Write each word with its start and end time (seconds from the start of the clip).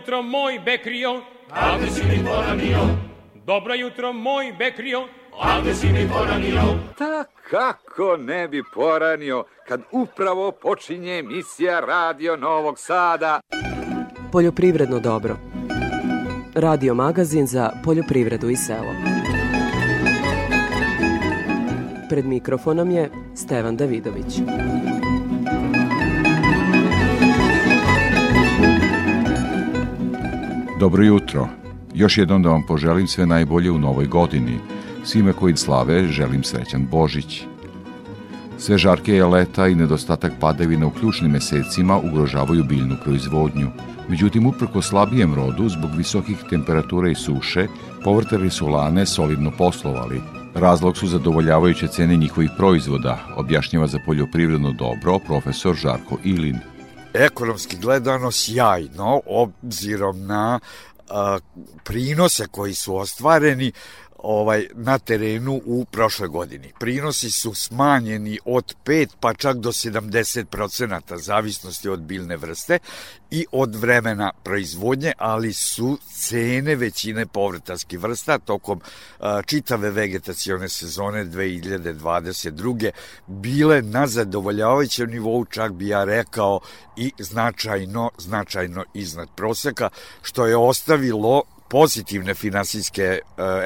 jutro 0.00 0.22
moj 0.22 0.58
Bekrio, 0.64 1.22
a 1.50 1.78
gde 1.78 1.90
si 1.90 2.02
mi 2.04 2.24
poranio? 2.24 2.78
Dobro 3.46 3.74
jutro 3.74 4.12
moj 4.12 4.52
Bekrio, 4.58 5.00
a 5.40 5.60
gde 5.60 5.74
si 5.74 5.86
mi 5.86 6.08
poranio? 6.08 6.62
Ta 6.98 7.24
kako 7.50 8.16
ne 8.16 8.48
bi 8.48 8.62
poranio 8.74 9.44
kad 9.68 9.80
upravo 9.92 10.52
počinje 10.52 11.18
emisija 11.18 11.80
Radio 11.80 12.36
Novog 12.36 12.78
Sada. 12.78 13.40
Poljoprivredno 14.32 14.98
dobro. 14.98 15.36
Radio 16.54 16.94
magazin 16.94 17.46
za 17.46 17.70
poljoprivredu 17.84 18.50
i 18.50 18.56
selo. 18.56 18.94
Pred 22.08 22.26
mikrofonom 22.26 22.90
je 22.90 23.10
Stevan 23.34 23.76
Davidović. 23.76 24.40
Dobro 30.80 31.04
jutro. 31.04 31.48
Još 31.94 32.18
jednom 32.18 32.42
da 32.42 32.48
vam 32.48 32.62
poželim 32.66 33.06
sve 33.06 33.26
najbolje 33.26 33.70
u 33.70 33.78
novoj 33.78 34.06
godini. 34.06 34.58
Svime 35.04 35.32
koji 35.32 35.56
slave 35.56 36.06
želim 36.06 36.44
srećan 36.44 36.86
Božić. 36.90 37.42
Sve 38.58 38.78
žarke 38.78 39.14
je 39.14 39.26
leta 39.26 39.68
i 39.68 39.74
nedostatak 39.74 40.32
padavina 40.40 40.86
u 40.86 40.90
ključnim 40.90 41.30
mesecima 41.30 41.98
ugrožavaju 41.98 42.64
biljnu 42.64 42.96
proizvodnju. 43.04 43.68
Međutim, 44.08 44.46
uprko 44.46 44.82
slabijem 44.82 45.34
rodu, 45.34 45.68
zbog 45.68 45.90
visokih 45.96 46.36
temperatura 46.50 47.10
i 47.10 47.14
suše, 47.14 47.66
povrtari 48.04 48.50
su 48.50 48.68
lane 48.68 49.06
solidno 49.06 49.50
poslovali. 49.58 50.20
Razlog 50.54 50.96
su 50.96 51.06
zadovoljavajuće 51.06 51.88
cene 51.88 52.16
njihovih 52.16 52.50
proizvoda, 52.56 53.18
objašnjava 53.36 53.86
za 53.86 53.98
poljoprivredno 54.06 54.72
dobro 54.72 55.18
profesor 55.18 55.76
Žarko 55.76 56.18
Ilin. 56.24 56.58
Ekonomski 57.14 57.76
gledano 57.76 58.30
sjajno, 58.32 59.20
obzirom 59.26 60.26
na 60.26 60.60
a, 61.08 61.38
prinose 61.84 62.46
koji 62.46 62.74
su 62.74 62.96
ostvareni, 62.96 63.72
ovaj 64.22 64.66
na 64.74 64.98
terenu 64.98 65.60
u 65.64 65.84
prošloj 65.84 66.28
godini. 66.28 66.72
Prinosi 66.78 67.30
su 67.30 67.54
smanjeni 67.54 68.38
od 68.44 68.74
5 68.84 69.08
pa 69.20 69.34
čak 69.34 69.56
do 69.56 69.72
70% 69.72 71.16
zavisnosti 71.16 71.88
od 71.88 72.00
biljne 72.00 72.36
vrste 72.36 72.78
i 73.30 73.46
od 73.52 73.76
vremena 73.76 74.32
proizvodnje, 74.44 75.12
ali 75.18 75.52
su 75.52 75.98
cene 76.12 76.76
većine 76.76 77.26
povrtarskih 77.26 78.00
vrsta 78.00 78.38
tokom 78.38 78.80
a, 79.20 79.42
čitave 79.42 79.90
vegetacione 79.90 80.68
sezone 80.68 81.24
2022. 81.24 82.90
bile 83.26 83.82
na 83.82 84.06
zadovoljavajućem 84.06 85.10
nivou, 85.10 85.44
čak 85.44 85.72
bi 85.72 85.88
ja 85.88 86.04
rekao 86.04 86.60
i 86.96 87.12
značajno, 87.18 88.10
značajno 88.18 88.84
iznad 88.94 89.28
proseka, 89.36 89.88
što 90.22 90.46
je 90.46 90.56
ostavilo 90.56 91.42
pozitivne 91.70 92.34
finansijske 92.34 93.02
e, 93.02 93.20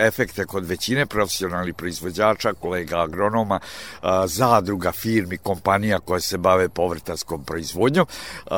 efekte 0.07 0.45
kod 0.45 0.67
većine 0.67 1.07
profesionalnih 1.07 1.75
proizvođača, 1.75 2.53
kolega 2.53 3.01
agronoma, 3.03 3.61
e, 3.61 4.07
zadruga, 4.27 4.93
firmi, 4.93 5.39
kompanija 5.39 5.99
koje 5.99 6.21
se 6.21 6.39
bave 6.39 6.69
povrtarskom 6.69 7.45
proizvodnjom. 7.45 8.07
E, 8.07 8.51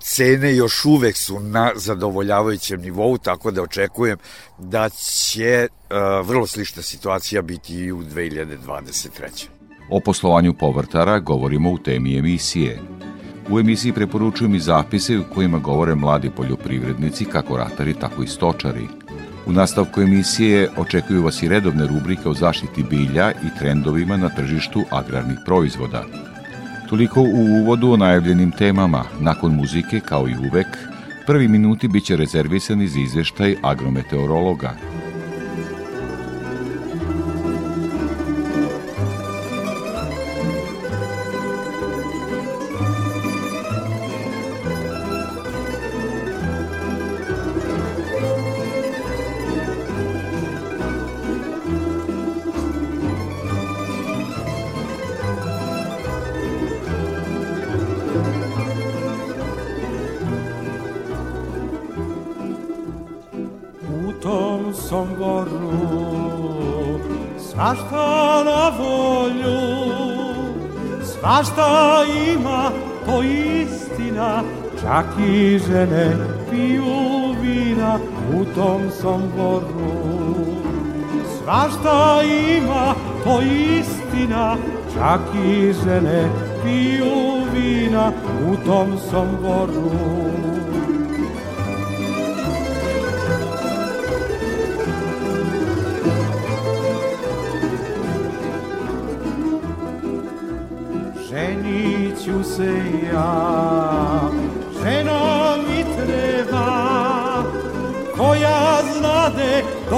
cene 0.00 0.56
još 0.56 0.84
uvek 0.84 1.16
su 1.16 1.40
na 1.40 1.72
zadovoljavajućem 1.76 2.80
nivou, 2.80 3.18
tako 3.18 3.50
da 3.50 3.62
očekujem 3.62 4.18
da 4.58 4.88
će 4.90 5.68
vrlo 6.22 6.46
slična 6.46 6.82
situacija 6.82 7.42
biti 7.42 7.74
i 7.74 7.92
u 7.92 8.02
2023. 8.02 9.46
O 9.90 10.00
poslovanju 10.00 10.54
povrtara 10.54 11.18
govorimo 11.18 11.70
u 11.70 11.78
temi 11.78 12.18
emisije. 12.18 12.78
U 13.52 13.60
emisiji 13.60 13.92
preporučujem 13.92 14.54
i 14.54 14.60
zapise 14.60 15.18
u 15.18 15.24
kojima 15.34 15.58
govore 15.58 15.94
mladi 15.94 16.30
poljoprivrednici, 16.30 17.24
kako 17.24 17.56
ratari, 17.56 17.94
tako 17.94 18.22
i 18.22 18.26
stočari. 18.26 18.88
U 19.46 19.52
nastavku 19.52 20.00
emisije 20.00 20.68
očekuju 20.76 21.22
vas 21.22 21.42
i 21.42 21.48
redovne 21.48 21.86
rubrike 21.86 22.28
o 22.28 22.34
zaštiti 22.34 22.82
bilja 22.82 23.30
i 23.30 23.58
trendovima 23.58 24.16
na 24.16 24.28
tržištu 24.28 24.84
agrarnih 24.90 25.38
proizvoda. 25.46 26.04
Toliko 26.88 27.20
u 27.20 27.44
uvodu 27.60 27.92
o 27.92 27.96
najavljenim 27.96 28.50
temama. 28.50 29.04
Nakon 29.20 29.54
muzike, 29.54 30.00
kao 30.00 30.28
i 30.28 30.36
uvek, 30.36 30.66
prvi 31.26 31.48
minuti 31.48 31.88
biće 31.88 32.16
rezervisani 32.16 32.88
za 32.88 33.00
izveštaj 33.00 33.56
agrometeorologa– 33.62 34.74
žene 75.58 76.16
piju 76.50 77.34
vina 77.42 77.98
u 78.34 78.44
tom 78.54 78.90
somboru. 79.00 79.92
Svašta 81.38 82.22
ima, 82.58 82.94
to 83.24 83.40
istina, 83.42 84.56
čak 84.94 85.20
i 85.46 85.72
žene 85.72 86.28
piju 86.64 87.32
vina 87.54 88.12
u 88.50 88.56
tom 88.66 88.98
somboru. 89.10 89.90
Ženiću 101.30 102.44
se 102.44 102.72
ja 103.12 103.71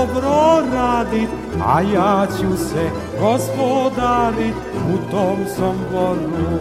dobro 0.07 0.63
radit 0.73 1.29
a 1.67 1.81
ja 1.81 2.27
ću 2.27 2.57
se 2.57 2.91
gospodarit 3.21 4.55
u 4.95 5.11
tom 5.11 5.39
somboru 5.57 6.59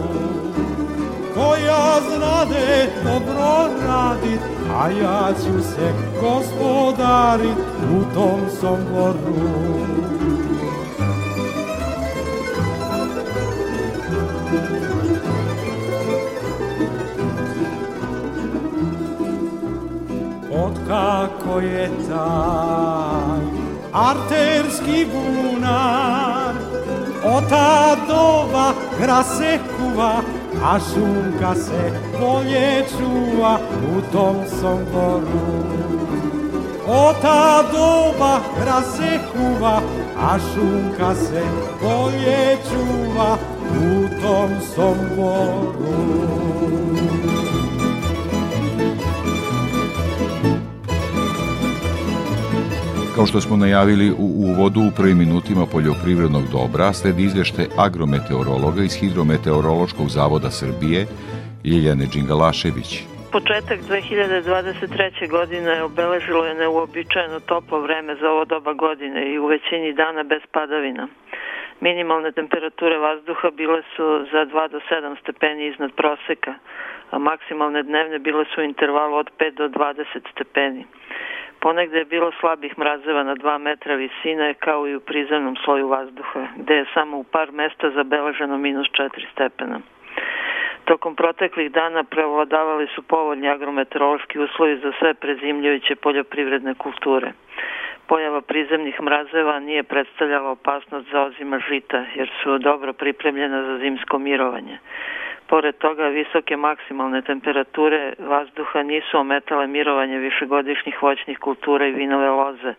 koja 1.34 2.00
znade 2.16 2.88
dobro 3.04 3.68
radit 3.86 4.40
a 4.80 4.90
ja 4.90 5.32
ću 5.34 5.62
se 5.62 5.92
gospodarit 6.20 7.58
u 7.98 8.14
tom 8.14 8.40
somboru 8.60 10.13
kako 21.54 21.60
je 21.60 21.90
taj 22.08 23.40
arterski 23.92 25.06
bunar 25.12 26.54
Ota 27.24 27.96
doba 28.08 28.72
gra 29.00 29.22
se 29.22 29.58
kuva, 29.76 30.22
a 30.64 30.78
šunka 30.78 31.54
se 31.54 31.92
bolje 32.20 32.84
čuva 32.90 33.58
u 33.96 34.12
tom 34.12 34.36
somboru. 34.60 35.64
Ota 36.88 37.62
doba 37.72 38.40
gra 38.60 38.82
se 38.82 39.18
kuva, 39.32 39.80
a 40.20 40.38
šunka 40.38 41.14
se 41.14 41.42
bolje 41.82 42.58
čuva 42.68 43.38
u 43.70 44.22
tom 44.22 44.50
somboru. 44.74 46.53
Kao 53.14 53.26
što 53.26 53.40
smo 53.40 53.56
najavili 53.56 54.06
u 54.10 54.28
uvodu 54.50 54.80
u 54.80 54.94
prvim 54.98 55.18
minutima 55.24 55.64
poljoprivrednog 55.74 56.44
dobra, 56.58 56.86
sledi 56.92 57.22
izvešte 57.24 57.62
agrometeorologa 57.86 58.82
iz 58.84 58.94
Hidrometeorološkog 59.00 60.06
zavoda 60.18 60.50
Srbije, 60.60 61.00
Ljeljane 61.70 62.06
Đingalašević. 62.12 62.90
Početak 63.36 63.78
2023. 63.80 65.30
godine 65.36 65.82
obeležilo 65.82 66.42
je 66.46 66.54
neuobičajeno 66.62 67.38
toplo 67.40 67.78
vreme 67.86 68.12
za 68.20 68.26
ovo 68.34 68.44
doba 68.44 68.72
godine 68.72 69.20
i 69.32 69.38
u 69.38 69.46
većini 69.46 69.98
dana 70.02 70.22
bez 70.22 70.42
padavina. 70.56 71.04
Minimalne 71.80 72.32
temperature 72.32 72.96
vazduha 72.98 73.50
bile 73.50 73.80
su 73.96 74.06
za 74.32 74.40
2 74.46 74.70
do 74.74 74.80
7 74.90 75.20
stepeni 75.22 75.66
iznad 75.66 75.92
proseka, 76.00 76.54
a 77.10 77.18
maksimalne 77.18 77.82
dnevne 77.82 78.18
bile 78.18 78.44
su 78.50 78.60
u 78.60 78.64
intervalu 78.64 79.14
od 79.16 79.28
5 79.38 79.54
do 79.60 79.68
20 79.68 80.04
stepeni. 80.32 80.84
Ponegde 81.64 81.98
je 81.98 82.04
bilo 82.04 82.32
slabih 82.40 82.78
mrazeva 82.78 83.22
na 83.22 83.34
2 83.34 83.58
metra 83.58 83.94
visine, 83.94 84.54
kao 84.54 84.88
i 84.88 84.96
u 84.96 85.00
prizemnom 85.00 85.56
sloju 85.56 85.88
vazduha, 85.88 86.46
gde 86.56 86.74
je 86.74 86.84
samo 86.94 87.16
u 87.18 87.24
par 87.24 87.52
mesta 87.52 87.90
zabeleženo 87.90 88.58
minus 88.58 88.86
4 88.86 89.32
stepena. 89.32 89.80
Tokom 90.84 91.16
proteklih 91.16 91.72
dana 91.72 92.04
prevladavali 92.04 92.86
su 92.94 93.02
povoljni 93.02 93.48
agrometeorološki 93.48 94.38
uslovi 94.38 94.76
za 94.76 94.92
sve 94.98 95.14
prezimljujuće 95.14 95.96
poljoprivredne 95.96 96.74
kulture. 96.74 97.32
Pojava 98.06 98.40
prizemnih 98.40 99.00
mrazeva 99.00 99.58
nije 99.60 99.82
predstavljala 99.82 100.50
opasnost 100.50 101.10
za 101.12 101.22
ozima 101.22 101.58
žita, 101.68 102.04
jer 102.14 102.30
su 102.42 102.58
dobro 102.58 102.92
pripremljena 102.92 103.62
za 103.62 103.78
zimsko 103.78 104.18
mirovanje. 104.18 104.78
Pored 105.54 105.76
toga, 105.78 106.08
visoke 106.10 106.56
maksimalne 106.56 107.20
temperature 107.22 108.14
vazduha 108.18 108.82
nisu 108.82 109.18
ometale 109.18 109.66
mirovanje 109.66 110.18
višegodišnjih 110.18 111.02
voćnih 111.02 111.38
kultura 111.38 111.86
i 111.86 111.92
vinove 111.92 112.30
loze, 112.30 112.74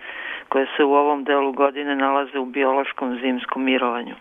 koje 0.50 0.68
se 0.78 0.84
u 0.84 0.94
ovom 0.94 1.24
delu 1.24 1.52
godine 1.52 1.96
nalaze 1.96 2.40
u 2.40 2.46
biološkom 2.46 3.20
zimskom 3.22 3.64
mirovanju. 3.64 4.16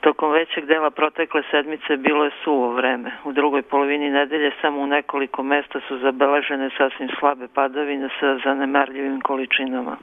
Tokom 0.00 0.32
većeg 0.32 0.66
dela 0.66 0.90
protekle 0.90 1.42
sedmice 1.50 1.96
bilo 1.96 2.24
je 2.24 2.30
suvo 2.44 2.72
vreme. 2.72 3.10
U 3.24 3.32
drugoj 3.32 3.62
polovini 3.62 4.10
nedelje 4.10 4.52
samo 4.60 4.80
u 4.80 4.86
nekoliko 4.86 5.42
mesta 5.42 5.80
su 5.88 5.98
zabeležene 5.98 6.70
sasvim 6.78 7.08
slabe 7.18 7.48
padavine 7.54 8.08
sa 8.20 8.38
zanemarljivim 8.44 9.20
količinama. 9.20 9.96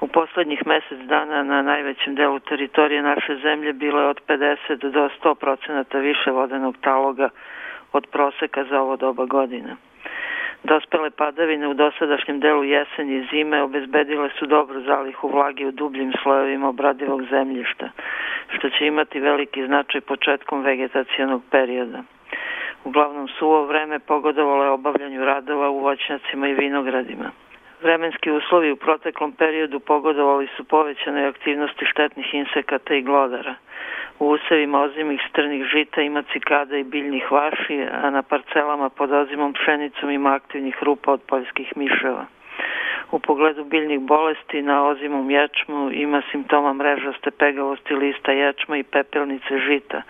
U 0.00 0.06
poslednjih 0.06 0.66
mesec 0.66 0.98
dana 0.98 1.42
na 1.42 1.62
najvećem 1.62 2.14
delu 2.14 2.38
teritorije 2.38 3.02
naše 3.02 3.36
zemlje 3.36 3.72
bilo 3.72 4.00
je 4.00 4.06
od 4.06 4.20
50 4.28 4.90
do 4.90 5.08
100 5.22 5.34
procenata 5.34 5.98
više 5.98 6.30
vodenog 6.30 6.76
taloga 6.80 7.28
od 7.92 8.06
proseka 8.06 8.64
za 8.64 8.80
ovo 8.80 8.96
doba 8.96 9.24
godina. 9.24 9.76
Dospele 10.64 11.10
padavine 11.10 11.68
u 11.68 11.74
dosadašnjem 11.74 12.40
delu 12.40 12.64
jeseni 12.64 13.16
i 13.16 13.26
zime 13.30 13.62
obezbedile 13.62 14.30
su 14.38 14.46
dobru 14.46 14.80
zalihu 14.80 15.28
vlage 15.28 15.66
u 15.66 15.70
dubljim 15.70 16.12
slojevima 16.22 16.68
obradivog 16.68 17.22
zemljišta, 17.22 17.90
što 18.48 18.70
će 18.70 18.86
imati 18.86 19.20
veliki 19.20 19.66
značaj 19.66 20.00
početkom 20.00 20.62
vegetacijonog 20.62 21.42
perioda. 21.50 22.02
Uglavnom 22.84 23.28
suvo 23.28 23.64
vreme 23.64 23.98
pogodovalo 23.98 24.64
je 24.64 24.70
obavljanju 24.70 25.24
radova 25.24 25.70
u 25.70 25.78
voćnjacima 25.78 26.48
i 26.48 26.54
vinogradima. 26.54 27.30
Vremenski 27.86 28.30
uslovi 28.30 28.72
u 28.72 28.76
proteklom 28.76 29.32
periodu 29.32 29.80
pogodovali 29.80 30.48
su 30.56 30.64
povećanoj 30.64 31.26
aktivnosti 31.26 31.86
štetnih 31.86 32.34
insekata 32.34 32.94
i 32.94 33.02
glodara. 33.02 33.54
U 34.18 34.28
usevima 34.28 34.80
ozimih 34.80 35.20
strnih 35.30 35.64
žita 35.64 36.02
ima 36.02 36.22
cikada 36.32 36.76
i 36.76 36.84
biljnih 36.84 37.32
vaši, 37.32 37.86
a 38.02 38.10
na 38.10 38.22
parcelama 38.22 38.88
pod 38.88 39.12
ozimom 39.12 39.52
pšenicom 39.52 40.10
ima 40.10 40.34
aktivnih 40.34 40.82
rupa 40.82 41.12
od 41.12 41.20
poljskih 41.28 41.76
miševa. 41.76 42.26
U 43.10 43.18
pogledu 43.18 43.64
biljnih 43.64 44.00
bolesti 44.00 44.62
na 44.62 44.86
ozimom 44.86 45.30
ječmu 45.30 45.90
ima 45.92 46.22
simptoma 46.30 46.72
mrežaste 46.72 47.30
pegavosti 47.30 47.94
lista 47.94 48.32
ječma 48.32 48.76
i 48.76 48.82
pepelnice 48.82 49.58
žita, 49.58 50.02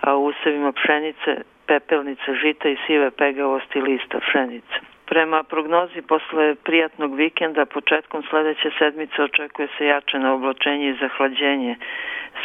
a 0.00 0.16
u 0.16 0.24
usevima 0.24 0.72
pšenice 0.72 1.42
pepelnice 1.66 2.34
žita 2.34 2.68
i 2.68 2.76
sive 2.86 3.10
pegavosti 3.10 3.80
lista 3.80 4.18
pšenice. 4.20 4.99
Prema 5.10 5.42
prognozi 5.42 6.02
posle 6.02 6.54
prijatnog 6.54 7.14
vikenda 7.14 7.66
početkom 7.66 8.22
sledeće 8.22 8.70
sedmice 8.78 9.22
očekuje 9.22 9.68
se 9.78 9.86
jačeno 9.86 10.34
oblačenje 10.34 10.88
i 10.90 10.98
zahlađenje 11.00 11.76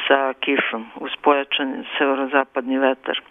sa 0.08 0.34
kišom 0.40 0.86
uz 0.96 1.12
pojačan 1.22 1.86
severozapadni 1.98 2.78
vetar. 2.78 3.22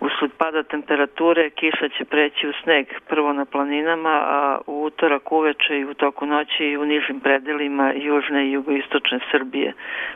Usled 0.00 0.30
pada 0.38 0.62
temperature 0.62 1.50
kiša 1.50 1.88
će 1.88 2.04
preći 2.04 2.48
u 2.48 2.52
sneg 2.62 2.86
prvo 3.08 3.32
na 3.32 3.44
planinama, 3.44 4.14
a 4.24 4.58
u 4.66 4.84
utorak 4.84 5.32
uveče 5.32 5.78
i 5.78 5.84
u 5.84 5.94
toku 5.94 6.26
noći 6.26 6.64
i 6.64 6.76
u 6.76 6.84
nižim 6.84 7.20
predelima 7.20 7.92
južne 7.96 8.46
i 8.46 8.52
jugoistočne 8.52 9.18
Srbije 9.30 9.72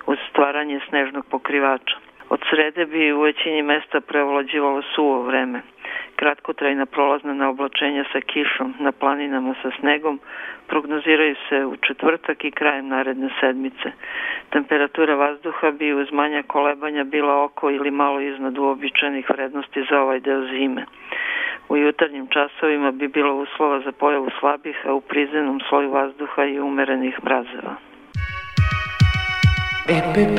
uz 0.06 0.18
stvaranje 0.30 0.80
snežnog 0.88 1.26
pokrivača. 1.30 2.11
Od 2.32 2.40
srede 2.50 2.86
bi 2.86 3.12
u 3.12 3.20
većini 3.20 3.62
mesta 3.62 4.00
prevlađivalo 4.00 4.82
suvo 4.94 5.22
vreme. 5.22 5.60
Kratkotrajna 6.16 6.86
prolazna 6.86 7.34
na 7.34 7.48
oblačenja 7.48 8.04
sa 8.12 8.20
kišom 8.20 8.74
na 8.78 8.92
planinama 8.92 9.54
sa 9.62 9.70
snegom 9.80 10.20
prognoziraju 10.66 11.34
se 11.48 11.66
u 11.66 11.76
četvrtak 11.76 12.44
i 12.44 12.50
krajem 12.50 12.88
naredne 12.88 13.28
sedmice. 13.40 13.92
Temperatura 14.50 15.14
vazduha 15.14 15.70
bi 15.70 15.94
uz 15.94 16.12
manja 16.12 16.42
kolebanja 16.42 17.04
bila 17.04 17.44
oko 17.44 17.70
ili 17.70 17.90
malo 17.90 18.20
iznad 18.20 18.58
uobičajenih 18.58 19.30
vrednosti 19.30 19.84
za 19.90 20.00
ovaj 20.00 20.20
deo 20.20 20.46
zime. 20.46 20.84
U 21.68 21.76
jutarnjim 21.76 22.26
časovima 22.26 22.90
bi 22.90 23.08
bilo 23.08 23.34
uslova 23.34 23.80
za 23.80 23.92
pojavu 23.92 24.28
slabih, 24.40 24.76
a 24.86 24.94
u 24.94 25.00
prizemnom 25.00 25.60
sloju 25.68 25.90
vazduha 25.90 26.44
i 26.44 26.60
umerenih 26.60 27.24
mrazeva. 27.24 27.74
EPP 29.88 30.38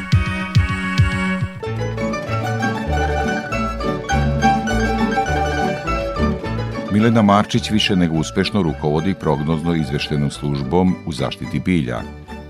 Milena 6.91 7.21
Marčić 7.21 7.69
više 7.69 7.95
nego 7.95 8.15
uspešno 8.15 8.61
rukovodi 8.61 9.13
prognozno 9.13 9.75
izveštenom 9.75 10.31
službom 10.31 10.95
u 11.05 11.11
zaštiti 11.13 11.59
bilja. 11.59 12.01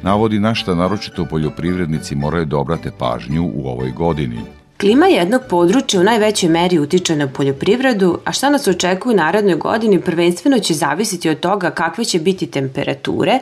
Navodi 0.02 0.40
na 0.40 0.56
šta 0.56 0.76
naročito 0.76 1.26
poljoprivrednici 1.26 2.16
moraju 2.16 2.46
da 2.46 2.58
obrate 2.58 2.92
pažnju 3.00 3.52
u 3.56 3.68
ovoj 3.68 3.92
godini. 3.92 4.40
Klima 4.80 5.06
jednog 5.06 5.42
područja 5.50 6.00
u 6.00 6.04
najvećoj 6.04 6.50
meri 6.50 6.80
utiče 6.80 7.16
na 7.16 7.28
poljoprivredu, 7.28 8.20
a 8.26 8.32
šta 8.32 8.50
nas 8.50 8.68
očekuje 8.68 9.14
u 9.14 9.18
narednoj 9.18 9.56
godini 9.56 10.02
prvenstveno 10.02 10.60
će 10.60 10.74
zavisiti 10.74 11.30
od 11.30 11.40
toga 11.40 11.72
kakve 11.72 12.06
će 12.06 12.20
biti 12.20 12.48
temperature 12.48 13.40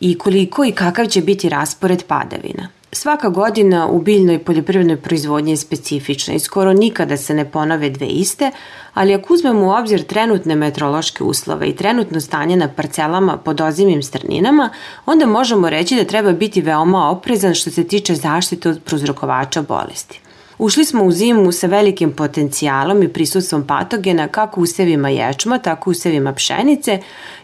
i 0.00 0.18
koliko 0.18 0.64
i 0.64 0.72
kakav 0.72 1.06
će 1.06 1.20
biti 1.20 1.48
raspored 1.48 2.02
padavina. 2.08 2.68
Svaka 2.96 3.28
godina 3.28 3.88
u 3.88 4.00
biljnoj 4.00 4.38
poljoprivrednoj 4.38 4.96
proizvodnji 4.96 5.52
je 5.52 5.56
specifična 5.56 6.34
i 6.34 6.38
skoro 6.38 6.72
nikada 6.72 7.16
se 7.16 7.34
ne 7.34 7.44
ponove 7.50 7.90
dve 7.90 8.06
iste, 8.06 8.50
ali 8.94 9.14
ako 9.14 9.34
uzmemo 9.34 9.66
u 9.66 9.70
obzir 9.70 10.02
trenutne 10.02 10.56
meteorološke 10.56 11.24
uslove 11.24 11.68
i 11.68 11.76
trenutno 11.76 12.20
stanje 12.20 12.56
na 12.56 12.68
parcelama 12.68 13.36
pod 13.36 13.60
ozimim 13.60 14.02
strninama, 14.02 14.70
onda 15.06 15.26
možemo 15.26 15.70
reći 15.70 15.96
da 15.96 16.04
treba 16.04 16.32
biti 16.32 16.60
veoma 16.60 17.10
oprezan 17.10 17.54
što 17.54 17.70
se 17.70 17.84
tiče 17.84 18.14
zaštite 18.14 18.68
od 18.68 18.80
prozrokovača 18.84 19.62
bolesti. 19.62 20.20
Ušli 20.58 20.84
smo 20.84 21.04
u 21.04 21.12
zimu 21.12 21.52
sa 21.52 21.66
velikim 21.66 22.12
potencijalom 22.12 23.02
i 23.02 23.08
prisustvom 23.08 23.66
patogena 23.66 24.28
kako 24.28 24.60
u 24.60 24.66
sevima 24.66 25.08
ječma, 25.08 25.58
tako 25.58 25.90
u 25.90 25.94
sevima 25.94 26.32
pšenice 26.32 26.98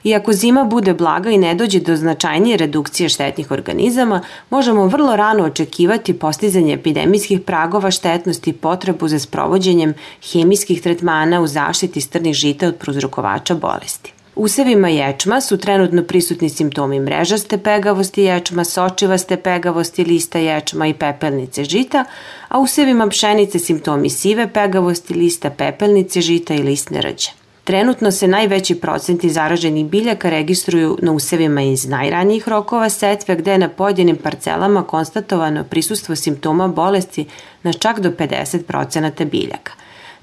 i 0.04 0.14
ako 0.14 0.32
zima 0.32 0.64
bude 0.64 0.94
blaga 0.94 1.30
i 1.30 1.38
ne 1.38 1.54
dođe 1.54 1.80
do 1.80 1.96
značajnije 1.96 2.56
redukcije 2.56 3.08
štetnih 3.08 3.50
organizama, 3.50 4.20
možemo 4.50 4.86
vrlo 4.86 5.16
rano 5.16 5.44
očekivati 5.44 6.18
postizanje 6.18 6.72
epidemijskih 6.72 7.40
pragova 7.40 7.90
štetnosti 7.90 8.50
i 8.50 8.52
potrebu 8.52 9.08
za 9.08 9.18
sprovođenjem 9.18 9.94
hemijskih 10.32 10.82
tretmana 10.82 11.40
u 11.40 11.46
zaštiti 11.46 12.00
strnih 12.00 12.34
žita 12.34 12.68
od 12.68 12.76
prozrokovača 12.76 13.54
bolesti. 13.54 14.12
Usevima 14.34 14.88
ječma 14.88 15.40
su 15.40 15.56
trenutno 15.56 16.02
prisutni 16.02 16.48
simptomi 16.48 17.00
mrežaste 17.00 17.58
pegavosti 17.58 18.22
ječma, 18.22 18.64
sočivaste 18.64 19.36
pegavosti 19.36 20.04
lista 20.04 20.38
ječma 20.38 20.86
i 20.86 20.94
pepelnice 20.94 21.64
žita, 21.64 22.04
a 22.48 22.58
usevima 22.58 23.08
pšenice 23.08 23.58
simptomi 23.58 24.10
sive 24.10 24.48
pegavosti 24.52 25.14
lista 25.14 25.50
pepelnice 25.50 26.20
žita 26.20 26.54
i 26.54 26.62
listne 26.62 27.02
rđe. 27.02 27.30
Trenutno 27.64 28.10
se 28.10 28.28
najveći 28.28 28.74
procenti 28.74 29.30
zaraženih 29.30 29.86
biljaka 29.86 30.30
registruju 30.30 30.98
na 31.02 31.12
usevima 31.12 31.62
iz 31.62 31.88
najranijih 31.88 32.48
rokova 32.48 32.88
setve 32.88 33.36
gde 33.36 33.52
je 33.52 33.58
na 33.58 33.68
pojedinim 33.68 34.16
parcelama 34.16 34.82
konstatovano 34.82 35.64
prisustvo 35.64 36.16
simptoma 36.16 36.68
bolesti 36.68 37.26
na 37.62 37.72
čak 37.72 38.00
do 38.00 38.10
50% 38.10 39.24
biljaka. 39.24 39.72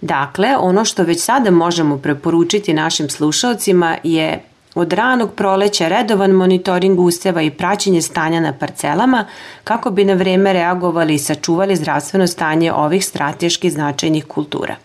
Dakle, 0.02 0.58
ono 0.58 0.86
što 0.86 1.04
već 1.04 1.22
sada 1.22 1.52
možemo 1.52 1.98
preporučiti 1.98 2.74
našim 2.74 3.10
slušalcima 3.10 3.98
je 4.04 4.44
od 4.76 4.94
ranog 4.94 5.34
proleća 5.34 5.88
redovan 5.88 6.32
monitoring 6.32 7.00
useva 7.00 7.42
i 7.42 7.52
praćenje 7.52 8.02
stanja 8.02 8.40
na 8.40 8.54
parcelama 8.54 9.26
kako 9.64 9.92
bi 9.92 10.06
na 10.06 10.14
vreme 10.14 10.54
reagovali 10.54 11.14
i 11.14 11.20
sačuvali 11.20 11.76
zdravstveno 11.76 12.28
stanje 12.28 12.74
ovih 12.74 13.06
strateški 13.06 13.70
značajnih 13.70 14.26
kultura. 14.26 14.76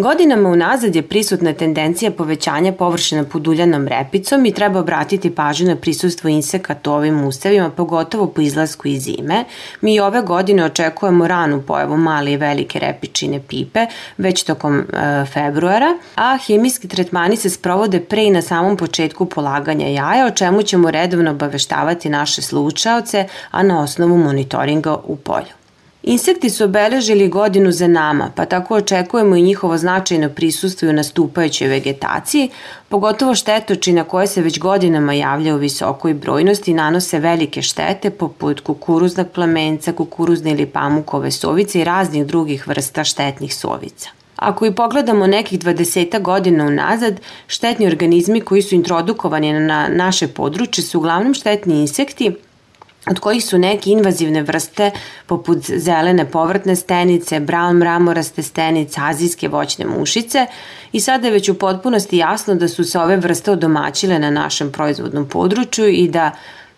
Godinama 0.00 0.48
unazad 0.48 0.96
je 0.96 1.02
prisutna 1.02 1.52
tendencija 1.52 2.10
povećanja 2.10 2.72
površina 2.72 3.24
pod 3.24 3.48
uljanom 3.48 3.88
repicom 3.88 4.46
i 4.46 4.52
treba 4.52 4.80
obratiti 4.80 5.34
pažnju 5.34 5.66
na 5.66 5.76
prisustvo 5.76 6.30
insekata 6.30 6.90
u 6.90 6.94
ovim 6.94 7.24
usevima, 7.24 7.70
pogotovo 7.70 8.26
po 8.26 8.40
izlasku 8.40 8.88
iz 8.88 9.02
zime. 9.02 9.44
Mi 9.80 10.00
ove 10.00 10.22
godine 10.22 10.64
očekujemo 10.64 11.28
ranu 11.28 11.62
pojavu 11.62 11.96
male 11.96 12.32
i 12.32 12.36
velike 12.36 12.78
repičine 12.78 13.40
pipe, 13.48 13.86
već 14.18 14.42
tokom 14.42 14.78
e, 14.78 14.84
februara, 15.32 15.98
a 16.14 16.38
hemijski 16.46 16.88
tretmani 16.88 17.36
se 17.36 17.50
sprovode 17.50 18.00
pre 18.00 18.24
i 18.24 18.30
na 18.30 18.42
samom 18.42 18.76
početku 18.76 19.26
polaganja 19.26 19.86
jaja, 19.86 20.26
o 20.26 20.30
čemu 20.30 20.62
ćemo 20.62 20.90
redovno 20.90 21.30
obaveštavati 21.30 22.08
naše 22.08 22.42
slučaoce, 22.42 23.26
a 23.50 23.62
na 23.62 23.82
osnovu 23.82 24.16
monitoringa 24.16 24.96
u 25.04 25.16
polju. 25.16 25.59
Insekti 26.02 26.50
su 26.50 26.64
obeležili 26.64 27.28
godinu 27.28 27.72
za 27.72 27.88
nama, 27.88 28.30
pa 28.34 28.44
tako 28.44 28.74
očekujemo 28.74 29.36
i 29.36 29.42
njihovo 29.42 29.78
značajno 29.78 30.28
prisustvo 30.28 30.88
u 30.88 30.92
nastupajućoj 30.92 31.68
vegetaciji, 31.68 32.48
pogotovo 32.88 33.34
štetočina 33.34 34.04
koje 34.04 34.26
se 34.26 34.42
već 34.42 34.58
godinama 34.58 35.12
javlja 35.12 35.54
u 35.54 35.58
visokoj 35.58 36.14
brojnosti 36.14 36.74
nanose 36.74 37.18
velike 37.18 37.62
štete 37.62 38.10
poput 38.10 38.60
kukuruznog 38.60 39.28
plamenca, 39.34 39.92
kukuruzne 39.92 40.50
ili 40.50 40.66
pamukove 40.66 41.30
sovice 41.30 41.80
i 41.80 41.84
raznih 41.84 42.26
drugih 42.26 42.68
vrsta 42.68 43.04
štetnih 43.04 43.54
sovica. 43.54 44.08
Ako 44.36 44.66
i 44.66 44.74
pogledamo 44.74 45.26
nekih 45.26 45.60
20 45.60 46.22
godina 46.22 46.64
unazad, 46.64 47.20
štetni 47.46 47.86
organizmi 47.86 48.40
koji 48.40 48.62
su 48.62 48.74
introdukovani 48.74 49.52
na 49.52 49.88
naše 49.88 50.28
područje 50.28 50.84
su 50.84 50.98
uglavnom 50.98 51.34
štetni 51.34 51.80
insekti, 51.80 52.36
od 53.10 53.20
kojih 53.20 53.44
su 53.44 53.58
neke 53.58 53.90
invazivne 53.90 54.42
vrste 54.42 54.90
poput 55.26 55.58
zelene 55.76 56.24
povrtne 56.30 56.76
stenice, 56.76 57.40
brown 57.40 57.78
mramoraste 57.78 58.42
stenice, 58.42 59.00
azijske 59.02 59.48
voćne 59.48 59.86
mušice. 59.86 60.46
I 60.92 61.00
sada 61.00 61.26
je 61.26 61.32
već 61.32 61.48
u 61.48 61.54
potpunosti 61.54 62.16
jasno 62.16 62.54
da 62.54 62.68
su 62.68 62.84
se 62.84 62.98
ove 62.98 63.16
vrste 63.16 63.50
odomaćile 63.50 64.18
na 64.18 64.30
našem 64.30 64.72
proizvodnom 64.72 65.28
području 65.28 65.88
i 65.88 66.08
da 66.08 66.30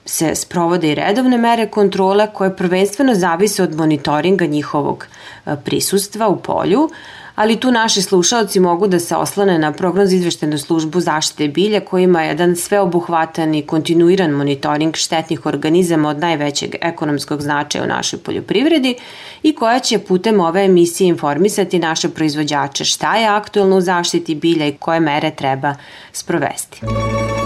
se 0.04 0.34
sprovode 0.34 0.92
i 0.92 0.94
redovne 0.94 1.38
mere 1.38 1.66
kontrole 1.66 2.26
koje 2.34 2.56
prvenstveno 2.56 3.14
zavise 3.14 3.62
od 3.62 3.74
monitoringa 3.74 4.46
njihovog 4.46 5.06
e, 5.46 5.56
prisustva 5.64 6.28
u 6.28 6.36
polju, 6.36 6.90
ali 7.34 7.60
tu 7.60 7.70
naši 7.70 8.02
slušalci 8.02 8.60
mogu 8.60 8.86
da 8.86 8.98
se 9.00 9.16
oslane 9.16 9.58
na 9.58 9.72
prognoz 9.72 10.12
izveštenu 10.12 10.58
službu 10.58 11.00
zaštite 11.00 11.48
bilja 11.48 11.80
koji 11.80 12.04
ima 12.04 12.22
jedan 12.22 12.56
sveobuhvatan 12.56 13.54
i 13.54 13.66
kontinuiran 13.66 14.30
monitoring 14.30 14.96
štetnih 14.96 15.46
organizama 15.46 16.08
od 16.08 16.18
najvećeg 16.18 16.74
ekonomskog 16.80 17.42
značaja 17.42 17.84
u 17.84 17.88
našoj 17.88 18.18
poljoprivredi 18.18 18.94
i 19.42 19.54
koja 19.54 19.78
će 19.78 19.98
putem 19.98 20.40
ove 20.40 20.64
emisije 20.64 21.08
informisati 21.08 21.78
naše 21.78 22.08
proizvođače 22.08 22.84
šta 22.84 23.16
je 23.16 23.26
aktuelno 23.26 23.76
u 23.76 23.80
zaštiti 23.80 24.34
bilja 24.34 24.66
i 24.66 24.72
koje 24.72 25.00
mere 25.00 25.30
treba 25.30 25.74
sprovesti. 26.12 26.80
Lepo 26.82 27.41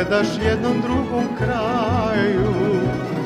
pogledaš 0.00 0.28
jednom 0.44 0.80
drugom 0.80 1.24
kraju, 1.38 2.54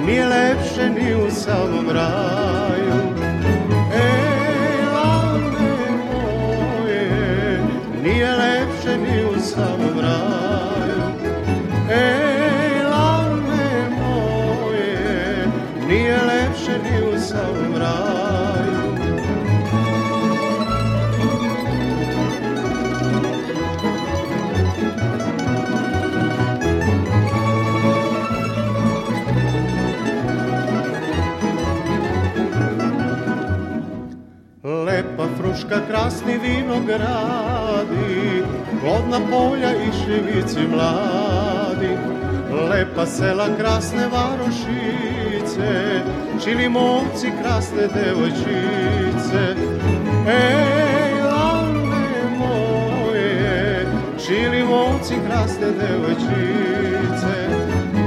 nije 0.07 0.27
lepše 0.27 0.91
ni 0.91 1.15
u 1.15 1.31
samom 1.31 1.91
raju. 1.91 2.95
Ej, 3.95 4.87
lane 4.95 5.87
moje, 6.11 7.61
nije 8.03 8.37
lepše 8.37 8.97
ni 8.99 9.25
u 9.25 9.41
samom 9.41 9.84
Lepa 35.55 35.55
fruška, 35.55 35.87
krasni 35.89 36.39
vinogradi, 36.39 38.43
plodna 38.81 39.21
polja 39.31 39.71
i 39.71 39.93
šivici 39.93 40.69
mladi. 40.71 41.97
Lepa 42.71 43.07
sela, 43.07 43.49
krasne 43.59 44.09
varošice, 44.09 46.03
čili 46.45 46.69
momci, 46.69 47.33
krasne 47.43 47.89
devojčice. 47.95 49.55
Ej, 50.27 51.23
lane 51.23 52.07
moje, 52.39 53.87
čili 54.27 54.65
momci, 54.65 55.15
krasne 55.27 55.67
devojčice. 55.81 57.35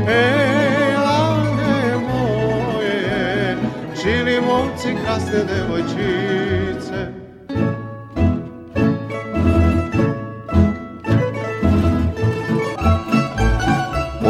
Ej, 0.08 0.96
lane 0.98 1.96
moje, 2.08 3.58
čili 4.02 4.42
momci, 4.42 4.96
krasne 5.04 5.44
devojčice. 5.44 6.67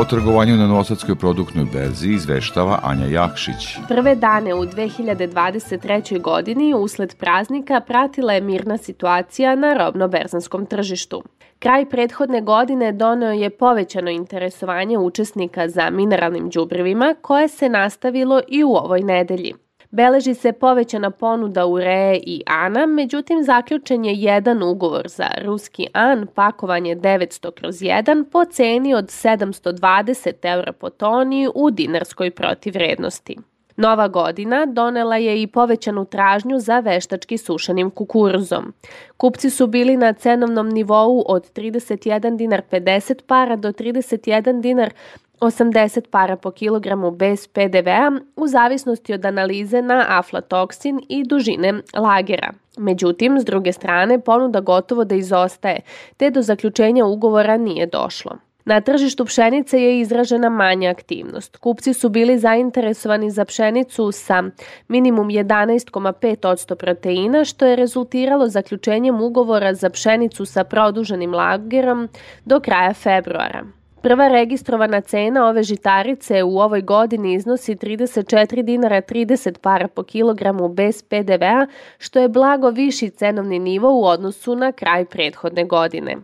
Trgovanju 0.09 0.57
na 0.57 0.67
Novosadskoj 0.67 1.15
produktnoj 1.15 1.65
berzi 1.73 2.09
izveštava 2.09 2.79
Anja 2.83 3.05
Jakšić. 3.05 3.77
Prve 3.87 4.15
dane 4.15 4.55
u 4.55 4.65
2023. 4.65 6.21
godini 6.21 6.73
usled 6.73 7.15
praznika 7.15 7.79
pratila 7.79 8.33
je 8.33 8.41
mirna 8.41 8.77
situacija 8.77 9.55
na 9.55 9.73
robno-berzanskom 9.73 10.65
tržištu. 10.65 11.23
Kraj 11.59 11.89
prethodne 11.89 12.41
godine 12.41 12.91
doneo 12.91 13.31
je 13.31 13.49
povećano 13.49 14.11
interesovanje 14.11 14.97
učesnika 14.97 15.69
za 15.69 15.89
mineralnim 15.89 16.49
đubrivima 16.49 17.15
koje 17.21 17.47
se 17.47 17.69
nastavilo 17.69 18.41
i 18.47 18.63
u 18.63 18.71
ovoj 18.71 19.01
nedelji. 19.01 19.53
Beleži 19.97 20.33
se 20.33 20.51
povećana 20.53 21.11
ponuda 21.11 21.65
ureje 21.65 22.19
i 22.25 22.41
ana, 22.45 22.85
međutim 22.85 23.43
zaključen 23.43 24.05
je 24.05 24.13
jedan 24.13 24.63
ugovor 24.63 25.07
za 25.07 25.27
ruski 25.41 25.87
an, 25.93 26.27
pakovanje 26.35 26.95
900 26.95 27.51
kroz 27.51 27.75
1 27.75 28.25
po 28.31 28.45
ceni 28.45 28.93
od 28.93 29.05
720 29.05 30.33
eura 30.43 30.71
po 30.71 30.89
toni 30.89 31.49
u 31.55 31.71
dinarskoj 31.71 32.31
protivrednosti. 32.31 33.37
Nova 33.77 34.07
godina 34.07 34.65
donela 34.65 35.17
je 35.17 35.41
i 35.41 35.47
povećanu 35.47 36.05
tražnju 36.05 36.59
za 36.59 36.79
veštački 36.79 37.37
sušenim 37.37 37.89
kukuruzom. 37.89 38.73
Kupci 39.17 39.49
su 39.49 39.67
bili 39.67 39.97
na 39.97 40.13
cenovnom 40.13 40.69
nivou 40.69 41.23
od 41.27 41.51
31 41.53 42.37
dinar 42.37 42.61
50 42.71 43.21
para 43.27 43.55
do 43.55 43.71
31 43.71 44.61
dinar 44.61 44.93
80 45.39 46.07
para 46.09 46.35
po 46.35 46.51
kilogramu 46.51 47.11
bez 47.11 47.47
PDV-a 47.47 48.11
u 48.35 48.47
zavisnosti 48.47 49.13
od 49.13 49.25
analize 49.25 49.81
na 49.81 50.05
aflatoksin 50.07 51.01
i 51.09 51.23
dužine 51.23 51.73
lagera. 51.97 52.53
Međutim, 52.77 53.39
s 53.39 53.45
druge 53.45 53.73
strane, 53.73 54.19
ponuda 54.19 54.59
gotovo 54.59 55.03
da 55.03 55.15
izostaje, 55.15 55.79
te 56.17 56.29
do 56.29 56.41
zaključenja 56.41 57.05
ugovora 57.05 57.57
nije 57.57 57.85
došlo. 57.85 58.37
Na 58.67 58.81
tržištu 58.81 59.25
pšenice 59.25 59.81
je 59.81 59.99
izražena 59.99 60.49
manja 60.49 60.89
aktivnost. 60.89 61.57
Kupci 61.57 61.93
su 61.93 62.09
bili 62.09 62.39
zainteresovani 62.39 63.31
za 63.31 63.45
pšenicu 63.45 64.11
sa 64.11 64.43
minimum 64.87 65.27
11,5% 65.27 66.75
proteina, 66.75 67.45
što 67.45 67.65
je 67.65 67.75
rezultiralo 67.75 68.47
zaključenjem 68.47 69.21
ugovora 69.21 69.73
za 69.73 69.89
pšenicu 69.89 70.45
sa 70.45 70.63
produženim 70.63 71.33
lagerom 71.33 72.09
do 72.45 72.59
kraja 72.59 72.93
februara. 72.93 73.76
Prva 74.01 74.27
registrovana 74.27 75.01
cena 75.01 75.47
ove 75.47 75.63
žitarice 75.63 76.43
u 76.43 76.59
ovoj 76.59 76.81
godini 76.81 77.33
iznosi 77.33 77.75
34 77.75 78.61
dinara 78.61 79.01
30 79.01 79.57
para 79.57 79.87
po 79.87 80.03
kilogramu 80.03 80.69
bez 80.69 81.03
PDV-a, 81.03 81.67
što 81.97 82.19
je 82.19 82.29
blago 82.29 82.69
viši 82.69 83.09
cenovni 83.09 83.59
nivo 83.59 83.99
u 83.99 84.05
odnosu 84.05 84.55
na 84.55 84.71
kraj 84.71 85.05
prethodne 85.05 85.65
godine. 85.65 86.17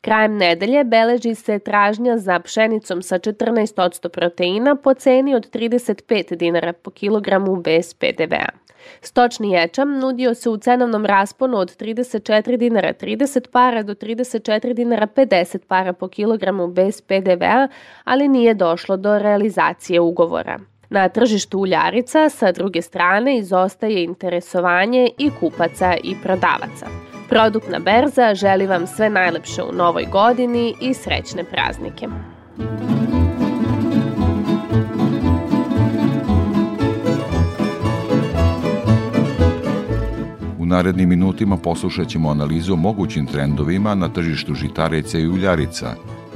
Krajem 0.00 0.36
nedelje 0.36 0.84
beleži 0.84 1.34
se 1.34 1.58
tražnja 1.58 2.18
za 2.18 2.40
pšenicom 2.40 3.02
sa 3.02 3.18
14% 3.18 4.08
proteina 4.08 4.76
po 4.76 4.94
ceni 4.94 5.34
od 5.34 5.50
35 5.50 6.36
dinara 6.36 6.72
po 6.72 6.90
kilogramu 6.90 7.56
bez 7.56 7.94
PDV-a. 7.94 8.63
Stočni 9.00 9.50
ječam 9.50 9.98
nudio 9.98 10.34
se 10.34 10.50
u 10.50 10.56
cenovnom 10.56 11.06
rasponu 11.06 11.58
od 11.58 11.76
34 11.76 12.56
dinara 12.56 12.92
30 12.92 13.48
para 13.48 13.82
do 13.82 13.94
34 13.94 14.72
dinara 14.72 15.06
50 15.06 15.58
para 15.68 15.92
po 15.92 16.08
kilogramu 16.08 16.68
bez 16.68 17.00
PDV-a, 17.00 17.68
ali 18.04 18.28
nije 18.28 18.54
došlo 18.54 18.96
do 18.96 19.18
realizacije 19.18 20.00
ugovora. 20.00 20.58
Na 20.90 21.08
tržištu 21.08 21.58
uljarica 21.58 22.28
sa 22.28 22.52
druge 22.52 22.82
strane 22.82 23.38
izostaje 23.38 24.04
interesovanje 24.04 25.08
i 25.18 25.30
kupaca 25.40 25.96
i 26.04 26.14
prodavaca. 26.22 26.86
Produktna 27.28 27.78
berza 27.78 28.34
želi 28.34 28.66
vam 28.66 28.86
sve 28.86 29.10
najlepše 29.10 29.62
u 29.62 29.72
novoj 29.72 30.06
godini 30.12 30.74
i 30.80 30.94
srećne 30.94 31.44
praznike. 31.44 32.06
Narednim 40.74 41.08
minutima 41.08 41.56
poslušat 41.56 42.08
ćemo 42.08 42.30
analizu 42.30 42.72
o 42.72 42.76
mogućim 42.76 43.26
trendovima 43.26 43.94
na 43.94 44.08
tržištu 44.08 44.54
žitarica 44.54 45.18
i 45.18 45.26
uljarica, 45.26 45.94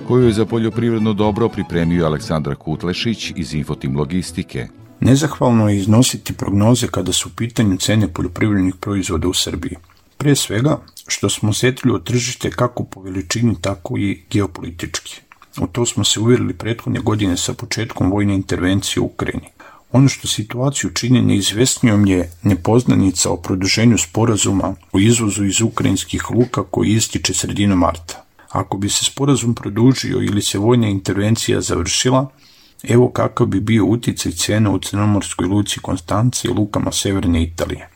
koju 0.09 0.27
je 0.27 0.33
za 0.33 0.45
poljoprivredno 0.47 1.13
dobro 1.13 1.49
pripremio 1.49 2.07
Aleksandra 2.07 2.55
Kutlešić 2.55 3.33
iz 3.37 3.55
Infotim 3.55 3.97
Logistike. 3.97 4.69
Nezahvalno 5.01 5.69
je 5.69 5.77
iznositi 5.77 6.33
prognoze 6.33 6.87
kada 6.87 7.13
su 7.13 7.29
u 7.29 7.37
pitanju 7.37 7.77
cene 7.77 8.09
poljoprivrednih 8.09 8.75
proizvoda 8.81 9.29
u 9.29 9.35
Srbiji. 9.35 9.77
Pre 10.19 10.35
svega, 10.35 10.79
što 11.07 11.29
smo 11.29 11.51
osjetili 11.51 11.95
od 11.95 12.05
tržište 12.05 12.51
kako 12.51 12.85
po 12.85 13.03
veličini, 13.03 13.57
tako 13.61 13.99
i 13.99 14.23
geopolitički. 14.31 15.21
U 15.61 15.67
to 15.67 15.87
smo 15.87 16.05
se 16.05 16.21
uvjerili 16.21 16.55
prethodne 16.55 17.01
godine 17.01 17.37
sa 17.37 17.53
početkom 17.53 18.11
vojne 18.11 18.35
intervencije 18.35 19.01
u 19.03 19.07
Ukrajini. 19.07 19.49
Ono 19.93 20.09
što 20.09 20.29
situaciju 20.29 20.91
čini 20.91 21.23
neizvesnijom 21.23 22.07
je 22.07 22.31
nepoznanica 22.43 23.31
o 23.31 23.37
produženju 23.37 23.99
sporazuma 23.99 24.75
o 24.93 24.99
izvozu 24.99 25.45
iz 25.45 25.61
ukrajinskih 25.61 26.31
luka 26.31 26.63
koji 26.63 26.91
ističe 26.91 27.35
sredinom 27.35 27.79
marta. 27.79 28.25
Ako 28.49 28.79
bi 28.79 28.89
se 28.89 29.05
sporazum 29.05 29.55
produžio 29.55 30.23
ili 30.23 30.43
se 30.43 30.59
vojna 30.59 30.89
intervencija 30.89 31.61
završila, 31.61 32.31
evo 32.83 33.11
kakav 33.11 33.47
bi 33.47 33.61
bio 33.61 33.87
uticaj 33.87 34.33
cena 34.33 34.71
u 34.71 34.79
Crnomorskoj 34.79 35.47
luci 35.47 35.81
Konstance 35.81 36.49
i 36.49 36.51
lukama 36.51 36.93
Severne 36.93 37.43
Italije. 37.43 37.89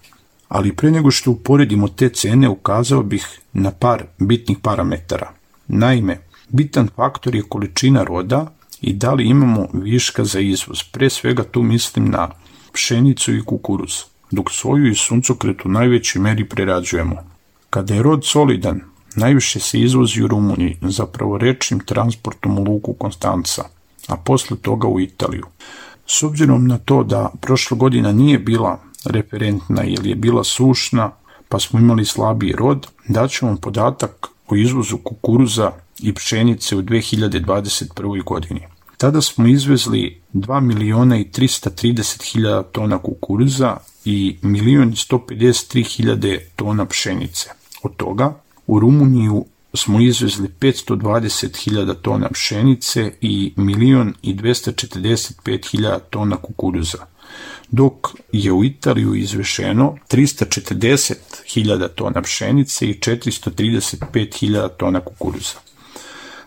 Ali 0.48 0.76
pre 0.76 0.90
nego 0.90 1.10
što 1.10 1.30
uporedimo 1.30 1.88
te 1.88 2.08
cene, 2.08 2.48
ukazao 2.48 3.02
bih 3.02 3.40
na 3.52 3.70
par 3.70 4.04
bitnih 4.18 4.58
parametara. 4.62 5.32
Naime, 5.68 6.18
bitan 6.48 6.88
faktor 6.96 7.34
je 7.34 7.42
količina 7.42 8.04
roda 8.04 8.52
i 8.82 8.92
da 8.92 9.12
li 9.14 9.24
imamo 9.24 9.66
viška 9.72 10.24
za 10.24 10.40
izvoz. 10.40 10.82
Pre 10.82 11.10
svega 11.10 11.42
tu 11.42 11.62
mislim 11.62 12.10
na 12.10 12.28
pšenicu 12.72 13.34
i 13.34 13.44
kukuruz, 13.44 13.92
dok 14.30 14.50
soju 14.50 14.90
i 14.90 14.94
suncokret 14.94 15.64
u 15.64 15.68
najvećoj 15.68 16.22
meri 16.22 16.48
prerađujemo. 16.48 17.16
Kada 17.70 17.94
je 17.94 18.02
rod 18.02 18.24
solidan, 18.24 18.80
najviše 19.16 19.60
se 19.60 19.80
izvozi 19.80 20.22
u 20.22 20.26
Rumuniji, 20.28 20.78
zapravo 20.82 21.38
rečnim 21.38 21.80
transportom 21.80 22.58
u 22.58 22.62
luku 22.62 22.92
Konstanca, 22.92 23.62
a 24.08 24.16
posle 24.16 24.56
toga 24.56 24.88
u 24.88 25.00
Italiju. 25.00 25.46
S 26.06 26.22
obzirom 26.22 26.66
na 26.66 26.78
to 26.78 27.02
da 27.04 27.30
prošla 27.40 27.76
godina 27.76 28.12
nije 28.12 28.38
bila 28.38 28.80
referentna 29.04 29.84
ili 29.84 30.08
je 30.08 30.14
bila 30.14 30.44
sušna, 30.44 31.10
pa 31.48 31.58
smo 31.58 31.78
imali 31.78 32.04
slabiji 32.04 32.52
rod, 32.52 32.86
vam 33.42 33.56
podatak 33.56 34.28
o 34.48 34.56
izvozu 34.56 34.98
kukuruza 34.98 35.72
i 36.00 36.14
pšenice 36.14 36.76
u 36.76 36.82
2021. 36.82 38.24
godini. 38.24 38.71
Tada 39.02 39.20
smo 39.20 39.46
izvezli 39.46 40.20
2 40.32 40.60
miliona 40.60 41.18
i 41.18 41.24
330 41.24 42.32
hiljada 42.32 42.62
tona 42.62 42.98
kukuruza 42.98 43.76
i 44.04 44.36
milion 44.42 44.88
i 44.88 44.96
153 44.96 45.96
hiljade 45.96 46.46
tona 46.56 46.86
pšenice. 46.86 47.50
Od 47.82 47.96
toga 47.96 48.34
u 48.66 48.80
Rumuniju 48.80 49.44
smo 49.74 50.00
izvezli 50.00 50.48
520 50.60 51.64
hiljada 51.64 51.94
tona 51.94 52.28
pšenice 52.32 53.12
i 53.20 53.52
milion 53.56 54.14
i 54.22 54.34
245 54.34 55.70
hiljada 55.70 55.98
tona 55.98 56.36
kukuruza 56.36 56.98
dok 57.70 58.08
je 58.32 58.52
u 58.52 58.64
Italiju 58.64 59.14
izvešeno 59.14 59.96
340.000 60.10 61.88
tona 61.88 62.22
pšenice 62.22 62.90
i 62.90 62.94
435.000 62.94 64.68
tona 64.76 65.00
kukuruza. 65.00 65.58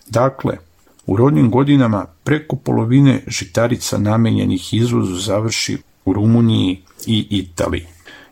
Dakle, 0.08 0.58
u 1.06 1.18
rodnim 1.18 1.52
godinama 1.52 2.06
preko 2.24 2.56
polovine 2.56 3.24
žitarica 3.28 3.98
namenjenih 3.98 4.74
izvozu 4.74 5.16
završi 5.16 5.78
u 6.06 6.14
Rumuniji 6.14 6.82
i 7.06 7.28
Italiji. 7.30 7.86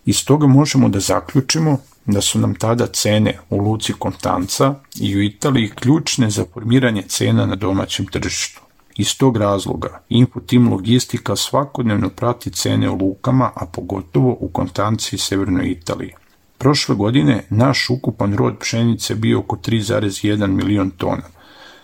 Iz 0.06 0.26
toga 0.26 0.48
možemo 0.48 0.90
da 0.90 1.00
zaključimo 1.00 1.78
da 2.06 2.22
su 2.22 2.40
nam 2.40 2.56
tada 2.56 2.88
cene 2.88 3.38
u 3.50 3.58
Luci 3.58 3.94
Kontanca 3.94 4.76
i 5.00 5.18
u 5.18 5.22
Italiji 5.22 5.70
ključne 5.70 6.30
za 6.30 6.46
formiranje 6.54 7.02
cena 7.02 7.46
na 7.46 7.56
domaćem 7.56 8.06
tržištu. 8.06 8.62
Iz 8.96 9.18
tog 9.18 9.38
razloga 9.38 10.02
Infotim 10.10 10.72
Logistika 10.72 11.36
svakodnevno 11.36 12.10
prati 12.10 12.52
cene 12.52 12.90
u 12.90 12.96
lukama, 12.96 13.52
a 13.56 13.66
pogotovo 13.66 14.38
u 14.40 14.48
Kontanci 14.48 15.16
i 15.16 15.20
Severnoj 15.20 15.68
Italiji. 15.72 16.12
Prošle 16.58 16.96
godine 16.96 17.44
naš 17.50 17.90
ukupan 17.90 18.36
rod 18.36 18.58
pšenice 18.60 19.16
bio 19.16 19.40
oko 19.40 19.56
3,1 19.56 20.48
milion 20.48 20.90
tona, 20.90 21.24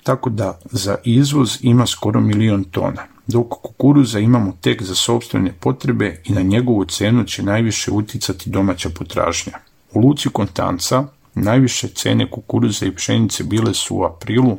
tako 0.10 0.30
da 0.30 0.60
za 0.72 0.98
izvoz 1.04 1.58
ima 1.62 1.86
skoro 1.88 2.22
milion 2.22 2.64
tona, 2.64 3.04
dok 3.28 3.50
kukuruza 3.50 4.20
imamo 4.20 4.58
tek 4.62 4.84
za 4.84 4.96
sobstvene 4.96 5.54
potrebe 5.60 6.22
i 6.26 6.34
na 6.34 6.42
njegovu 6.42 6.86
cenu 6.86 7.24
će 7.24 7.44
najviše 7.44 7.92
uticati 7.92 8.50
domaća 8.50 8.90
potražnja. 8.90 9.54
U 9.94 10.00
Luci 10.00 10.30
Kontanca 10.30 11.04
najviše 11.36 11.88
cene 11.88 12.32
kukuruza 12.32 12.86
i 12.86 12.96
pšenice 12.96 13.44
bile 13.44 13.74
su 13.74 13.96
u 13.96 14.04
aprilu 14.04 14.58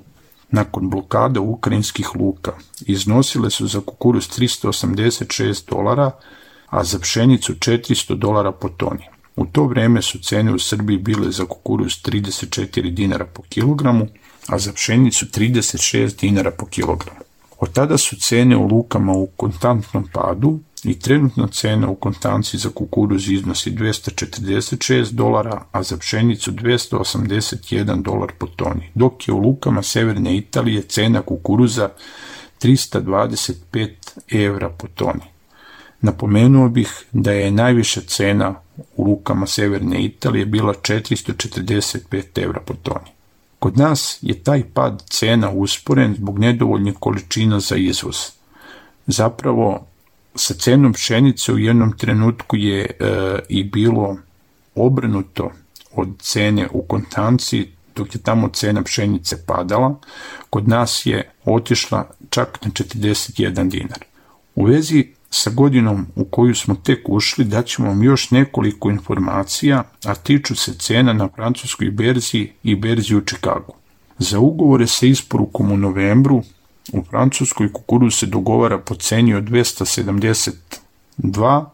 nakon 0.51 0.91
blokada 0.91 1.41
ukrajinskih 1.41 2.09
luka. 2.15 2.53
Iznosile 2.87 3.51
su 3.51 3.67
za 3.67 3.81
kukuruz 3.81 4.29
386 4.29 5.71
dolara, 5.71 6.11
a 6.67 6.85
za 6.85 6.99
pšenicu 6.99 7.55
400 7.55 8.15
dolara 8.15 8.53
po 8.53 8.69
toni. 8.69 9.05
U 9.37 9.47
to 9.47 9.65
vreme 9.65 10.03
su 10.03 10.19
cene 10.19 10.55
u 10.55 10.59
Srbiji 10.59 10.99
bile 10.99 11.31
za 11.31 11.45
kukuruz 11.45 11.93
34 11.93 12.91
dinara 12.91 13.25
po 13.25 13.43
kilogramu, 13.43 14.07
a 14.51 14.59
za 14.59 14.73
pšenicu 14.73 15.27
36 15.27 16.21
dinara 16.21 16.51
po 16.51 16.67
kilogramu. 16.67 17.21
Od 17.59 17.73
tada 17.73 17.99
su 17.99 18.17
cene 18.17 18.57
u 18.57 18.67
lukama 18.67 19.13
u 19.13 19.27
konstantnom 19.27 20.09
padu 20.13 20.59
i 20.85 20.99
trenutna 20.99 21.49
cena 21.49 21.89
u 21.89 21.95
kontanci 21.95 22.59
za 22.59 22.69
kukuruz 22.71 23.31
iznosi 23.31 23.71
246 23.71 25.13
dolara, 25.13 25.63
a 25.73 25.83
za 25.83 25.97
pšenicu 25.97 26.53
281 26.53 28.03
dolar 28.03 28.33
po 28.39 28.47
toni, 28.47 28.91
dok 28.95 29.29
je 29.29 29.35
u 29.35 29.39
lukama 29.39 29.83
severne 29.83 30.37
Italije 30.37 30.83
cena 30.83 31.23
kukuruza 31.23 31.89
325 32.63 33.91
evra 34.31 34.69
po 34.69 34.87
toni. 34.95 35.25
Napomenuo 36.01 36.69
bih 36.69 37.05
da 37.13 37.33
je 37.33 37.51
najviša 37.51 38.01
cena 38.01 38.55
u 38.97 39.05
lukama 39.05 39.47
severne 39.47 40.05
Italije 40.05 40.47
bila 40.47 40.75
445 40.75 42.43
evra 42.43 42.61
po 42.61 42.75
toni. 42.75 43.20
Kod 43.61 43.79
nas 43.79 44.19
je 44.23 44.43
taj 44.43 44.63
pad 44.75 45.03
cena 45.11 45.51
usporen 45.51 46.15
zbog 46.15 46.39
nedovoljnih 46.39 46.95
količina 47.01 47.61
za 47.61 47.77
izvoz. 47.77 48.17
Zapravo, 49.07 49.87
sa 50.35 50.55
cenom 50.55 50.93
pšenice 50.93 51.53
u 51.53 51.59
jednom 51.59 51.97
trenutku 51.99 52.57
je 52.57 52.87
e, 52.87 52.95
i 53.49 53.65
bilo 53.65 54.17
obrnuto 54.75 55.53
od 55.93 56.09
cene 56.19 56.69
u 56.73 56.83
kontanci, 56.83 57.69
dok 57.97 58.15
je 58.15 58.23
tamo 58.23 58.49
cena 58.49 58.83
pšenice 58.83 59.47
padala, 59.47 59.95
kod 60.51 60.69
nas 60.69 61.07
je 61.07 61.31
otišla 61.45 62.11
čak 62.31 62.59
na 62.65 62.71
41 62.71 63.69
dinar. 63.69 64.05
U 64.55 64.65
vezi 64.65 65.07
sa 65.31 65.51
godinom 65.51 66.07
u 66.17 66.25
koju 66.25 66.55
smo 66.55 66.75
tek 66.75 67.09
ušli 67.09 67.45
daćemo 67.45 67.89
vam 67.89 68.03
još 68.03 68.31
nekoliko 68.31 68.91
informacija, 68.91 69.83
a 70.05 70.15
tiču 70.15 70.55
se 70.55 70.75
cena 70.75 71.13
na 71.13 71.29
francuskoj 71.35 71.91
berzi 71.91 72.49
i 72.63 72.75
berzi 72.75 73.17
u 73.17 73.21
Čikagu. 73.21 73.75
Za 74.19 74.39
ugovore 74.39 74.87
sa 74.87 75.07
isporukom 75.07 75.73
u 75.73 75.77
novembru 75.77 76.43
u 76.93 77.05
Francuskoj 77.11 77.73
kukuruz 77.73 78.15
se 78.15 78.27
dogovara 78.27 78.79
po 78.79 78.95
ceni 78.95 79.35
od 79.35 79.45
272, 79.45 81.65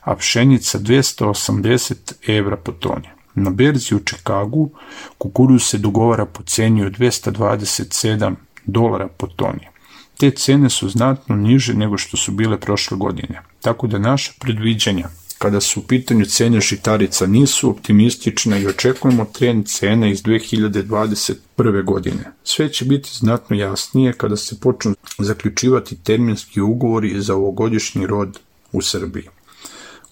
a 0.00 0.16
pšenica 0.16 0.78
280 0.78 2.12
evra 2.26 2.56
po 2.56 2.72
toni. 2.72 3.08
Na 3.34 3.50
berzi 3.50 3.94
u 3.94 3.98
Čikagu 3.98 4.70
kukuruz 5.18 5.62
se 5.62 5.78
dogovara 5.78 6.26
po 6.26 6.42
ceni 6.42 6.84
od 6.84 6.98
227 6.98 8.34
dolara 8.66 9.08
po 9.08 9.26
toni 9.26 9.71
te 10.18 10.30
cene 10.30 10.70
su 10.70 10.88
znatno 10.88 11.36
niže 11.36 11.74
nego 11.74 11.98
što 11.98 12.16
su 12.16 12.32
bile 12.32 12.60
prošle 12.60 12.96
godine. 12.96 13.42
Tako 13.60 13.86
da 13.86 13.98
naša 13.98 14.32
predviđanja 14.38 15.08
kada 15.38 15.60
su 15.60 15.80
u 15.80 15.82
pitanju 15.82 16.24
cene 16.24 16.60
žitarica 16.60 17.26
nisu 17.26 17.70
optimistične 17.70 18.62
i 18.62 18.66
očekujemo 18.66 19.24
trend 19.24 19.66
cena 19.66 20.08
iz 20.08 20.22
2021. 20.22 21.84
godine. 21.84 22.32
Sve 22.44 22.72
će 22.72 22.84
biti 22.84 23.10
znatno 23.12 23.56
jasnije 23.56 24.12
kada 24.12 24.36
se 24.36 24.60
počnu 24.60 24.94
zaključivati 25.18 25.96
terminski 25.96 26.60
ugovori 26.60 27.20
za 27.20 27.34
ovogodišnji 27.34 28.06
rod 28.06 28.38
u 28.72 28.82
Srbiji. 28.82 29.28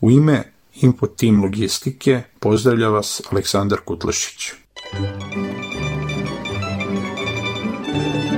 U 0.01 0.11
ime 0.11 0.43
Info 0.75 1.07
Team 1.07 1.43
Logistike 1.43 2.23
pozdravlja 2.41 2.89
vas 2.89 3.23
Aleksandar 3.31 3.79
Kutlašić. 3.85 4.53
Ovim 7.93 8.30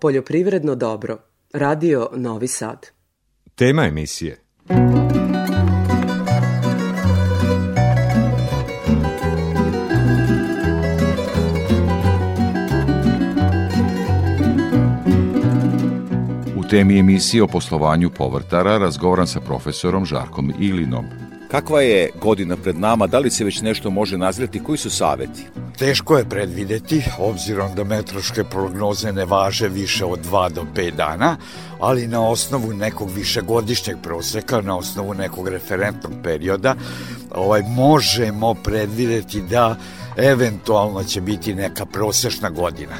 Poljoprivredno 0.00 0.74
dobro. 0.74 1.18
Radio 1.52 2.08
Novi 2.12 2.48
Sad. 2.48 2.86
Tema 3.54 3.84
emisije 3.84 4.40
U 16.56 16.62
temi 16.70 16.98
emisije 16.98 17.42
o 17.42 17.46
poslovanju 17.46 18.10
povrtara 18.10 18.78
razgovaram 18.78 19.26
sa 19.26 19.40
profesorom 19.40 20.04
Žarkom 20.04 20.52
Ilinom. 20.60 21.29
Kakva 21.50 21.80
je 21.80 22.10
godina 22.20 22.56
pred 22.56 22.78
nama, 22.78 23.06
da 23.06 23.18
li 23.18 23.30
se 23.30 23.44
već 23.44 23.60
nešto 23.60 23.90
može 23.90 24.18
nazreti, 24.18 24.62
koji 24.62 24.78
su 24.78 24.90
saveti? 24.90 25.46
Teško 25.78 26.18
je 26.18 26.28
predvideti, 26.28 27.02
obzirom 27.18 27.74
da 27.74 27.84
metroške 27.84 28.44
prognoze 28.44 29.12
ne 29.12 29.24
važe 29.24 29.68
više 29.68 30.04
od 30.04 30.18
2 30.30 30.52
do 30.52 30.64
5 30.74 30.96
dana, 30.96 31.36
ali 31.80 32.06
na 32.06 32.28
osnovu 32.28 32.72
nekog 32.72 33.10
višegodišnjeg 33.10 33.96
proseka, 34.02 34.60
na 34.60 34.76
osnovu 34.76 35.14
nekog 35.14 35.48
referentnog 35.48 36.12
perioda, 36.22 36.74
ovaj, 37.34 37.62
možemo 37.62 38.54
predvideti 38.54 39.40
da 39.40 39.76
eventualno 40.16 41.04
će 41.04 41.20
biti 41.20 41.54
neka 41.54 41.86
prosečna 41.86 42.50
godina 42.50 42.94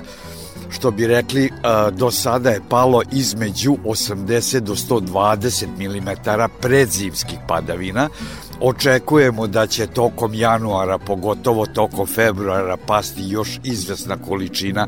što 0.71 0.91
bi 0.91 1.07
rekli, 1.07 1.51
do 1.93 2.11
sada 2.11 2.51
je 2.51 2.61
palo 2.69 3.03
između 3.13 3.77
80 3.85 4.61
do 4.61 4.75
120 4.75 5.67
mm 5.79 6.09
predzimskih 6.61 7.39
padavina. 7.49 8.09
Očekujemo 8.61 9.47
da 9.47 9.67
će 9.67 9.87
tokom 9.87 10.35
januara, 10.35 10.99
pogotovo 10.99 11.67
tokom 11.67 12.07
februara, 12.07 12.77
pasti 12.87 13.23
još 13.29 13.61
izvesna 13.65 14.17
količina 14.29 14.87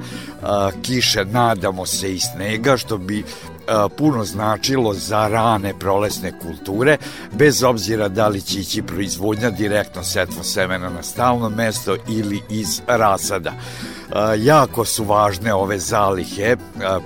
kiše, 0.83 1.25
nadamo 1.25 1.87
se 1.87 2.15
i 2.15 2.21
snega, 2.21 2.77
što 2.77 2.99
bi 2.99 3.25
puno 3.97 4.25
značilo 4.25 4.95
za 4.95 5.29
rane 5.29 5.75
prolesne 5.79 6.33
kulture, 6.39 6.97
bez 7.33 7.63
obzira 7.63 8.09
da 8.09 8.29
li 8.29 8.41
će 8.41 8.61
ići 8.61 8.83
proizvodnja 8.83 9.51
direktno 9.51 10.05
setvo 10.05 10.43
semena 10.43 10.91
na 10.91 11.03
stalno 11.03 11.49
mesto 11.49 11.97
ili 12.09 12.43
iz 12.51 12.81
rasada. 12.87 13.53
Jako 14.39 14.85
su 14.85 15.05
važne 15.05 15.55
ove 15.55 15.79
zalihe 15.79 16.57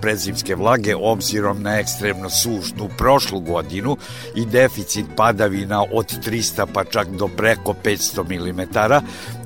predzimske 0.00 0.54
vlage 0.54 0.94
obzirom 0.96 1.62
na 1.62 1.78
ekstremno 1.78 2.30
sušnu 2.30 2.88
prošlu 2.98 3.40
godinu 3.40 3.96
i 4.34 4.46
deficit 4.46 5.06
padavina 5.16 5.82
od 5.92 6.06
300 6.26 6.66
pa 6.72 6.84
čak 6.84 7.08
do 7.08 7.28
preko 7.28 7.74
500 7.84 8.52
mm, 8.52 8.72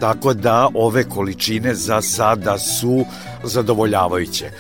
tako 0.01 0.35
da 0.35 0.69
ove 0.75 1.05
količine 1.05 1.75
za 1.75 2.03
sada 2.03 2.59
su 2.59 3.05
zadovoljavajuće. 3.45 4.51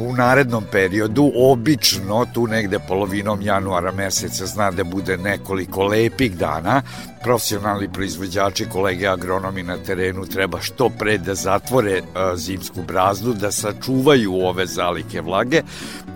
U 0.00 0.12
narednom 0.16 0.64
periodu, 0.72 1.32
obično 1.36 2.26
tu 2.34 2.46
negde 2.46 2.78
polovinom 2.78 3.42
januara 3.42 3.92
meseca 3.92 4.46
zna 4.46 4.70
da 4.70 4.84
bude 4.84 5.16
nekoliko 5.16 5.84
lepih 5.84 6.36
dana, 6.36 6.82
profesionalni 7.22 7.92
proizvođači, 7.92 8.66
kolege 8.72 9.06
agronomi 9.06 9.62
na 9.62 9.76
terenu 9.76 10.26
treba 10.26 10.60
što 10.60 10.88
pre 10.88 11.18
da 11.18 11.34
zatvore 11.34 12.02
a, 12.14 12.36
zimsku 12.36 12.82
brazdu, 12.82 13.34
da 13.34 13.52
sačuvaju 13.52 14.34
ove 14.34 14.66
zalike 14.66 15.20
vlage. 15.20 15.62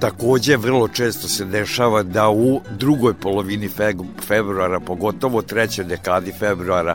Takođe, 0.00 0.56
vrlo 0.56 0.88
često 0.88 1.28
se 1.28 1.44
dešava 1.44 2.02
da 2.02 2.28
u 2.30 2.60
drugoj 2.78 3.14
polovini 3.14 3.70
februara, 4.26 4.80
pogotovo 4.80 5.42
trećoj 5.42 5.84
dekadi 5.84 6.32
februara, 6.32 6.94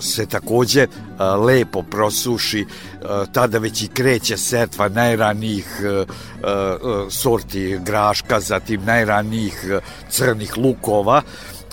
se 0.00 0.26
takođe 0.26 0.86
lepo 1.46 1.82
prosuši, 1.82 2.66
tada 3.32 3.58
već 3.58 3.82
i 3.82 3.88
kreće 3.88 4.36
setva 4.36 4.88
najranijih 4.88 5.80
sorti 7.10 7.78
graška, 7.84 8.40
zatim 8.40 8.84
najranijih 8.84 9.64
crnih 10.10 10.58
lukova, 10.58 11.22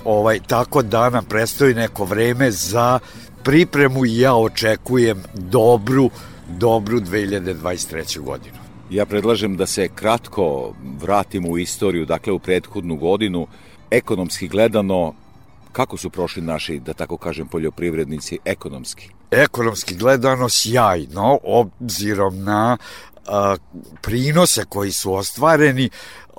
ovaj, 0.06 0.40
tako 0.48 0.82
da 0.82 1.10
nam 1.10 1.26
prestoji 1.26 1.74
neko 1.74 2.06
vreme 2.06 2.52
za 2.52 3.00
pripremu 3.44 4.06
i 4.06 4.20
ja 4.20 4.36
očekujem 4.36 5.24
dobru, 5.34 6.10
dobru 6.48 7.00
2023. 7.00 8.20
godinu. 8.20 8.58
Ja 8.90 9.06
predlažem 9.06 9.58
da 9.58 9.66
se 9.66 9.88
kratko 9.96 10.74
vratimo 11.02 11.50
u 11.50 11.58
istoriju, 11.58 12.06
dakle 12.06 12.34
u 12.34 12.40
prethodnu 12.40 12.96
godinu, 12.96 13.48
ekonomski 13.92 14.48
gledano, 14.48 15.14
kako 15.72 15.98
su 15.98 16.10
prošli 16.10 16.42
naši, 16.42 16.80
da 16.80 16.94
tako 16.94 17.18
kažem, 17.18 17.48
poljoprivrednici 17.48 18.40
ekonomski? 18.46 19.10
Ekonomski 19.32 19.96
gledano 19.96 20.50
sjajno, 20.50 21.40
obzirom 21.44 22.44
na 22.44 22.78
a, 23.28 23.56
prinose 24.02 24.66
koji 24.70 24.92
su 24.92 25.14
ostvareni, 25.14 25.90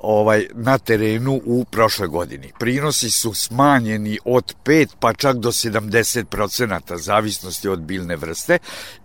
ovaj 0.03 0.47
na 0.53 0.77
terenu 0.77 1.41
u 1.45 1.65
prošloj 1.65 2.07
godini. 2.07 2.51
Prinosi 2.59 3.11
su 3.11 3.33
smanjeni 3.33 4.19
od 4.25 4.55
5 4.65 4.87
pa 4.99 5.13
čak 5.13 5.37
do 5.37 5.51
70% 5.51 6.97
zavisnosti 6.97 7.67
od 7.67 7.79
biljne 7.79 8.15
vrste 8.15 8.57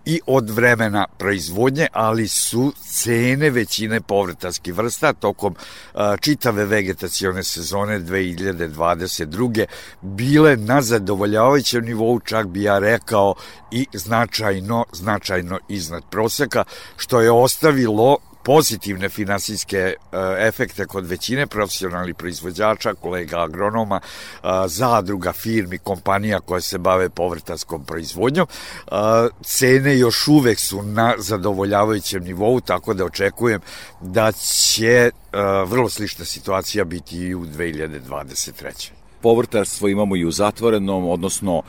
i 0.04 0.20
od 0.26 0.50
vremena 0.50 1.06
proizvodnje, 1.18 1.86
ali 1.92 2.28
su 2.28 2.72
cene 2.88 3.50
većine 3.50 4.00
povrtarskih 4.00 4.74
vrsta 4.74 5.12
tokom 5.12 5.54
a, 5.94 6.16
čitave 6.20 6.64
vegetacione 6.64 7.42
sezone 7.42 8.00
2022. 8.00 9.64
bile 10.02 10.56
na 10.56 10.82
zadovoljavajućem 10.82 11.84
nivou, 11.84 12.20
čak 12.20 12.46
bi 12.46 12.62
ja 12.62 12.78
rekao 12.78 13.34
i 13.70 13.86
značajno, 13.92 14.84
značajno 14.92 15.58
iznad 15.68 16.02
proseka, 16.10 16.64
što 16.96 17.20
je 17.20 17.30
ostavilo 17.30 18.18
pozitivne 18.46 19.08
finansijske 19.08 19.78
e, 19.78 19.94
efekte 20.38 20.86
kod 20.86 21.06
većine 21.06 21.46
profesionalnih 21.46 22.14
proizvođača, 22.14 22.94
kolega 22.94 23.42
agronoma, 23.42 24.00
e, 24.00 24.48
zadruga, 24.66 25.32
firmi, 25.32 25.78
kompanija 25.78 26.40
koje 26.40 26.60
se 26.60 26.78
bave 26.78 27.08
povrtarskom 27.08 27.84
proizvodnjom. 27.84 28.46
E, 28.46 28.90
cene 29.42 29.98
još 29.98 30.28
uvek 30.28 30.60
su 30.60 30.82
na 30.82 31.14
zadovoljavajućem 31.18 32.24
nivou, 32.24 32.60
tako 32.60 32.94
da 32.94 33.04
očekujem 33.04 33.60
da 34.00 34.32
će 34.32 35.10
vrlo 35.66 35.88
slična 35.88 36.24
situacija 36.24 36.84
biti 36.84 37.16
i 37.16 37.34
u 37.34 37.46
2023 37.46 38.90
povrtarstvo 39.20 39.88
imamo 39.88 40.16
i 40.16 40.24
u 40.24 40.30
zatvorenom, 40.30 41.08
odnosno 41.08 41.62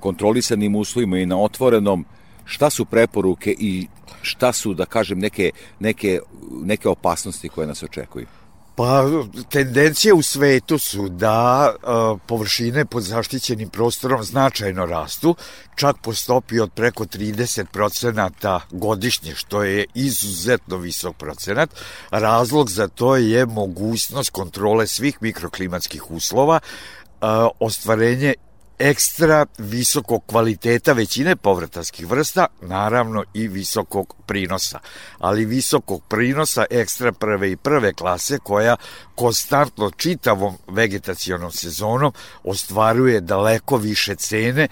kontrolisanim 0.00 0.76
uslovima 0.76 1.18
i 1.18 1.26
na 1.26 1.38
otvorenom. 1.40 2.04
Šta 2.44 2.70
su 2.70 2.84
preporuke 2.84 3.54
i 3.58 3.86
šta 4.22 4.52
su, 4.52 4.74
da 4.74 4.86
kažem, 4.86 5.18
neke, 5.18 5.50
neke, 5.80 6.20
neke 6.64 6.88
opasnosti 6.88 7.48
koje 7.48 7.66
nas 7.66 7.82
očekuju? 7.82 8.26
Pa, 8.74 9.04
tendencije 9.50 10.14
u 10.14 10.22
svetu 10.22 10.78
su 10.78 11.08
da 11.08 11.72
uh, 11.74 12.20
površine 12.26 12.84
pod 12.84 13.02
zaštićenim 13.02 13.68
prostorom 13.68 14.22
značajno 14.24 14.86
rastu, 14.86 15.36
čak 15.76 15.96
po 16.02 16.14
stopi 16.14 16.60
od 16.60 16.72
preko 16.72 17.04
30% 17.04 18.60
godišnje, 18.70 19.34
što 19.34 19.62
je 19.62 19.84
izuzetno 19.94 20.76
visok 20.76 21.16
procenat. 21.16 21.70
Razlog 22.10 22.70
za 22.70 22.88
to 22.88 23.16
je 23.16 23.46
mogućnost 23.46 24.30
kontrole 24.30 24.86
svih 24.86 25.18
mikroklimatskih 25.20 26.10
uslova, 26.10 26.60
uh, 26.60 27.28
ostvarenje 27.60 28.34
ekstra 28.82 29.46
visokog 29.58 30.26
kvaliteta 30.26 30.92
većine 30.92 31.36
povratarskih 31.36 32.06
vrsta, 32.06 32.46
naravno 32.60 33.24
i 33.34 33.48
visokog 33.48 34.14
prinosa. 34.26 34.78
Ali 35.18 35.44
visokog 35.44 36.02
prinosa 36.08 36.64
ekstra 36.70 37.12
prve 37.12 37.50
i 37.52 37.56
prve 37.56 37.92
klase 37.92 38.38
koja 38.38 38.76
konstantno 39.14 39.90
čitavom 39.90 40.58
vegetacionom 40.68 41.50
sezonom 41.50 42.12
ostvaruje 42.44 43.20
daleko 43.20 43.76
više 43.76 44.14
cene 44.14 44.68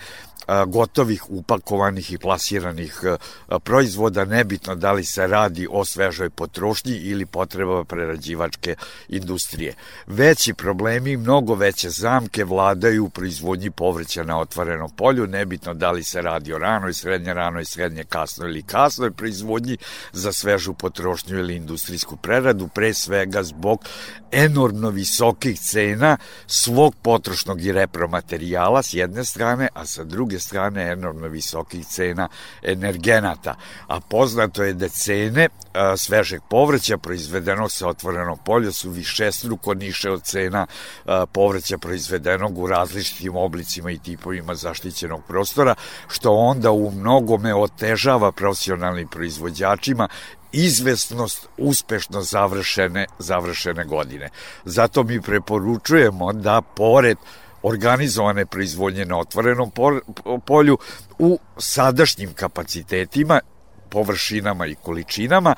gotovih, 0.66 1.30
upakovanih 1.30 2.12
i 2.12 2.18
plasiranih 2.18 3.00
proizvoda, 3.64 4.24
nebitno 4.24 4.74
da 4.74 4.92
li 4.92 5.04
se 5.04 5.26
radi 5.26 5.68
o 5.70 5.84
svežoj 5.84 6.30
potrošnji 6.30 6.92
ili 6.92 7.26
potrebama 7.26 7.84
prerađivačke 7.84 8.74
industrije. 9.08 9.74
Veći 10.06 10.54
problemi, 10.54 11.16
mnogo 11.16 11.54
veće 11.54 11.90
zamke 11.90 12.44
vladaju 12.44 13.04
u 13.04 13.08
proizvodnji 13.08 13.70
povrća 13.70 14.22
na 14.22 14.40
otvorenom 14.40 14.90
polju, 14.90 15.26
nebitno 15.26 15.74
da 15.74 15.90
li 15.90 16.04
se 16.04 16.22
radi 16.22 16.52
o 16.52 16.58
ranoj, 16.58 16.94
srednje 16.94 17.34
ranoj, 17.34 17.64
srednje 17.64 18.04
kasno 18.04 18.46
ili 18.46 18.62
kasnoj 18.62 19.10
proizvodnji 19.10 19.76
za 20.12 20.32
svežu 20.32 20.74
potrošnju 20.74 21.38
ili 21.38 21.56
industrijsku 21.56 22.16
preradu, 22.16 22.68
pre 22.68 22.94
svega 22.94 23.42
zbog 23.42 23.84
enormno 24.32 24.90
visokih 24.90 25.60
cena 25.60 26.16
svog 26.46 26.94
potrošnog 27.02 27.64
i 27.64 27.72
repromaterijala 27.72 28.82
s 28.82 28.94
jedne 28.94 29.24
strane, 29.24 29.68
a 29.74 29.86
sa 29.86 30.04
druge 30.04 30.39
strane 30.40 30.92
enormno 30.92 31.29
visokih 31.29 31.87
cena 31.87 32.29
energenata. 32.62 33.55
A 33.87 34.00
poznato 34.00 34.62
je 34.62 34.72
da 34.72 34.88
cene 34.88 35.48
a, 35.74 35.96
svežeg 35.96 36.40
povrća 36.50 36.98
proizvedenog 36.98 37.72
sa 37.72 37.88
otvorenog 37.88 38.40
polja 38.44 38.72
su 38.72 38.90
više 38.90 39.33
struko 39.33 39.74
niše 39.74 40.11
od 40.11 40.22
cena 40.22 40.66
a, 41.07 41.26
povrća 41.26 41.79
proizvedenog 41.79 42.59
u 42.59 42.66
različitim 42.66 43.37
oblicima 43.37 43.90
i 43.90 43.98
tipovima 43.98 44.55
zaštićenog 44.55 45.22
prostora, 45.29 45.74
što 46.09 46.33
onda 46.33 46.70
u 46.70 46.90
mnogome 46.90 47.55
otežava 47.55 48.33
profesionalnim 48.33 49.09
proizvođačima 49.09 50.09
izvesnost 50.53 51.48
uspešno 51.59 52.22
završene 52.22 53.07
završene 53.18 53.85
godine. 53.85 54.29
Zato 54.64 55.03
mi 55.03 55.20
preporučujemo 55.20 56.33
da 56.33 56.61
pored 56.61 57.18
organizovane 57.62 58.46
proizvodnje 58.46 59.05
na 59.05 59.18
otvorenom 59.18 59.70
polju 60.46 60.79
u 61.18 61.38
sadašnjim 61.59 62.33
kapacitetima 62.35 63.40
površinama 63.90 64.66
i 64.66 64.75
količinama 64.75 65.55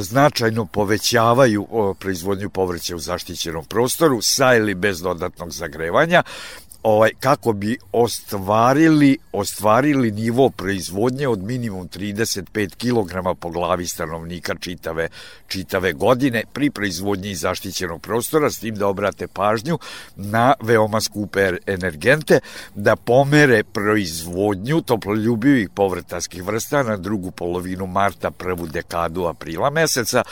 značajno 0.00 0.66
povećavaju 0.66 1.94
proizvodnju 1.98 2.50
povrća 2.50 2.96
u 2.96 2.98
zaštićenom 2.98 3.64
prostoru 3.64 4.22
sa 4.22 4.54
ili 4.54 4.74
bez 4.74 5.00
dodatnog 5.00 5.50
zagrevanja 5.50 6.22
ovaj, 6.82 7.10
kako 7.20 7.52
bi 7.52 7.78
ostvarili, 7.92 9.18
ostvarili 9.32 10.10
nivo 10.10 10.50
proizvodnje 10.50 11.28
od 11.28 11.42
minimum 11.42 11.88
35 11.88 12.74
kg 12.76 13.38
po 13.40 13.50
glavi 13.50 13.86
stanovnika 13.86 14.54
čitave, 14.60 15.08
čitave 15.48 15.92
godine 15.92 16.42
pri 16.52 16.70
proizvodnji 16.70 17.34
zaštićenog 17.34 18.02
prostora, 18.02 18.50
s 18.50 18.58
tim 18.58 18.74
da 18.74 18.86
obrate 18.86 19.26
pažnju 19.26 19.78
na 20.16 20.54
veoma 20.60 21.00
skupe 21.00 21.52
energente, 21.66 22.40
da 22.74 22.96
pomere 22.96 23.62
proizvodnju 23.64 24.80
toploljubivih 24.80 25.70
povrtarskih 25.70 26.42
vrsta 26.42 26.82
na 26.82 26.96
drugu 26.96 27.30
polovinu 27.30 27.86
marta, 27.86 28.30
prvu 28.30 28.66
dekadu 28.66 29.24
aprila 29.24 29.70
meseca, 29.70 30.22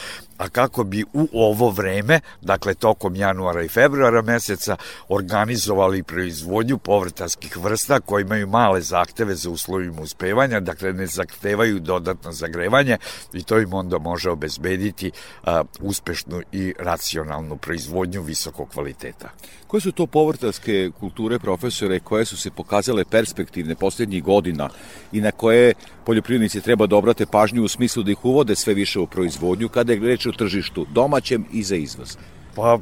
a 0.41 0.49
kako 0.49 0.85
bi 0.85 1.05
u 1.13 1.29
ovo 1.33 1.71
vreme, 1.71 2.21
dakle 2.41 2.75
tokom 2.75 3.17
januara 3.17 3.63
i 3.63 3.69
februara 3.69 4.23
meseca, 4.23 4.77
organizovali 5.09 6.03
proizvodnju 6.03 6.79
povrtarskih 6.79 7.57
vrsta 7.57 8.01
koji 8.01 8.23
imaju 8.23 8.47
male 8.47 8.81
zahteve 8.81 9.35
za 9.35 9.51
uslovima 9.51 10.03
uspevanja, 10.03 10.61
dakle 10.61 10.93
ne 10.93 11.07
zahtevaju 11.07 11.81
dodatno 11.81 12.33
zagrevanje 12.33 12.97
i 13.33 13.43
to 13.43 13.59
im 13.59 13.73
onda 13.73 13.99
može 13.99 14.31
obezbediti 14.31 15.11
a, 15.45 15.63
uspešnu 15.81 16.43
i 16.53 16.75
racionalnu 16.79 17.57
proizvodnju 17.57 18.23
visokog 18.23 18.69
kvaliteta. 18.69 19.31
Koje 19.67 19.81
su 19.81 19.93
to 19.93 20.07
povrtarske 20.07 20.91
kulture, 21.01 21.39
profesore, 21.39 22.01
koje 22.01 22.25
su 22.25 22.37
se 22.37 22.51
pokazale 22.51 23.05
perspektivne 23.05 23.75
poslednjih 23.75 24.23
godina 24.23 24.69
i 25.13 25.21
na 25.21 25.31
koje 25.31 25.75
poljoprivrednici 26.05 26.61
treba 26.61 26.87
da 26.87 26.97
obrate 26.97 27.27
pažnju 27.27 27.65
u 27.65 27.69
smislu 27.69 28.03
da 28.03 28.11
ih 28.11 28.25
uvode 28.25 28.57
sve 28.57 28.75
više 28.75 28.99
u 29.01 29.07
proizvodnju 29.07 29.69
kada 29.69 29.93
je 29.93 30.01
reč 30.01 30.27
o 30.31 30.33
tržištu 30.33 30.87
domaćem 30.93 31.45
i 31.53 31.63
za 31.63 31.77
izvoz? 31.77 32.17
Pa, 32.57 32.79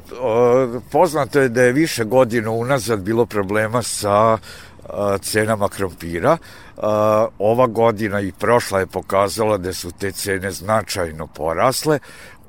poznato 0.91 1.39
je 1.39 1.49
da 1.49 1.61
je 1.61 1.73
više 1.73 2.03
godina 2.03 2.51
unazad 2.51 3.01
bilo 3.01 3.25
problema 3.25 3.81
sa 3.81 4.37
cenama 5.21 5.69
krompira. 5.69 6.37
Ova 7.39 7.67
godina 7.67 8.21
i 8.21 8.31
prošla 8.31 8.79
je 8.79 8.87
pokazala 8.87 9.57
da 9.57 9.73
su 9.73 9.91
te 9.91 10.11
cene 10.11 10.51
značajno 10.51 11.27
porasle 11.27 11.99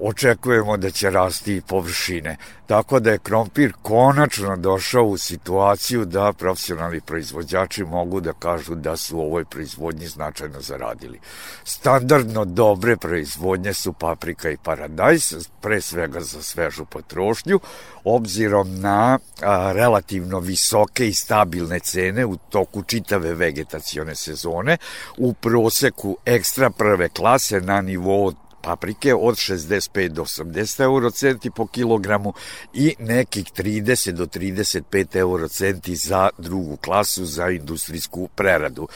očekujemo 0.00 0.76
da 0.76 0.90
će 0.90 1.10
rasti 1.10 1.56
i 1.56 1.60
površine. 1.60 2.36
Tako 2.66 3.00
da 3.00 3.10
je 3.10 3.18
krompir 3.18 3.72
konačno 3.82 4.56
došao 4.56 5.04
u 5.04 5.18
situaciju 5.18 6.04
da 6.04 6.32
profesionalni 6.32 7.00
proizvođači 7.00 7.84
mogu 7.84 8.20
da 8.20 8.32
kažu 8.32 8.74
da 8.74 8.96
su 8.96 9.18
u 9.18 9.20
ovoj 9.20 9.44
proizvodnji 9.44 10.06
značajno 10.06 10.60
zaradili. 10.60 11.20
Standardno 11.64 12.44
dobre 12.44 12.96
proizvodnje 12.96 13.74
su 13.74 13.92
paprika 13.92 14.50
i 14.50 14.56
paradajz, 14.56 15.34
pre 15.60 15.80
svega 15.80 16.20
za 16.20 16.42
svežu 16.42 16.84
potrošnju, 16.84 17.60
obzirom 18.04 18.80
na 18.80 19.18
a, 19.42 19.72
relativno 19.72 20.40
visoke 20.40 21.08
i 21.08 21.14
stabilne 21.14 21.78
cene 21.78 22.26
u 22.26 22.36
toku 22.36 22.82
čitave 22.82 23.34
vegetacione 23.34 24.14
sezone, 24.14 24.76
u 25.18 25.32
proseku 25.32 26.16
ekstra 26.24 26.70
prve 26.70 27.08
klase 27.08 27.60
na 27.60 27.80
nivou 27.80 28.32
paprike 28.62 29.14
od 29.14 29.34
65 29.34 30.08
do 30.08 30.22
80 30.22 30.82
eurocenti 30.82 31.50
po 31.50 31.66
kilogramu 31.66 32.32
i 32.74 32.94
nekih 32.98 33.44
30 33.44 34.10
do 34.10 34.26
35 34.26 35.16
eurocenti 35.16 35.96
za 35.96 36.28
drugu 36.38 36.76
klasu 36.76 37.24
za 37.24 37.50
industrijsku 37.50 38.28
preradu. 38.34 38.88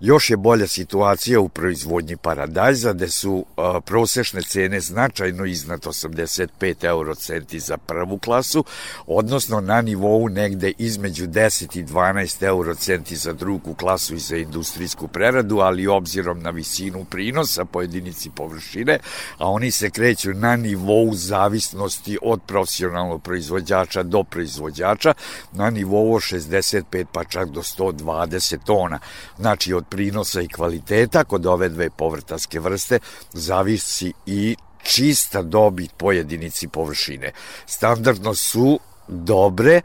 Još 0.00 0.30
je 0.30 0.36
bolja 0.36 0.66
situacija 0.66 1.40
u 1.40 1.48
proizvodnji 1.48 2.16
paradajza, 2.16 2.92
gde 2.92 3.08
su 3.08 3.46
prosečne 3.84 4.42
cene 4.42 4.80
značajno 4.80 5.44
iznad 5.44 5.80
85 5.80 6.84
eurocenti 6.84 7.60
za 7.60 7.76
prvu 7.76 8.18
klasu, 8.18 8.64
odnosno 9.06 9.60
na 9.60 9.82
nivou 9.82 10.28
negde 10.28 10.72
između 10.78 11.26
10 11.26 11.78
i 11.78 11.84
12 11.84 12.42
eurocenti 12.42 13.16
za 13.16 13.32
drugu 13.32 13.74
klasu 13.74 14.14
i 14.14 14.18
za 14.18 14.36
industrijsku 14.36 15.08
preradu, 15.08 15.58
ali 15.58 15.86
obzirom 15.86 16.42
na 16.42 16.50
visinu 16.50 17.04
prinosa 17.04 17.64
po 17.64 17.80
jedinici 17.80 18.30
površine, 18.30 18.98
a 19.38 19.50
oni 19.50 19.70
se 19.70 19.90
kreću 19.90 20.32
na 20.34 20.56
nivou 20.56 21.14
zavisnosti 21.14 22.18
od 22.22 22.40
profesionalnog 22.46 23.22
proizvođača 23.22 24.02
do 24.02 24.22
proizvođača, 24.22 25.14
na 25.52 25.70
nivou 25.70 26.20
65 26.20 27.04
pa 27.12 27.24
čak 27.24 27.48
do 27.48 27.62
120 27.62 28.58
tona. 28.64 28.98
Znači 29.38 29.72
od 29.72 29.84
prinosa 29.88 30.40
i 30.40 30.48
kvaliteta 30.48 31.24
kod 31.24 31.46
ove 31.46 31.68
dve 31.68 31.90
povrtarske 31.90 32.60
vrste 32.60 32.98
zavisi 33.32 34.12
i 34.26 34.56
čista 34.82 35.42
dobit 35.42 35.92
po 35.96 36.12
jedinici 36.12 36.68
površine. 36.68 37.32
Standardno 37.66 38.34
su 38.34 38.78
dobre 39.08 39.80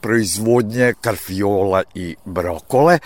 proizvodnje 0.00 0.94
karfiola 1.00 1.82
i 1.94 2.16
brokole, 2.24 2.98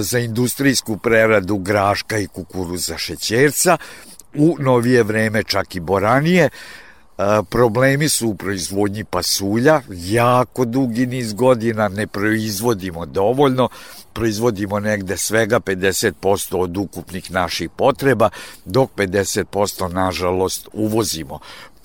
za 0.00 0.18
industrijsku 0.18 0.96
preradu 0.96 1.58
graška 1.58 2.18
i 2.18 2.26
kukuruza 2.26 2.98
šećerca, 2.98 3.76
u 4.38 4.56
novije 4.58 5.02
vreme 5.02 5.42
čak 5.42 5.76
i 5.76 5.80
boranije. 5.80 6.48
Problemi 7.50 8.08
su 8.08 8.28
u 8.28 8.34
proizvodnji 8.34 9.04
pasulja, 9.04 9.80
jako 9.90 10.64
dugi 10.64 11.06
niz 11.06 11.32
godina 11.32 11.88
ne 11.88 12.06
proizvodimo 12.06 13.06
dovoljno, 13.06 13.68
proizvodimo 14.12 14.80
negde 14.80 15.16
svega 15.16 15.60
50% 15.60 16.56
od 16.56 16.76
ukupnih 16.76 17.30
naših 17.30 17.70
potreba, 17.70 18.30
dok 18.64 18.90
50% 18.96 19.92
nažalost 19.92 20.68
uvozimo. 20.72 21.38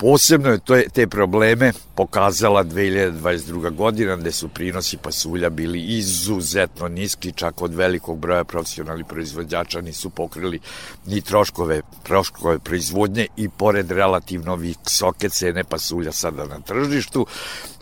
Posebno 0.04 0.50
je 0.50 0.58
to, 0.58 0.76
te 0.92 1.06
probleme 1.06 1.72
pokazala 1.94 2.64
2022. 2.64 3.74
godina 3.74 4.16
gde 4.16 4.32
su 4.32 4.48
prinosi 4.48 4.96
pasulja 4.96 5.50
bili 5.50 5.80
izuzetno 5.80 6.88
niski, 6.88 7.32
čak 7.32 7.62
od 7.62 7.74
velikog 7.74 8.18
broja 8.18 8.44
profesionalnih 8.44 9.06
proizvođača 9.06 9.80
nisu 9.80 10.10
pokrili 10.10 10.60
ni 11.06 11.20
troškove, 11.20 11.80
troškove 12.02 12.58
proizvodnje 12.58 13.26
i 13.36 13.48
pored 13.48 13.90
relativno 13.90 14.56
visoke 14.56 15.28
cene 15.28 15.64
pasulja 15.64 16.12
sada 16.12 16.44
na 16.44 16.60
tržištu, 16.60 17.26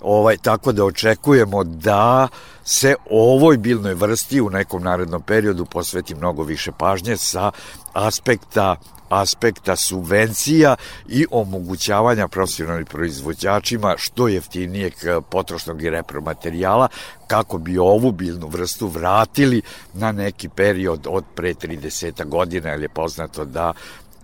ovaj, 0.00 0.36
tako 0.36 0.72
da 0.72 0.84
očekujemo 0.84 1.64
da 1.64 2.28
se 2.64 2.94
ovoj 3.10 3.56
biljnoj 3.56 3.94
vrsti 3.94 4.40
u 4.40 4.50
nekom 4.50 4.82
narednom 4.82 5.22
periodu 5.22 5.64
posveti 5.64 6.14
mnogo 6.14 6.42
više 6.42 6.72
pažnje 6.78 7.16
sa 7.16 7.50
aspekta 7.92 8.76
aspekta 9.12 9.76
subvencija 9.76 10.76
i 11.08 11.26
omogućavanja 11.30 12.28
profesionalnim 12.28 12.86
proizvođačima 12.86 13.94
što 13.98 14.28
jeftinijeg 14.28 14.92
e, 14.92 15.20
potrošnog 15.30 15.82
i 15.82 15.90
repromaterijala 15.90 16.88
kako 17.26 17.58
bi 17.58 17.78
ovu 17.78 18.12
biljnu 18.12 18.46
vrstu 18.46 18.86
vratili 18.86 19.62
na 19.94 20.12
neki 20.12 20.48
period 20.48 21.06
od 21.10 21.24
pre 21.34 21.54
30 21.54 22.24
godina, 22.24 22.70
jer 22.70 22.82
je 22.82 22.88
poznato 22.88 23.44
da 23.44 23.72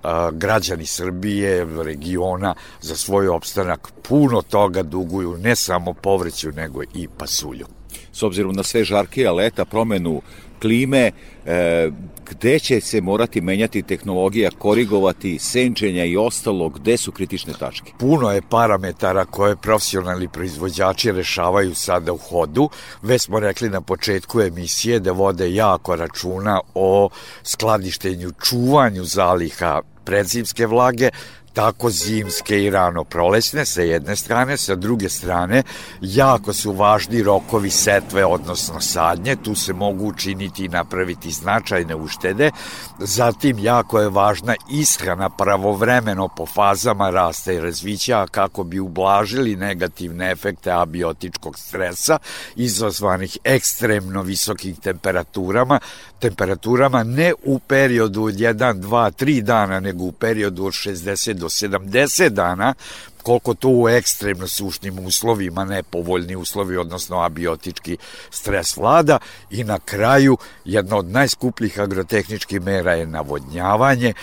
a, 0.03 0.31
građani 0.31 0.87
Srbije, 0.87 1.67
regiona 1.83 2.55
za 2.81 2.97
svoj 2.97 3.29
opstanak 3.29 3.89
puno 4.09 4.43
toga 4.43 4.83
duguju 4.83 5.37
ne 5.39 5.57
samo 5.57 5.93
povrću 5.95 6.53
nego 6.53 6.83
i 6.83 7.09
pasulju. 7.19 7.67
S 8.13 8.23
obzirom 8.23 8.53
na 8.53 8.63
sve 8.63 8.85
žarkija 8.85 9.33
leta, 9.33 9.65
promenu 9.65 10.23
klime, 10.61 11.11
e, 11.47 11.91
gde 12.31 12.59
će 12.59 12.81
se 12.81 13.01
morati 13.01 13.41
menjati 13.41 13.83
tehnologija, 13.83 14.51
korigovati 14.59 15.39
senčenja 15.39 16.05
i 16.05 16.17
ostalo, 16.17 16.69
gde 16.69 16.97
su 16.97 17.13
kritične 17.13 17.53
tačke? 17.59 17.93
Puno 17.99 18.31
je 18.31 18.43
parametara 18.43 19.25
koje 19.25 19.57
profesionalni 19.57 20.29
proizvođači 20.29 21.13
rešavaju 21.13 21.75
sada 21.75 22.13
u 22.13 22.17
hodu. 22.17 22.69
Već 23.03 23.23
smo 23.23 23.41
rekli 23.41 23.71
na 23.71 23.81
početku 23.81 24.41
emisije 24.41 25.01
da 25.01 25.13
vode 25.13 25.55
jako 25.55 25.97
računa 25.97 26.61
o 26.75 27.09
skladištenju, 27.43 28.33
čuvanju 28.43 29.05
zaliha 29.05 29.83
predzimske 30.05 30.67
vlage, 30.67 31.11
tako 31.59 31.91
zimske 31.91 32.63
i 32.63 32.71
rano 32.71 33.05
prolesne 33.05 33.65
sa 33.67 33.83
jedne 33.83 34.17
strane, 34.17 34.57
sa 34.57 34.75
druge 34.75 35.09
strane 35.09 35.63
jako 36.01 36.53
su 36.53 36.73
važni 36.73 37.23
rokovi 37.23 37.71
setve, 37.71 38.25
odnosno 38.25 38.81
sadnje, 38.81 39.37
tu 39.37 39.55
se 39.55 39.73
mogu 39.73 40.07
učiniti 40.07 40.65
i 40.65 40.69
napraviti 40.69 41.31
značajne 41.31 41.95
uštede, 41.95 42.51
zatim 42.99 43.59
jako 43.59 44.01
je 44.01 44.09
važna 44.09 44.55
ishrana. 44.71 45.29
Pravovremeno 45.29 46.29
po 46.29 46.47
fazama 46.47 47.11
rasta 47.11 47.53
i 47.53 47.61
razvića 47.61 48.27
kako 48.31 48.65
bi 48.65 48.81
ublažili 48.81 49.57
negativne 49.57 50.31
efekte 50.31 50.71
abiotičkog 50.71 51.59
stresa 51.59 52.19
izazvanih 52.57 53.39
ekstremno 53.45 54.23
visokim 54.23 54.77
temperaturama, 54.77 55.81
temperaturama 56.19 57.03
ne 57.03 57.33
u 57.45 57.59
periodu 57.59 58.25
od 58.25 58.35
1, 58.35 58.81
2, 58.81 59.25
3 59.25 59.41
dana, 59.41 59.81
nego 59.81 60.05
u 60.05 60.13
periodu 60.13 60.67
od 60.67 60.73
60 60.73 61.33
do 61.33 61.48
70 61.49 62.29
dana, 62.29 62.75
koliko 63.23 63.55
to 63.55 63.69
u 63.69 63.89
ekstremno 63.89 64.49
sušnim 64.49 64.99
uslovima, 64.99 65.65
nepovoljni 65.65 66.37
uslovi, 66.37 66.77
odnosno 66.77 67.21
abiotički 67.21 67.97
stres 68.31 68.77
vlada. 68.77 69.19
I 69.51 69.65
na 69.65 69.79
kraju 69.79 70.37
jedna 70.65 70.97
od 70.97 71.07
najskupljih 71.07 71.81
agrotehničkih 71.81 72.63
mera 72.63 72.95
je 72.95 73.07
navodnjavanje, 73.07 74.15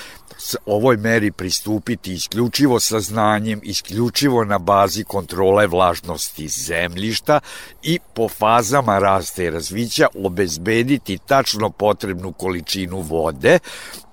ovoj 0.66 0.98
meri 0.98 1.32
pristupiti 1.32 2.14
isključivo 2.14 2.80
sa 2.80 3.00
znanjem, 3.00 3.62
isključivo 3.64 4.44
na 4.44 4.58
bazi 4.58 5.04
kontrole 5.04 5.68
vlažnosti 5.68 6.48
zemljišta 6.48 7.40
i 7.84 8.00
po 8.14 8.30
fazama 8.30 9.00
rasta 9.00 9.44
i 9.44 9.50
razvića 9.50 10.08
obezbediti 10.16 11.18
tačno 11.28 11.70
potrebnu 11.70 12.32
količinu 12.32 13.00
vode, 13.00 13.60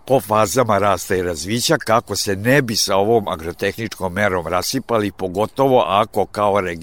po 0.04 0.20
fazama 0.20 0.78
rasta 0.78 1.16
i 1.16 1.22
razvića 1.22 1.76
kako 1.76 2.16
se 2.16 2.36
ne 2.36 2.62
bi 2.62 2.76
sa 2.76 2.96
ovom 2.96 3.28
agrotehničkom 3.28 4.12
merom 4.12 4.46
rasipali, 4.46 5.10
pogotovo 5.10 5.80
ako 5.80 6.26
kao 6.26 6.60
e, 6.60 6.76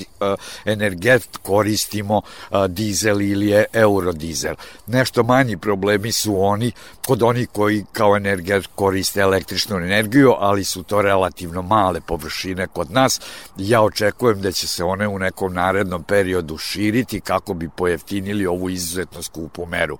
energet 0.66 1.38
koristimo 1.42 2.22
e, 2.22 2.56
dizel 2.68 3.22
ili 3.22 3.66
eurodizel. 3.74 4.56
Nešto 4.88 5.24
manji 5.24 5.58
problemi 5.58 6.12
su 6.12 6.42
oni 6.42 6.72
kod 7.08 7.24
onih 7.24 7.48
koji 7.52 7.86
kao 7.92 8.16
energet 8.16 8.68
koriste 8.76 9.20
električnu 9.20 9.78
energiju, 9.78 10.34
ali 10.40 10.64
su 10.64 10.84
to 10.84 11.02
relativno 11.02 11.62
male 11.62 12.02
površine 12.02 12.68
kod 12.68 12.92
nas. 12.92 13.22
Ja 13.58 13.82
očekujem 13.82 14.42
da 14.42 14.52
će 14.52 14.68
se 14.68 14.84
one 14.84 15.08
u 15.08 15.20
nekom 15.20 15.54
narednom 15.54 16.04
periodu 16.04 16.58
širiti 16.58 17.22
kako 17.22 17.54
bi 17.54 17.70
pojeftinili 17.70 18.46
ovu 18.46 18.70
izuzetno 18.70 19.24
skupu 19.24 19.66
meru 19.66 19.98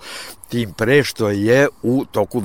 tim 0.50 0.74
pre 0.74 1.04
što 1.04 1.30
je 1.30 1.68
u 1.82 2.06
toku 2.12 2.40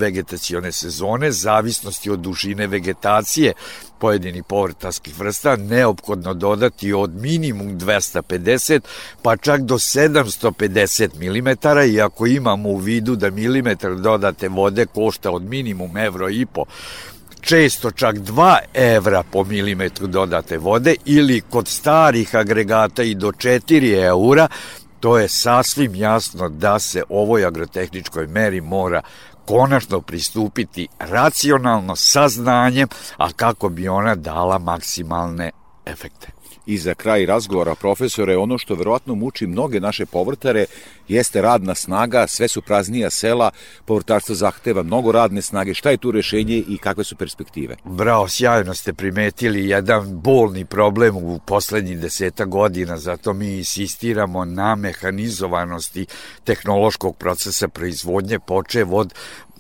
vegetacione 0.65 0.73
sezone, 0.73 1.33
zavisnosti 1.33 2.11
od 2.11 2.21
dužine 2.21 2.67
vegetacije 2.67 3.53
pojedinih 3.99 4.45
povrtarskih 4.45 5.19
vrsta, 5.19 5.57
neophodno 5.57 6.35
dodati 6.35 6.93
od 6.93 7.15
minimum 7.15 7.79
250 7.79 8.81
pa 9.23 9.37
čak 9.37 9.63
do 9.63 9.75
750 9.75 11.11
mm 11.17 11.49
i 11.91 12.01
ako 12.01 12.27
imamo 12.27 12.69
u 12.69 12.77
vidu 12.77 13.17
da 13.17 13.31
milimetar 13.31 13.95
dodate 13.95 14.49
vode 14.49 14.87
košta 14.87 15.31
od 15.31 15.43
minimum 15.43 15.97
evro 15.97 16.29
i 16.29 16.47
po, 16.47 16.65
često 17.41 17.91
čak 17.91 18.17
2 18.17 18.57
evra 18.75 19.23
po 19.23 19.45
milimetru 19.45 20.07
dodate 20.07 20.59
vode 20.59 20.95
ili 21.05 21.41
kod 21.41 21.69
starih 21.69 22.35
agregata 22.35 23.03
i 23.03 23.15
do 23.15 23.29
4 23.29 24.05
eura, 24.05 24.49
to 25.01 25.19
je 25.19 25.29
sasvim 25.29 25.95
jasno 25.95 26.49
da 26.49 26.79
se 26.79 27.03
ovoj 27.09 27.45
agrotehničkoj 27.45 28.27
meri 28.27 28.61
mora 28.61 29.03
konačno 29.47 30.01
pristupiti 30.01 30.89
racionalno 30.99 31.97
sa 31.97 32.29
znanjem, 32.29 32.89
a 33.17 33.33
kako 33.33 33.69
bi 33.69 33.89
ona 33.89 34.15
dala 34.15 34.59
maksimalne 34.59 35.51
efekte. 35.87 36.29
I 36.67 36.79
za 36.79 36.95
kraj 36.95 37.27
razgovora, 37.27 37.75
profesore, 37.75 38.37
ono 38.37 38.59
što 38.59 38.75
verovatno 38.75 39.15
muči 39.15 39.47
mnoge 39.47 39.81
naše 39.81 40.07
povrtare 40.07 40.67
jeste 41.09 41.43
radna 41.43 41.75
snaga, 41.75 42.27
sve 42.27 42.49
su 42.49 42.63
praznija 42.63 43.11
sela, 43.11 43.51
povrtarstvo 43.85 44.35
zahteva 44.35 44.83
mnogo 44.83 45.13
radne 45.13 45.43
snage. 45.43 45.75
Šta 45.75 45.91
je 45.91 45.97
tu 45.97 46.11
rešenje 46.11 46.57
i 46.69 46.79
kakve 46.79 47.05
su 47.05 47.17
perspektive? 47.17 47.77
Bravo, 47.85 48.29
sjajno 48.29 48.75
ste 48.75 48.93
primetili 48.93 49.69
jedan 49.69 50.21
bolni 50.21 50.65
problem 50.65 51.17
u 51.17 51.39
poslednjih 51.47 51.99
deseta 51.99 52.45
godina, 52.45 52.97
zato 52.97 53.33
mi 53.33 53.57
insistiramo 53.57 54.45
na 54.45 54.75
mehanizovanosti 54.75 56.07
tehnološkog 56.45 57.17
procesa 57.17 57.69
proizvodnje, 57.69 58.39
počev 58.39 58.95
od 58.95 59.15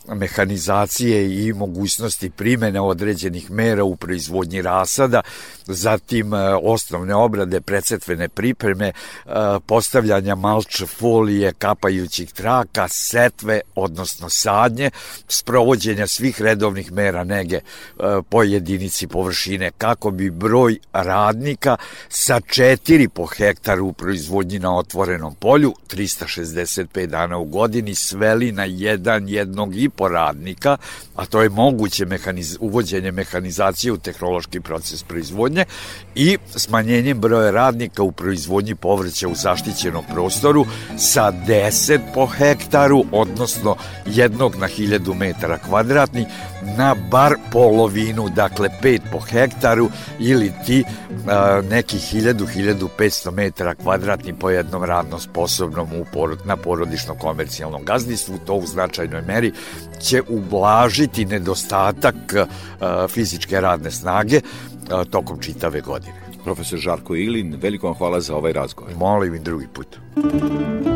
mehanizacije 0.09 1.47
i 1.47 1.53
mogućnosti 1.53 2.31
primene 2.31 2.81
određenih 2.81 3.51
mera 3.51 3.85
u 3.85 3.97
proizvodnji 3.97 4.62
rasada, 4.62 5.23
zatim 5.67 6.35
e, 6.35 6.55
osnovne 6.62 7.14
obrade, 7.14 7.61
precetvene 7.61 8.29
pripreme, 8.29 8.87
e, 8.87 8.93
postavljanja 9.67 10.35
malč 10.35 10.83
folije, 10.87 11.53
kapajućih 11.53 12.33
traka, 12.33 12.88
setve, 12.88 13.61
odnosno 13.75 14.29
sadnje, 14.29 14.90
sprovođenja 15.29 16.07
svih 16.07 16.43
redovnih 16.43 16.93
mera 16.93 17.25
nege 17.25 17.57
e, 17.57 17.62
po 18.29 18.43
jedinici 18.43 19.07
površine, 19.07 19.71
kako 19.79 20.11
bi 20.11 20.31
broj 20.31 20.79
radnika 20.93 21.77
sa 22.09 22.40
4 22.40 23.09
po 23.09 23.27
hektaru 23.27 23.87
u 23.87 23.93
proizvodnji 23.93 24.59
na 24.59 24.77
otvorenom 24.77 25.35
polju, 25.35 25.75
365 25.90 27.07
dana 27.07 27.38
u 27.38 27.45
godini, 27.45 27.95
sveli 27.95 28.53
na 28.53 28.64
jedan 28.64 29.29
jednog 29.29 29.77
i 29.77 29.88
po 29.96 30.09
radnika, 30.09 30.76
a 31.16 31.26
to 31.26 31.42
je 31.42 31.48
moguće 31.48 32.07
mehaniz, 32.07 32.57
uvođenje 32.61 33.12
mehanizacije 33.12 33.92
u 33.92 33.98
tehnološki 33.98 34.61
proces 34.61 35.02
proizvodnje 35.02 35.64
i 36.14 36.38
smanjenjem 36.57 37.20
broja 37.20 37.50
radnika 37.50 38.02
u 38.02 38.12
proizvodnji 38.12 38.74
povrća 38.74 39.28
u 39.28 39.35
zaštićenom 39.35 40.04
prostoru 40.12 40.66
sa 40.98 41.33
10 41.33 42.00
po 42.14 42.26
hektaru, 42.26 43.04
odnosno 43.12 43.76
jednog 44.07 44.57
na 44.57 44.68
1000 44.68 45.14
metara 45.14 45.59
kvadratni, 45.59 46.27
na 46.77 46.94
bar 47.11 47.35
polovinu, 47.52 48.29
dakle 48.29 48.69
5 48.83 49.00
po 49.13 49.19
hektaru 49.19 49.88
ili 50.19 50.52
ti 50.67 50.85
a, 51.29 51.63
neki 51.71 51.96
1000-1500 51.96 53.31
metara 53.31 53.75
kvadratni 53.75 54.35
po 54.35 54.50
jednom 54.50 54.85
radno 54.85 55.19
sposobnom 55.19 55.88
u 56.00 56.05
porod, 56.13 56.38
na 56.44 56.57
porodično 56.57 57.15
komercijalnom 57.15 57.85
gazdinstvu, 57.85 58.38
to 58.46 58.55
u 58.55 58.67
značajnoj 58.67 59.23
meri 59.23 59.52
će 60.00 60.23
ublažiti 60.29 61.25
nedostatak 61.25 62.15
fizičke 63.09 63.61
radne 63.61 63.90
snage 63.90 64.40
tokom 65.11 65.38
čitave 65.38 65.81
godine. 65.81 66.25
Profesor 66.44 66.79
Žarko 66.79 67.17
Ilin, 67.17 67.57
veliko 67.63 67.87
vam 67.87 67.96
hvala 67.96 68.21
za 68.21 68.37
ovaj 68.37 68.52
razgovor. 68.52 68.96
Molim 68.96 69.35
i 69.35 69.38
drugi 69.38 69.67
put. 69.73 69.96
nedavno 70.15 70.94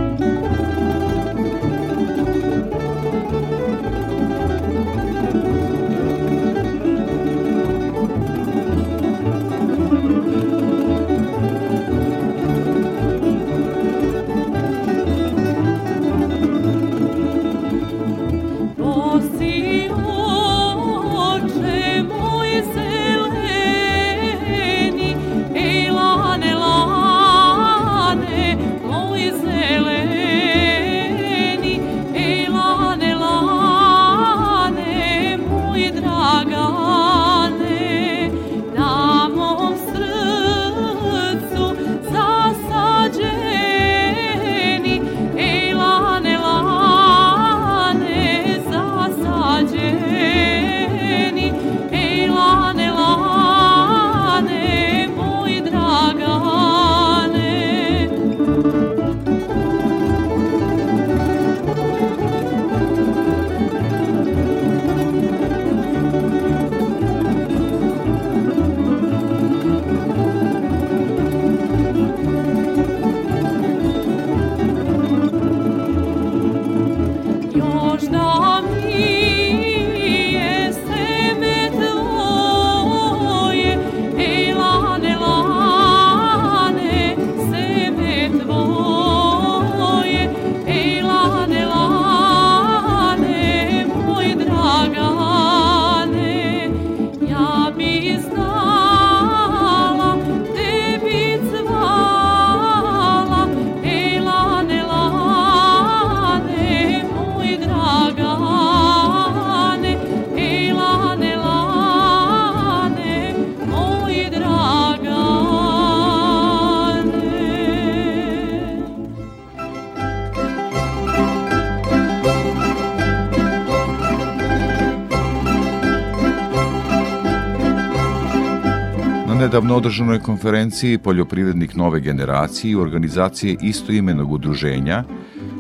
održanoj 129.79 130.18
konferenciji 130.20 130.99
Poljoprivrednik 130.99 131.74
nove 131.74 132.01
generacije 132.01 132.70
i 132.72 132.76
organizacije 132.76 133.57
istoimenog 133.62 134.33
udruženja 134.33 135.05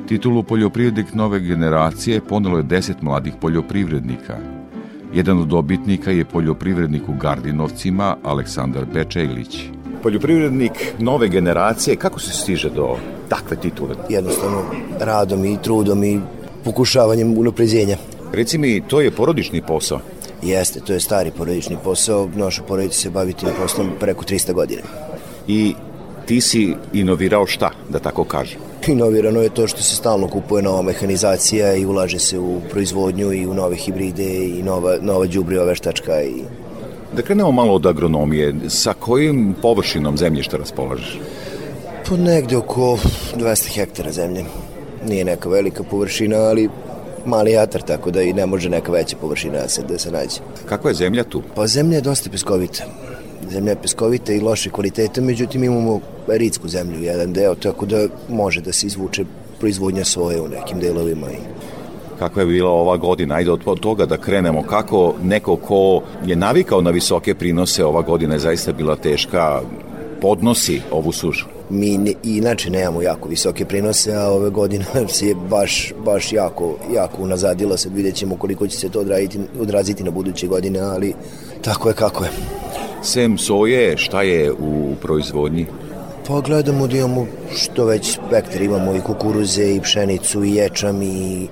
titulu 0.08 0.42
Poljoprivrednik 0.42 1.14
nove 1.14 1.40
generacije 1.40 2.20
ponelo 2.20 2.56
je 2.56 2.62
deset 2.62 3.02
mladih 3.02 3.32
poljoprivrednika. 3.40 4.36
Jedan 5.14 5.38
od 5.38 5.48
dobitnika 5.48 6.10
je 6.10 6.24
poljoprivrednik 6.24 7.08
u 7.08 7.12
Gardinovcima 7.20 8.16
Aleksandar 8.22 8.84
Bečeglić. 8.94 9.62
Poljoprivrednik 10.02 10.72
nove 10.98 11.28
generacije, 11.28 11.96
kako 11.96 12.20
se 12.20 12.32
stiže 12.32 12.70
do 12.70 12.96
takve 13.28 13.56
titule? 13.56 13.94
Jednostavno, 14.08 14.62
radom 15.00 15.44
i 15.44 15.58
trudom 15.62 16.04
i 16.04 16.20
pokušavanjem 16.64 17.38
unapređenja. 17.38 17.96
Reci 18.32 18.58
mi, 18.58 18.80
to 18.88 19.00
je 19.00 19.10
porodični 19.10 19.62
posao? 19.62 20.00
Jeste, 20.42 20.80
to 20.80 20.92
je 20.92 21.00
stari 21.00 21.30
porodični 21.30 21.76
posao. 21.84 22.28
Naša 22.36 22.62
porodica 22.62 23.00
se 23.00 23.10
bavi 23.10 23.32
tim 23.32 23.48
poslom 23.62 23.90
preko 24.00 24.24
300 24.24 24.52
godina. 24.52 24.82
I 25.48 25.74
ti 26.26 26.40
si 26.40 26.74
inovirao 26.92 27.46
šta, 27.46 27.70
da 27.88 27.98
tako 27.98 28.24
kažem? 28.24 28.60
Inovirano 28.86 29.42
je 29.42 29.48
to 29.48 29.66
što 29.66 29.82
se 29.82 29.96
stalno 29.96 30.28
kupuje 30.28 30.62
nova 30.62 30.82
mehanizacija 30.82 31.74
i 31.74 31.86
ulaže 31.86 32.18
se 32.18 32.38
u 32.38 32.60
proizvodnju 32.70 33.32
i 33.32 33.46
u 33.46 33.54
nove 33.54 33.76
hibride 33.76 34.44
i 34.44 34.62
nova, 34.62 34.98
nova 35.00 35.26
džubriva 35.26 35.64
veštačka 35.64 36.22
i 36.22 36.42
Da 37.16 37.22
krenemo 37.22 37.52
malo 37.52 37.74
od 37.74 37.86
agronomije. 37.86 38.54
Sa 38.68 38.92
kojim 38.92 39.54
površinom 39.62 40.18
zemljišta 40.18 40.56
raspolažeš? 40.56 41.18
Pa 42.08 42.16
negde 42.16 42.56
oko 42.56 42.98
200 43.36 43.74
hektara 43.74 44.12
zemlje. 44.12 44.44
Nije 45.08 45.24
neka 45.24 45.48
velika 45.48 45.82
površina, 45.82 46.36
ali 46.36 46.68
mali 47.28 47.52
jatar, 47.52 47.82
tako 47.82 48.10
da 48.10 48.22
i 48.22 48.32
ne 48.32 48.46
može 48.46 48.68
neka 48.68 48.92
veća 48.92 49.16
površina 49.20 49.58
da 49.58 49.68
se, 49.68 49.82
da 49.82 49.98
se 49.98 50.10
nađe. 50.10 50.40
Kakva 50.68 50.90
je 50.90 50.94
zemlja 50.94 51.24
tu? 51.24 51.42
Pa 51.54 51.66
zemlja 51.66 51.96
je 51.96 52.02
dosta 52.02 52.30
peskovita. 52.30 52.84
Zemlja 53.50 53.70
je 53.70 53.82
peskovita 53.82 54.32
i 54.32 54.40
loše 54.40 54.70
kvalitete, 54.70 55.20
međutim 55.20 55.64
imamo 55.64 56.00
ritsku 56.26 56.68
zemlju, 56.68 57.02
jedan 57.02 57.32
deo, 57.32 57.54
tako 57.54 57.86
da 57.86 58.06
može 58.28 58.60
da 58.60 58.72
se 58.72 58.86
izvuče 58.86 59.24
proizvodnja 59.60 60.04
svoje 60.04 60.40
u 60.40 60.48
nekim 60.48 60.80
delovima 60.80 61.30
i 61.30 61.36
kakva 62.18 62.42
je 62.42 62.46
bila 62.46 62.70
ova 62.70 62.96
godina. 62.96 63.34
Ajde 63.34 63.50
od 63.50 63.80
toga 63.80 64.06
da 64.06 64.16
krenemo. 64.16 64.62
Kako 64.62 65.14
neko 65.22 65.56
ko 65.56 66.02
je 66.26 66.36
navikao 66.36 66.80
na 66.82 66.90
visoke 66.90 67.34
prinose, 67.34 67.84
ova 67.84 68.02
godina 68.02 68.34
je 68.34 68.38
zaista 68.38 68.72
bila 68.72 68.96
teška, 68.96 69.60
podnosi 70.20 70.80
ovu 70.90 71.12
sušu? 71.12 71.57
Mi 71.70 71.98
ne, 71.98 72.12
inače 72.22 72.70
nemamo 72.70 73.02
jako 73.02 73.28
visoke 73.28 73.64
prinose, 73.64 74.14
a 74.14 74.28
ove 74.28 74.50
godine 74.50 74.84
se 75.08 75.26
je 75.26 75.34
baš, 75.34 75.92
baš 76.04 76.32
jako, 76.32 76.76
jako 76.94 77.22
unazadilo. 77.22 77.76
Sad 77.76 77.94
vidjet 77.94 78.14
ćemo 78.14 78.36
koliko 78.36 78.66
će 78.66 78.78
se 78.78 78.88
to 78.88 79.00
odraditi, 79.00 79.38
odraziti 79.60 80.04
na 80.04 80.10
buduće 80.10 80.46
godine, 80.46 80.80
ali 80.80 81.14
tako 81.62 81.88
je 81.88 81.94
kako 81.94 82.24
je. 82.24 82.30
Sem 83.02 83.38
soje, 83.38 83.96
šta 83.96 84.22
je 84.22 84.52
u 84.52 84.94
proizvodnji? 85.02 85.66
Pa 86.28 86.40
gledamo 86.40 86.86
da 86.86 86.96
imamo 86.96 87.26
što 87.56 87.84
već 87.84 88.12
spektar, 88.12 88.62
imamo 88.62 88.94
i 88.94 89.00
kukuruze, 89.00 89.74
i 89.74 89.80
pšenicu, 89.80 90.44
i 90.44 90.54
ječam, 90.54 91.02
i 91.02 91.48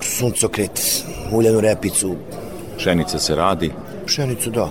suncokret, 0.00 1.04
uljanu 1.32 1.60
repicu. 1.60 2.14
Pšenica 2.78 3.18
se 3.18 3.34
radi? 3.34 3.70
Pšenicu, 4.06 4.50
da. 4.50 4.68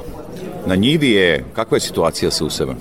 Na 0.65 0.75
njivi 0.75 1.11
je, 1.11 1.43
kakva 1.53 1.77
je 1.77 1.81
situacija 1.81 2.31
sa 2.31 2.45
usevom? 2.45 2.75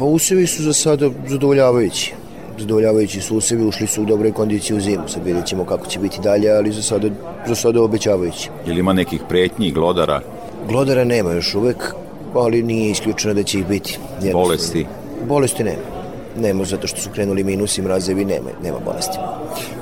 Pa 0.00 0.06
usevi 0.06 0.46
su 0.46 0.62
za 0.62 0.72
sada 0.72 1.10
zadovoljavajući. 1.28 2.14
Zadovoljavajući 2.58 3.20
su 3.20 3.36
usevi, 3.36 3.64
ušli 3.64 3.86
su 3.86 4.02
u 4.02 4.04
dobroj 4.04 4.32
kondiciji 4.32 4.76
u 4.76 4.80
zimu. 4.80 5.08
Sad 5.08 5.24
vidjet 5.24 5.46
ćemo 5.46 5.64
kako 5.64 5.86
će 5.86 5.98
biti 5.98 6.20
dalje, 6.22 6.50
ali 6.50 6.72
za 6.72 6.82
sada, 6.82 7.08
za 7.46 7.54
sada 7.54 7.82
obećavajući. 7.82 8.48
Je 8.66 8.72
li 8.72 8.80
ima 8.80 8.92
nekih 8.92 9.20
pretnji, 9.28 9.70
glodara? 9.70 10.20
Glodara 10.68 11.04
nema 11.04 11.32
još 11.32 11.54
uvek, 11.54 11.94
ali 12.34 12.62
nije 12.62 12.90
isključeno 12.90 13.34
da 13.34 13.42
će 13.42 13.58
ih 13.58 13.66
biti. 13.66 13.98
Bolesti? 14.32 14.86
Bolesti 15.28 15.64
nema. 15.64 15.82
Nema, 16.38 16.64
zato 16.64 16.86
što 16.86 17.00
su 17.00 17.10
krenuli 17.10 17.44
minusi, 17.44 17.82
mrazevi, 17.82 18.24
nema, 18.24 18.50
nema 18.62 18.78
bolesti. 18.84 19.18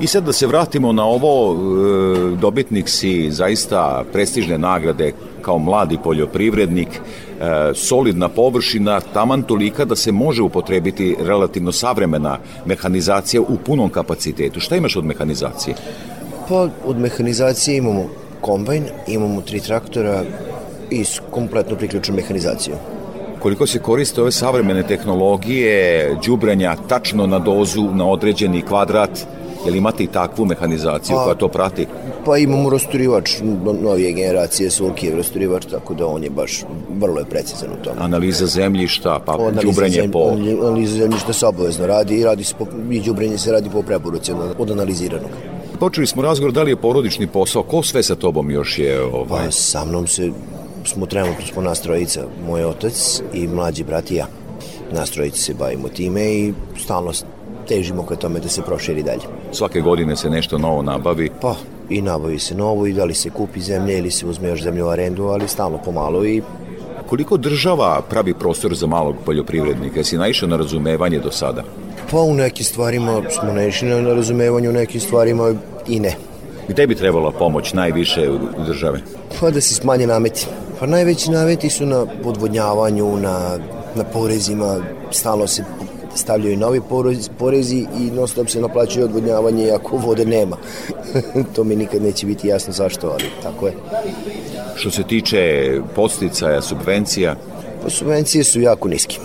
I 0.00 0.06
sad 0.06 0.24
da 0.24 0.32
se 0.32 0.46
vratimo 0.46 0.92
na 0.92 1.04
ovo, 1.04 1.54
e, 1.54 2.36
dobitnik 2.36 2.88
si 2.88 3.30
zaista 3.30 4.04
prestižne 4.12 4.58
nagrade 4.58 5.12
kao 5.48 5.58
mladi 5.58 5.98
poljoprivrednik, 6.04 6.88
e, 6.88 7.74
solidna 7.74 8.28
površina, 8.28 9.00
taman 9.00 9.42
tolika 9.42 9.84
da 9.84 9.96
se 9.96 10.12
može 10.12 10.42
upotrebiti 10.42 11.16
relativno 11.20 11.72
savremena 11.72 12.38
mehanizacija 12.66 13.40
u 13.40 13.56
punom 13.66 13.90
kapacitetu. 13.90 14.60
Šta 14.60 14.76
imaš 14.76 14.96
od 14.96 15.04
mehanizacije? 15.04 15.74
Pa 16.48 16.68
od 16.84 16.98
mehanizacije 16.98 17.76
imamo 17.76 18.04
kombajn, 18.40 18.84
imamo 19.06 19.40
tri 19.40 19.60
traktora 19.60 20.22
i 20.90 21.04
kompletno 21.30 21.76
priključenu 21.76 22.16
mehanizaciju 22.16 22.76
koliko 23.38 23.66
se 23.66 23.78
koriste 23.78 24.20
ove 24.20 24.32
savremene 24.32 24.82
tehnologije, 24.82 26.16
đubrenja 26.26 26.76
tačno 26.88 27.26
na 27.26 27.38
dozu, 27.38 27.82
na 27.94 28.08
određeni 28.08 28.62
kvadrat, 28.62 29.26
Jel 29.64 29.76
imate 29.76 30.04
i 30.04 30.06
takvu 30.06 30.44
mehanizaciju 30.44 31.16
Pa- 31.16 31.24
koja 31.24 31.34
to 31.34 31.48
prati? 31.48 31.86
Pa 32.24 32.38
imamo 32.38 32.70
rasturivač, 32.70 33.30
no- 33.42 33.72
novije 33.72 34.12
generacije, 34.12 34.70
Sulkijev 34.70 35.16
rasturivač, 35.16 35.66
tako 35.70 35.94
da 35.94 36.06
on 36.06 36.24
je 36.24 36.30
baš 36.30 36.64
vrlo 36.98 37.18
je 37.18 37.24
precizan 37.24 37.70
u 37.72 37.84
tome. 37.84 37.96
Analiza 38.00 38.46
zemljišta, 38.46 39.20
pa 39.26 39.32
Analiza 39.32 39.62
đubrenje 39.62 40.08
po... 40.12 40.30
Analiza 40.62 40.96
zemljišta 40.96 41.32
se 41.32 41.46
obavezno 41.46 41.86
radi 41.86 42.16
i 42.16 42.24
radi 42.24 42.44
se 42.44 42.54
po, 42.58 42.66
i 42.90 43.00
đubrenje 43.00 43.38
se 43.38 43.52
radi 43.52 43.70
po 43.70 43.82
preporuci 43.82 44.32
od, 44.32 44.38
od 44.58 44.70
analiziranog. 44.70 45.30
Počeli 45.80 46.06
smo 46.06 46.22
razgovor 46.22 46.52
da 46.52 46.62
li 46.62 46.70
je 46.70 46.76
porodični 46.76 47.26
posao, 47.26 47.62
ko 47.62 47.82
sve 47.82 48.02
sa 48.02 48.14
tobom 48.14 48.50
još 48.50 48.78
je 48.78 49.02
ovaj... 49.02 49.44
Pa 49.44 49.50
sa 49.50 49.84
mnom 49.84 50.06
se, 50.06 50.30
smo 50.84 51.06
trenutno 51.06 51.46
smo 51.46 51.62
nas 51.62 51.80
trojica, 51.80 52.24
moj 52.46 52.64
otac 52.64 53.20
i 53.32 53.46
mlađi 53.46 53.84
brat 53.84 54.10
i 54.10 54.14
ja. 54.14 54.26
Nas 54.92 55.10
trojica 55.10 55.42
se 55.42 55.54
bavimo 55.54 55.88
time 55.88 56.32
i 56.32 56.52
stalno 56.84 57.12
težimo 57.68 58.06
ka 58.06 58.16
tome 58.16 58.40
da 58.40 58.48
se 58.48 58.62
proširi 58.62 59.02
dalje. 59.02 59.28
Svake 59.52 59.80
godine 59.80 60.16
se 60.16 60.30
nešto 60.30 60.58
novo 60.58 60.82
nabavi. 60.82 61.30
Pa, 61.40 61.54
i 61.90 62.02
nabavi 62.02 62.38
se 62.38 62.54
novo 62.54 62.86
i 62.86 62.92
da 62.92 63.04
li 63.04 63.14
se 63.14 63.30
kupi 63.30 63.60
zemlje 63.60 63.98
ili 63.98 64.10
se 64.10 64.26
uzme 64.26 64.48
još 64.48 64.62
zemlje 64.62 64.84
u 64.84 64.88
arendu, 64.88 65.24
ali 65.24 65.48
stalno 65.48 65.78
pomalo 65.84 66.24
i 66.24 66.42
Koliko 67.08 67.36
država 67.36 68.02
pravi 68.10 68.34
prostor 68.34 68.74
za 68.74 68.86
malog 68.86 69.16
poljoprivrednika? 69.24 70.00
Jesi 70.00 70.18
naišao 70.18 70.48
na 70.48 70.56
razumevanje 70.56 71.18
do 71.18 71.30
sada? 71.30 71.62
pa 72.10 72.20
u 72.20 72.34
nekim 72.34 72.64
stvarima 72.64 73.22
smo 73.30 73.52
naišli 73.52 73.88
na 73.88 74.14
razumevanju, 74.14 74.70
u 74.70 74.72
nekim 74.72 75.00
stvarima 75.00 75.54
i 75.88 76.00
ne. 76.00 76.16
Gde 76.68 76.86
bi 76.86 76.94
trebala 76.94 77.30
pomoć 77.30 77.72
najviše 77.72 78.30
u 78.30 78.38
države? 78.66 79.00
Pa 79.40 79.50
da 79.50 79.60
se 79.60 79.74
smanje 79.74 80.06
nameti. 80.06 80.46
Pa 80.80 80.86
najveći 80.86 81.30
nameti 81.30 81.70
su 81.70 81.86
na 81.86 82.06
podvodnjavanju, 82.22 83.16
na, 83.16 83.58
na 83.94 84.04
porezima, 84.04 84.76
stalno 85.10 85.46
se 85.46 85.64
stavljaju 86.18 86.56
novi 86.56 86.80
porez, 86.88 87.28
porezi 87.38 87.86
i 88.00 88.10
non 88.10 88.28
stop 88.28 88.48
se 88.48 88.60
naplaćuje 88.60 89.04
odvodnjavanje 89.04 89.70
ako 89.70 89.96
vode 89.96 90.24
nema. 90.24 90.56
to 91.54 91.64
mi 91.64 91.76
nikad 91.76 92.02
neće 92.02 92.26
biti 92.26 92.48
jasno 92.48 92.72
zašto, 92.72 93.08
ali 93.08 93.24
tako 93.42 93.66
je. 93.66 93.72
Što 94.76 94.90
se 94.90 95.02
tiče 95.02 95.72
posticaja, 95.94 96.62
subvencija, 96.62 97.36
Pa 97.82 97.90
subvencije 97.90 98.44
su 98.44 98.60
jako 98.60 98.88
niske. 98.88 99.16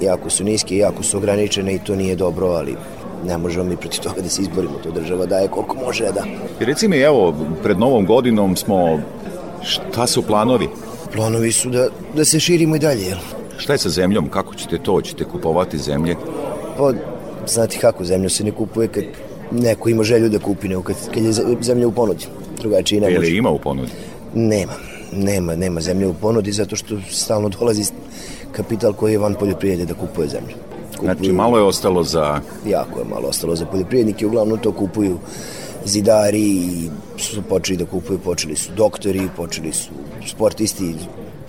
Jako 0.00 0.30
su 0.30 0.44
niske, 0.44 0.76
jako 0.76 1.02
su 1.02 1.16
ograničene 1.16 1.74
i 1.74 1.78
to 1.78 1.96
nije 1.96 2.16
dobro, 2.16 2.46
ali 2.46 2.76
ne 3.26 3.38
možemo 3.38 3.64
mi 3.64 3.76
protiv 3.76 4.00
toga 4.00 4.20
da 4.20 4.28
se 4.28 4.42
izborimo. 4.42 4.78
To 4.82 4.90
država 4.90 5.26
daje 5.26 5.48
koliko 5.48 5.76
može 5.84 6.04
da. 6.04 6.24
I 6.60 6.64
reci 6.64 6.88
mi, 6.88 6.98
evo, 6.98 7.34
pred 7.62 7.78
novom 7.78 8.06
godinom 8.06 8.56
smo, 8.56 9.00
šta 9.62 10.06
su 10.06 10.22
planovi? 10.22 10.68
Planovi 11.12 11.52
su 11.52 11.70
da, 11.70 11.88
da 12.16 12.24
se 12.24 12.40
širimo 12.40 12.76
i 12.76 12.78
dalje, 12.78 13.02
jel? 13.02 13.18
Šta 13.58 13.72
je 13.72 13.78
sa 13.78 13.88
zemljom? 13.88 14.28
Kako 14.28 14.54
ćete 14.54 14.78
to? 14.78 15.00
Ćete 15.00 15.24
kupovati 15.24 15.78
zemlje? 15.78 16.16
Pa, 16.80 16.92
znate 17.46 17.78
kako, 17.78 18.04
zemlju 18.04 18.30
se 18.30 18.44
ne 18.44 18.50
kupuje 18.50 18.88
kad 18.88 19.04
neko 19.50 19.88
ima 19.88 20.02
želju 20.02 20.28
da 20.28 20.38
kupi, 20.38 20.68
nego 20.68 20.82
kad, 20.82 20.96
kad 21.14 21.24
je 21.24 21.32
zemlja 21.60 21.88
u 21.88 21.92
ponudi. 21.92 22.26
Drugačije 22.60 23.00
ne 23.00 23.06
može. 23.06 23.20
li 23.20 23.36
ima 23.36 23.50
u 23.50 23.58
ponudi? 23.58 23.90
Nema, 24.34 24.72
nema, 25.12 25.56
nema 25.56 25.80
zemlje 25.80 26.06
u 26.06 26.14
ponudi 26.14 26.52
zato 26.52 26.76
što 26.76 27.00
stalno 27.10 27.48
dolazi 27.48 27.84
kapital 28.52 28.92
koji 28.92 29.12
je 29.12 29.18
van 29.18 29.34
poljoprivrede 29.34 29.84
da 29.84 29.94
kupuje 29.94 30.28
zemlju. 30.28 30.56
Znači, 31.02 31.32
malo 31.32 31.58
je 31.58 31.64
ostalo 31.64 32.02
za... 32.02 32.40
Jako 32.66 32.98
je 32.98 33.04
malo 33.04 33.28
ostalo 33.28 33.56
za 33.56 33.66
poljoprivrednike, 33.66 34.26
uglavnom 34.26 34.58
to 34.58 34.72
kupuju 34.72 35.18
zidari 35.84 36.42
i 36.42 36.90
su 37.16 37.42
počeli 37.42 37.78
da 37.78 37.84
kupuju, 37.84 38.18
počeli 38.18 38.56
su 38.56 38.72
doktori, 38.76 39.28
počeli 39.36 39.72
su 39.72 39.90
sportisti. 40.26 40.94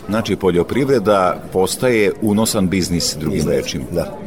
Znači, 0.10 0.36
poljoprivreda 0.36 1.44
postaje 1.54 2.12
unosan 2.22 2.70
biznis, 2.70 3.16
drugim 3.20 3.48
rečima. 3.48 3.86
Da. 3.92 4.18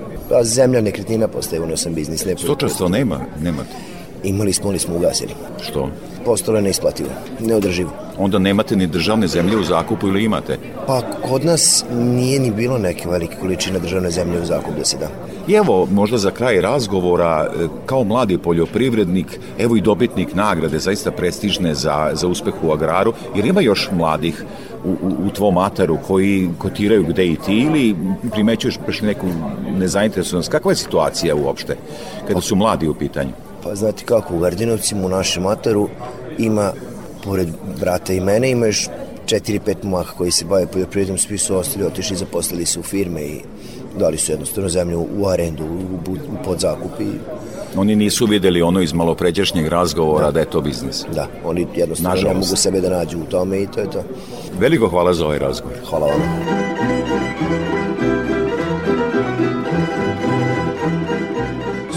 Zemlja 0.42 0.80
nekretnina 0.80 1.28
postaje 1.28 1.62
unosan 1.62 1.94
biznis. 1.94 2.24
Ne 2.24 2.34
Stočarstvo 2.36 2.88
nema, 2.88 3.20
nemate. 3.42 3.76
Imali 4.24 4.52
smo, 4.52 4.68
ali 4.68 4.78
smo 4.78 4.96
ugasili. 4.96 5.34
Što? 5.62 5.88
Postalo 6.24 6.58
je 6.58 6.62
neisplativo, 6.62 7.08
neodrživo. 7.40 7.90
Onda 8.18 8.38
nemate 8.38 8.76
ni 8.76 8.86
državne 8.86 9.26
zemlje 9.26 9.56
u 9.56 9.64
zakupu 9.64 10.08
ili 10.08 10.24
imate? 10.24 10.58
Pa 10.86 11.02
kod 11.28 11.44
nas 11.44 11.84
nije 11.98 12.40
ni 12.40 12.50
bilo 12.50 12.78
neke 12.78 13.08
velike 13.08 13.36
količine 13.40 13.78
državne 13.78 14.10
zemlje 14.10 14.40
u 14.40 14.44
zakup 14.44 14.74
da 14.78 14.84
se 14.84 14.96
da. 14.98 15.08
I 15.48 15.52
evo, 15.52 15.88
možda 15.90 16.18
za 16.18 16.30
kraj 16.30 16.60
razgovora, 16.60 17.46
e, 17.46 17.66
kao 17.86 18.04
mladi 18.04 18.38
poljoprivrednik, 18.38 19.40
evo 19.58 19.76
i 19.76 19.80
dobitnik 19.80 20.34
nagrade, 20.34 20.78
zaista 20.78 21.10
prestižne 21.10 21.74
za, 21.74 22.10
za 22.12 22.28
uspeh 22.28 22.54
u 22.62 22.72
agraru, 22.72 23.12
jer 23.36 23.46
ima 23.46 23.60
još 23.60 23.88
mladih 23.92 24.44
u, 24.84 24.88
u, 24.88 25.26
u 25.26 25.30
tvom 25.30 25.58
ataru 25.58 25.98
koji 26.06 26.48
kotiraju 26.58 27.04
gde 27.08 27.26
i 27.26 27.36
ti 27.36 27.58
ili 27.58 27.96
primećuješ 28.30 28.78
baš 28.86 29.00
neku 29.00 29.26
nezainteresovanost. 29.78 30.50
Kakva 30.50 30.72
je 30.72 30.76
situacija 30.76 31.34
uopšte 31.34 31.76
kada 32.28 32.40
su 32.40 32.56
mladi 32.56 32.88
u 32.88 32.94
pitanju? 32.94 33.32
Pa 33.64 33.74
znate 33.74 34.04
kako, 34.04 34.36
u 34.36 34.38
Gardinovcima 34.38 35.06
u 35.06 35.08
našem 35.08 35.46
ataru 35.46 35.88
ima, 36.38 36.72
pored 37.24 37.48
brata 37.80 38.12
i 38.12 38.20
mene, 38.20 38.50
ima 38.50 38.66
još 38.66 38.88
4-5 39.26 39.74
momaha 39.82 40.12
koji 40.16 40.30
se 40.30 40.44
bave 40.44 40.66
poljoprivredom, 40.66 41.18
svi 41.18 41.38
su 41.38 41.56
ostali, 41.56 41.86
otišli, 41.86 42.16
zaposlili 42.16 42.66
su 42.66 42.80
u 42.80 42.82
firme 42.82 43.22
i 43.22 43.40
dali 43.98 44.18
su 44.18 44.32
jednostavno 44.32 44.68
zemlju 44.68 45.06
u 45.18 45.28
arendu, 45.28 45.64
u, 45.64 46.10
u, 46.10 46.12
u 46.12 46.44
podzakup 46.44 47.00
i 47.00 47.08
Oni 47.76 47.96
nisu 47.96 48.26
videli 48.26 48.62
ono 48.62 48.80
iz 48.80 48.92
malopređašnjeg 48.92 49.66
razgovora 49.66 50.26
da, 50.26 50.32
da 50.32 50.40
je 50.40 50.50
to 50.50 50.60
biznis. 50.60 51.04
da, 51.14 51.26
oni 51.44 51.66
jednostavno 51.76 52.14
Nažalost. 52.14 52.34
ne 52.34 52.40
mogu 52.46 52.56
sebe 52.56 52.80
da 52.80 52.88
nađu 52.88 53.18
u 53.18 53.24
tome 53.24 53.62
i 53.62 53.66
to 53.66 53.80
je 53.80 53.90
to. 53.90 54.02
Veliko 54.58 54.88
hvala 54.88 55.14
za 55.14 55.24
ovaj 55.24 55.38
razgovor. 55.38 55.76
Hvala 55.90 56.06
vam. 56.06 56.20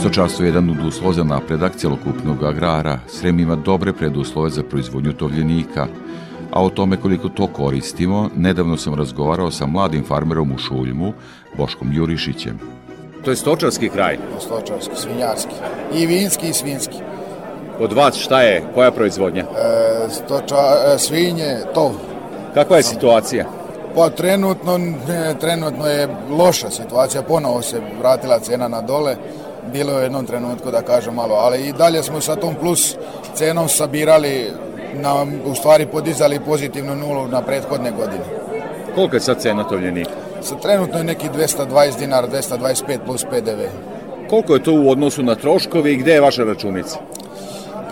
Stočarstvo 0.08 0.46
je 0.46 0.48
jedan 0.48 0.70
od 0.70 0.86
uslova 0.86 1.14
za 1.14 1.24
napredak 1.24 1.76
celokupnog 1.76 2.44
agrara. 2.44 3.00
Srem 3.08 3.40
ima 3.40 3.56
dobre 3.56 3.94
preduslove 3.94 4.50
za 4.50 4.64
proizvodnju 4.64 5.14
tovljenika, 5.14 5.88
a 6.52 6.64
o 6.64 6.70
tome 6.70 6.98
koliko 6.98 7.30
to 7.30 7.48
koristimo, 7.48 8.30
nedavno 8.36 8.78
sam 8.78 8.94
razgovarao 8.94 9.52
sa 9.52 9.66
mladim 9.66 10.04
farmerom 10.04 10.52
u 10.52 10.58
Šuljmu, 10.58 11.14
Boškom 11.58 11.94
Jurišićem. 11.94 12.60
To 13.26 13.30
je 13.30 13.36
stočarski 13.36 13.90
kraj. 13.90 14.18
Stočarski, 14.40 14.96
svinjarski. 14.96 15.54
I 15.94 16.06
vinski 16.06 16.48
i 16.50 16.54
svinski. 16.54 16.98
Od 17.80 17.94
vas 17.94 18.16
šta 18.16 18.42
je, 18.42 18.64
koja 18.74 18.92
proizvodnja? 18.92 19.44
E, 19.44 20.10
stoča, 20.10 20.56
e, 20.56 20.98
svinje, 20.98 21.58
tov. 21.74 21.92
Kakva 22.54 22.78
je 22.78 22.84
situacija? 22.84 23.46
Pa 23.96 24.10
trenutno, 24.10 24.80
trenutno 25.40 25.88
je 25.88 26.08
loša 26.30 26.70
situacija, 26.70 27.22
ponovo 27.22 27.62
se 27.62 27.82
vratila 28.00 28.40
cena 28.40 28.68
na 28.68 28.82
dole. 28.82 29.16
Bilo 29.74 29.92
je 29.92 30.00
u 30.00 30.02
jednom 30.02 30.26
trenutku 30.26 30.72
da 30.72 30.82
kažem 30.82 31.14
malo, 31.14 31.36
ali 31.36 31.68
i 31.68 31.74
dalje 31.74 32.04
smo 32.04 32.22
sa 32.22 32.36
tom 32.36 32.56
plus 32.56 32.96
cenom 33.36 33.70
sabirali, 33.70 34.52
na, 34.94 35.26
u 35.46 35.56
stvari 35.56 35.86
podizali 35.86 36.40
pozitivnu 36.40 36.96
nulu 36.96 37.28
na 37.28 37.42
prethodne 37.42 37.92
godine. 37.92 38.24
Kolika 38.96 39.16
je 39.16 39.22
sad 39.22 39.42
cena 39.42 39.64
tovljenika? 39.64 40.12
Sa 40.42 40.56
trenutno 40.56 40.98
je 40.98 41.04
neki 41.04 41.30
220 41.30 42.00
dinara, 42.00 42.28
225 42.28 42.98
plus 43.06 43.24
PDV. 43.24 43.62
Koliko 44.30 44.54
je 44.54 44.64
to 44.64 44.74
u 44.74 44.90
odnosu 44.90 45.24
na 45.24 45.36
troškovi 45.36 45.94
i 45.94 45.98
gde 45.98 46.14
je 46.14 46.22
vaša 46.22 46.44
računica? 46.44 47.00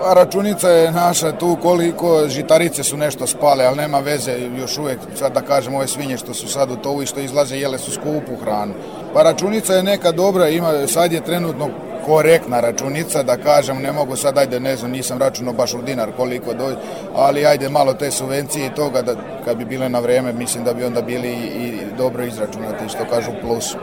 Pa 0.06 0.14
računica 0.14 0.70
je 0.70 0.91
naša 0.91 1.32
tu 1.32 1.58
koliko 1.62 2.28
žitarice 2.28 2.84
su 2.84 2.97
nešto 2.97 3.28
spale, 3.28 3.66
ali 3.66 3.78
nema 3.78 3.99
veze 3.99 4.32
još 4.60 4.78
uvek, 4.78 4.99
sad 5.16 5.34
da 5.34 5.41
kažem 5.41 5.76
ove 5.76 5.88
svinje 5.88 6.18
što 6.18 6.34
su 6.34 6.47
sad 6.47 6.72
u 6.72 6.76
tovu 6.76 7.03
i 7.03 7.06
što 7.06 7.20
izlaze 7.20 7.58
jele 7.58 7.78
su 7.78 7.91
skupu 7.91 8.36
hranu. 8.43 8.74
Pa 9.14 9.24
računica 9.24 9.74
je 9.74 9.84
neka 9.84 10.12
dobra, 10.12 10.49
ima, 10.49 10.88
sad 10.88 11.12
je 11.12 11.24
trenutno 11.24 11.70
korektna 12.06 12.60
računica, 12.60 13.24
da 13.24 13.38
kažem, 13.38 13.82
ne 13.82 13.91
mogu 13.91 14.16
sad, 14.16 14.38
ajde, 14.38 14.60
ne 14.60 14.76
znam, 14.76 14.91
nisam 14.91 15.18
računao 15.18 15.53
baš 15.53 15.74
u 15.74 15.82
dinar 15.82 16.12
koliko 16.18 16.53
dođe, 16.53 16.78
ali 17.16 17.45
ajde 17.45 17.70
malo 17.70 17.93
te 17.93 18.12
subvencije 18.12 18.66
i 18.66 18.76
toga, 18.76 19.01
da 19.01 19.16
kad 19.45 19.58
bi 19.58 19.66
bile 19.66 19.89
na 19.89 19.99
vreme, 19.99 20.34
mislim 20.34 20.64
da 20.64 20.74
bi 20.74 20.84
onda 20.84 21.01
bili 21.01 21.30
i, 21.30 21.68
i 21.68 21.80
dobro 21.97 22.24
izračunati, 22.24 22.89
što 22.89 23.06
kažu 23.10 23.32
plus. 23.41 23.76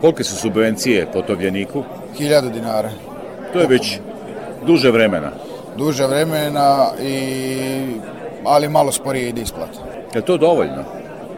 Kolike 0.00 0.24
su 0.24 0.36
subvencije 0.36 1.06
po 1.12 1.22
tovljeniku? 1.22 1.84
Hiljadu 2.18 2.50
dinara. 2.50 2.90
To 3.52 3.60
je 3.60 3.66
već 3.66 3.98
duže 4.66 4.90
vremena. 4.90 5.30
Duže 5.76 6.06
vremena, 6.06 6.86
i, 7.02 7.86
ali 8.44 8.68
malo 8.68 8.92
sporije 8.92 9.28
ide 9.28 9.42
isplata. 9.42 9.80
Je 10.14 10.20
to 10.20 10.36
dovoljno? 10.36 10.84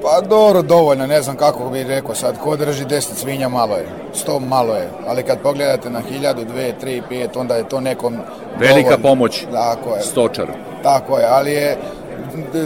Pa 0.03 0.21
dobro, 0.29 0.63
dovoljno, 0.63 1.07
ne 1.07 1.23
znam 1.23 1.37
kako 1.37 1.71
bih 1.71 1.87
rekao 1.87 2.15
sad, 2.15 2.39
ko 2.39 2.57
drži 2.57 2.85
10 2.85 3.01
svinja 3.01 3.49
malo 3.49 3.77
je, 3.77 3.87
100 4.27 4.39
malo 4.39 4.75
je, 4.75 4.89
ali 5.07 5.23
kad 5.23 5.39
pogledate 5.39 5.91
na 5.91 6.01
1000, 6.23 6.35
2, 6.35 6.73
3, 6.85 7.03
5, 7.11 7.29
onda 7.35 7.57
je 7.57 7.69
to 7.69 7.81
nekom 7.81 8.17
Velika 8.59 8.91
dovoljno. 8.91 9.03
pomoć 9.09 9.45
Tako 9.53 9.95
je. 9.95 10.03
stočaru. 10.03 10.53
Tako 10.83 11.19
je, 11.19 11.27
ali 11.31 11.53
je 11.53 11.77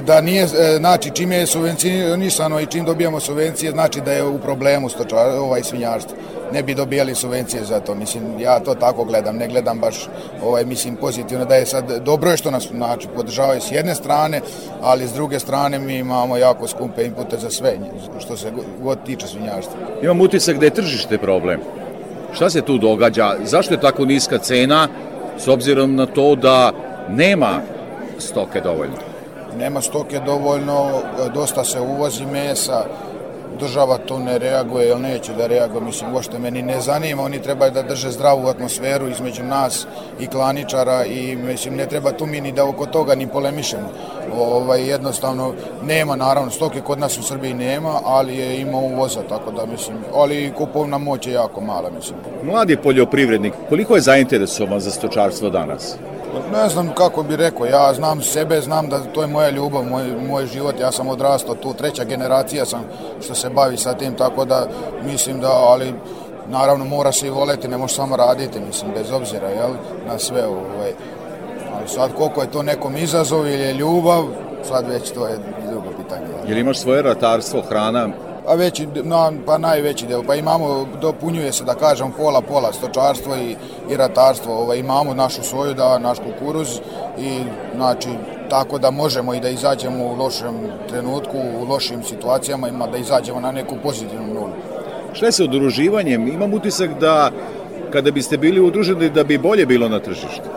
da 0.07 0.21
nije, 0.21 0.43
e, 0.43 0.77
znači 0.79 1.11
čim 1.11 1.33
je 1.33 1.47
subvencionisano 1.47 2.61
i 2.61 2.67
čim 2.67 2.85
dobijamo 2.85 3.21
subvencije, 3.21 3.73
znači 3.73 4.01
da 4.01 4.13
je 4.13 4.25
u 4.25 4.39
problemu 4.39 4.89
stočar, 4.89 5.29
ovaj 5.39 5.63
svinjarstvo. 5.63 6.17
Ne 6.53 6.63
bi 6.63 6.75
dobijali 6.75 7.15
subvencije 7.15 7.65
za 7.65 7.81
to, 7.81 7.95
mislim, 7.95 8.23
ja 8.41 8.61
to 8.61 8.75
tako 8.75 9.05
gledam, 9.05 9.37
ne 9.37 9.49
gledam 9.49 9.79
baš, 9.79 10.09
ovaj, 10.43 10.65
mislim, 10.65 10.97
pozitivno 10.97 11.45
da 11.45 11.55
je 11.55 11.67
sad, 11.67 12.03
dobro 12.05 12.31
je 12.31 12.37
što 12.37 12.51
nas, 12.51 12.69
znači, 12.75 13.09
podržavaju 13.15 13.61
s 13.61 13.73
jedne 13.73 13.95
strane, 13.95 14.41
ali 14.83 15.09
s 15.09 15.13
druge 15.13 15.39
strane 15.39 15.79
mi 15.79 15.99
imamo 15.99 16.37
jako 16.37 16.67
skupe 16.67 17.05
inpute 17.05 17.39
za 17.39 17.51
sve, 17.51 17.79
što 18.19 18.37
se 18.37 18.53
god 18.83 18.99
tiče 19.07 19.27
svinjarstva. 19.27 19.77
Imam 20.03 20.21
utisak 20.21 20.59
da 20.59 20.67
je 20.67 20.75
tržište 20.75 21.19
problem. 21.19 21.61
Šta 22.33 22.51
se 22.51 22.63
tu 22.63 22.79
događa? 22.79 23.35
Zašto 23.45 23.75
je 23.75 23.81
tako 23.81 24.05
niska 24.05 24.39
cena 24.39 24.89
s 25.39 25.49
obzirom 25.49 25.95
na 25.95 26.07
to 26.07 26.35
da 26.35 26.73
nema 27.09 27.61
stoke 28.19 28.61
dovoljno? 28.61 29.14
Nema 29.59 29.81
stoke 29.81 30.21
dovoljno, 30.21 31.03
dosta 31.35 31.65
se 31.65 31.81
uvozi 31.81 32.27
mesa, 32.27 32.85
država 33.61 33.99
to 33.99 34.19
ne 34.19 34.39
reaguje 34.39 34.89
ili 34.89 35.01
neće 35.01 35.33
da 35.33 35.47
reaguje, 35.47 35.81
mislim, 35.81 36.15
uopšte 36.15 36.39
meni 36.39 36.63
ne 36.63 36.81
zanima, 36.81 37.23
oni 37.23 37.43
trebaju 37.43 37.71
da 37.71 37.83
drže 37.83 38.11
zdravu 38.11 38.49
atmosferu 38.49 39.09
između 39.09 39.45
nas 39.45 39.87
i 40.21 40.27
klaničara 40.27 41.05
i 41.05 41.37
mislim, 41.37 41.77
ne 41.77 41.87
treba 41.87 42.13
tu 42.13 42.27
mi 42.27 42.41
ni 42.41 42.53
da 42.53 42.65
oko 42.65 42.87
toga 42.87 43.15
ni 43.15 43.27
polemišemo. 43.27 43.89
Ovaj, 44.39 44.89
jednostavno, 44.89 45.53
nema, 45.87 46.17
naravno, 46.17 46.51
stoke 46.51 46.81
kod 46.81 46.99
nas 46.99 47.19
u 47.19 47.23
Srbiji 47.23 47.55
nema, 47.55 48.01
ali 48.05 48.37
je 48.37 48.61
ima 48.61 48.79
uvoza, 48.79 49.21
tako 49.29 49.51
da, 49.51 49.67
mislim, 49.67 49.97
ali 50.15 50.53
kupovna 50.57 50.99
moć 50.99 51.27
je 51.27 51.33
jako 51.33 51.61
mala, 51.61 51.91
mislim. 51.91 52.19
Mladi 52.43 52.77
poljoprivrednik, 52.77 53.55
koliko 53.69 53.95
je 53.95 54.01
zainteresovan 54.01 54.81
za 54.81 54.91
stočarstvo 54.91 55.51
danas? 55.51 55.97
Ne 56.53 56.69
znam 56.69 56.95
kako 56.95 57.23
bi 57.23 57.37
rekao, 57.37 57.67
ja 57.67 57.95
znam 57.95 58.23
sebe, 58.23 58.61
znam 58.61 58.89
da 58.89 59.01
to 59.01 59.21
je 59.21 59.27
moja 59.27 59.51
ljubav, 59.51 59.85
moj, 59.85 60.05
moj 60.29 60.47
život, 60.47 60.81
ja 60.81 60.93
sam 60.93 61.09
odrastao 61.09 61.55
tu, 61.55 61.73
treća 61.73 62.05
generacija 62.05 62.65
sam 62.65 62.85
što 63.25 63.35
se 63.35 63.51
bavi 63.51 63.77
sa 63.77 63.95
tim, 63.95 64.15
tako 64.15 64.45
da 64.45 64.67
mislim 65.05 65.41
da, 65.41 65.51
ali 65.53 65.95
naravno 66.49 66.85
mora 66.85 67.13
se 67.13 67.27
i 67.27 67.31
voleti, 67.31 67.69
ne 67.69 67.79
može 67.79 67.95
samo 67.95 68.17
raditi, 68.17 68.61
mislim, 68.61 68.91
bez 68.95 69.11
obzira, 69.11 69.49
jel, 69.49 69.71
na 70.07 70.19
sve, 70.19 70.47
ovaj, 70.47 70.93
ali 71.77 71.89
sad 71.89 72.11
koliko 72.17 72.41
je 72.41 72.51
to 72.51 72.63
nekom 72.63 72.97
izazov 72.97 73.47
ili 73.47 73.63
je 73.63 73.73
ljubav, 73.73 74.25
sad 74.69 74.89
već 74.89 75.11
to 75.11 75.27
je 75.27 75.39
drugo 75.71 75.89
pitanje. 76.03 76.27
Jel, 76.49 76.59
imaš 76.59 76.79
svoje 76.79 77.03
ratarstvo, 77.03 77.63
hrana, 77.69 78.09
a 78.47 78.55
veći, 78.55 78.89
no, 79.05 79.33
pa 79.47 79.59
najveći 79.59 80.07
deo, 80.07 80.23
pa 80.23 80.35
imamo, 80.35 80.87
dopunjuje 81.01 81.53
se 81.53 81.65
da 81.65 81.75
kažem 81.75 82.13
pola 82.17 82.41
pola 82.41 82.73
stočarstvo 82.73 83.37
i, 83.37 83.57
i 83.93 83.97
ratarstvo, 83.97 84.55
ovaj, 84.55 84.79
imamo 84.79 85.15
našu 85.15 85.43
svoju, 85.43 85.75
da, 85.75 85.99
naš 85.99 86.19
kukuruz 86.19 86.69
i 87.19 87.41
znači 87.75 88.09
tako 88.51 88.79
da 88.79 88.91
možemo 88.91 89.35
i 89.35 89.41
da 89.41 89.49
izađemo 89.49 90.05
u 90.05 90.17
lošem 90.17 90.55
trenutku, 90.89 91.39
u 91.61 91.65
lošim 91.65 92.03
situacijama, 92.03 92.69
ima 92.69 92.87
da 92.87 92.97
izađemo 92.97 93.41
na 93.41 93.53
neku 93.53 93.75
pozitivnu 93.83 94.35
nulu. 94.35 94.53
Šta 95.13 95.27
je 95.27 95.33
sa 95.33 95.45
udruživanjem? 95.45 96.29
Imam 96.29 96.55
utisak 96.55 96.91
da 97.01 97.31
kada 97.93 98.11
biste 98.11 98.37
bili 98.37 98.61
udruženi 98.61 99.11
da 99.11 99.25
bi 99.25 99.39
bolje 99.39 99.67
bilo 99.67 99.89
na 99.89 100.01
tržištu. 100.01 100.49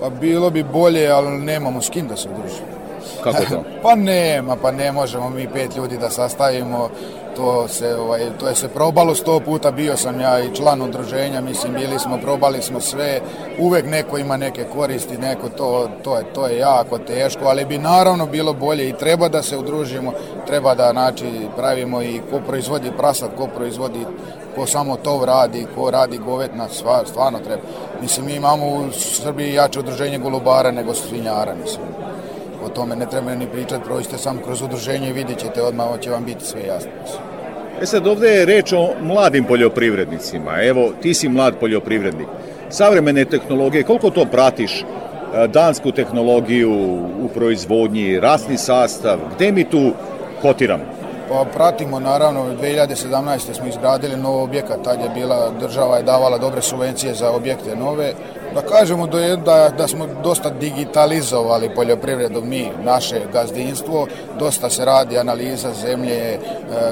Pa 0.00 0.10
bilo 0.10 0.50
bi 0.50 0.62
bolje, 0.62 1.08
ali 1.08 1.38
nemamo 1.38 1.82
s 1.82 1.90
kim 1.90 2.08
da 2.08 2.16
se 2.16 2.28
udružimo. 2.28 2.73
Kako 3.24 3.44
to? 3.50 3.62
pa 3.82 3.94
nema, 3.94 4.56
pa 4.56 4.70
ne 4.70 4.92
možemo 4.92 5.30
mi 5.30 5.48
pet 5.48 5.76
ljudi 5.76 5.98
da 5.98 6.10
sastavimo, 6.10 6.88
to 7.36 7.68
se, 7.68 7.96
ovaj, 7.96 8.20
to 8.40 8.48
je 8.48 8.54
se 8.54 8.68
probalo 8.68 9.14
sto 9.14 9.40
puta, 9.40 9.70
bio 9.70 9.96
sam 9.96 10.20
ja 10.20 10.40
i 10.40 10.54
član 10.54 10.82
udruženja, 10.82 11.40
mislim, 11.40 11.74
bili 11.74 11.98
smo, 11.98 12.18
probali 12.18 12.62
smo 12.62 12.80
sve, 12.80 13.20
uvek 13.58 13.86
neko 13.86 14.18
ima 14.18 14.36
neke 14.36 14.64
koristi, 14.64 15.18
neko 15.18 15.48
to, 15.48 15.88
to, 16.02 16.16
je, 16.16 16.24
to 16.34 16.46
je 16.46 16.58
jako 16.58 16.98
teško, 16.98 17.44
ali 17.44 17.64
bi 17.64 17.78
naravno 17.78 18.26
bilo 18.26 18.52
bolje 18.52 18.88
i 18.88 18.98
treba 18.98 19.28
da 19.28 19.42
se 19.42 19.56
udružimo, 19.56 20.12
treba 20.46 20.74
da, 20.74 20.90
znači, 20.92 21.26
pravimo 21.56 22.02
i 22.02 22.20
ko 22.30 22.40
proizvodi 22.46 22.90
prasad, 22.96 23.30
ko 23.36 23.46
proizvodi 23.46 24.06
ko 24.54 24.66
samo 24.66 24.96
to 24.96 25.24
radi, 25.26 25.66
ko 25.74 25.90
radi 25.90 26.18
govetna, 26.18 26.68
stvarno 27.04 27.38
treba. 27.38 27.62
Mislim, 28.02 28.26
mi 28.26 28.34
imamo 28.34 28.66
u 28.66 28.92
Srbiji 28.92 29.54
jače 29.54 29.80
udruženje 29.80 30.18
golubara 30.18 30.70
nego 30.70 30.94
svinjara, 30.94 31.54
mislim 31.54 31.86
o 32.64 32.68
tome 32.68 32.96
ne 32.96 33.06
treba 33.06 33.34
ni 33.34 33.46
pričati, 33.46 33.84
prođite 33.84 34.18
samo 34.18 34.40
kroz 34.44 34.62
udruženje 34.62 35.08
i 35.08 35.12
vidjet 35.12 35.38
ćete 35.38 35.62
odmah, 35.62 36.00
će 36.00 36.10
vam 36.10 36.24
biti 36.24 36.44
sve 36.44 36.62
jasno. 36.66 36.90
E 37.82 37.86
sad, 37.86 38.06
ovde 38.06 38.28
je 38.28 38.44
reč 38.44 38.72
o 38.72 38.88
mladim 39.02 39.44
poljoprivrednicima. 39.44 40.62
Evo, 40.62 40.92
ti 41.02 41.14
si 41.14 41.28
mlad 41.28 41.54
poljoprivrednik. 41.60 42.26
Savremene 42.70 43.24
tehnologije, 43.24 43.82
koliko 43.82 44.10
to 44.10 44.24
pratiš? 44.24 44.82
E, 44.82 45.48
dansku 45.48 45.92
tehnologiju 45.92 46.72
u 47.20 47.28
proizvodnji, 47.34 48.20
rasni 48.20 48.56
sastav, 48.56 49.18
gde 49.34 49.52
mi 49.52 49.64
tu 49.64 49.92
kotiramo? 50.42 50.84
Pa 51.28 51.44
pratimo 51.54 52.00
naravno, 52.00 52.44
2017. 52.62 53.54
smo 53.54 53.66
izgradili 53.66 54.16
nov 54.16 54.42
objekat, 54.42 54.82
tad 54.84 55.00
je 55.00 55.10
bila, 55.14 55.50
država 55.60 55.96
je 55.96 56.02
davala 56.02 56.38
dobre 56.38 56.62
subvencije 56.62 57.14
za 57.14 57.30
objekte 57.30 57.76
nove, 57.76 58.12
da 58.54 58.62
kažemo 58.62 59.06
da, 59.06 59.36
da, 59.36 59.68
da 59.78 59.88
smo 59.88 60.06
dosta 60.22 60.50
digitalizovali 60.50 61.70
poljoprivredu 61.74 62.42
mi, 62.42 62.70
naše 62.84 63.20
gazdinstvo, 63.32 64.06
dosta 64.38 64.70
se 64.70 64.84
radi 64.84 65.18
analiza 65.18 65.72
zemlje, 65.72 66.14
e, 66.14 66.38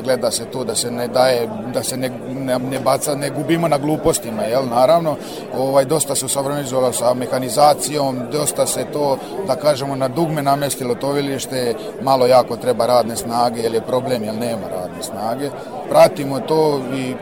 gleda 0.05 0.31
se 0.31 0.45
tu 0.45 0.65
da 0.65 0.75
se 0.75 0.91
ne 0.91 1.09
daje, 1.09 1.49
da 1.75 1.83
se 1.83 1.97
ne, 1.97 2.11
ne, 2.35 2.59
ne 2.59 2.81
baca, 2.81 3.15
ne 3.15 3.31
gubimo 3.31 3.69
na 3.69 3.79
glupostima, 3.79 4.43
jel, 4.43 4.63
naravno, 4.71 5.17
ovaj, 5.59 5.85
dosta 5.85 6.15
se 6.15 6.27
usavremenizovalo 6.27 6.93
sa 6.93 7.15
mehanizacijom, 7.15 8.19
dosta 8.33 8.67
se 8.67 8.85
to, 8.93 9.19
da 9.47 9.57
kažemo, 9.57 9.97
na 9.97 10.09
dugme 10.09 10.43
namestilo 10.43 10.95
tovilište, 10.95 11.75
malo 12.03 12.27
jako 12.27 12.57
treba 12.57 12.87
radne 12.87 13.17
snage, 13.17 13.61
jer 13.61 13.75
je 13.75 13.81
problem, 13.81 14.25
jer 14.25 14.35
nema 14.35 14.69
radne 14.71 15.03
snage. 15.03 15.51
Pratimo 15.89 16.41
to 16.41 16.81
i 16.97 17.15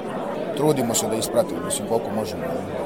trudimo 0.56 0.94
se 0.94 1.06
da 1.06 1.16
ispratimo, 1.16 1.60
mislim, 1.64 1.88
koliko 1.88 2.10
možemo. 2.16 2.42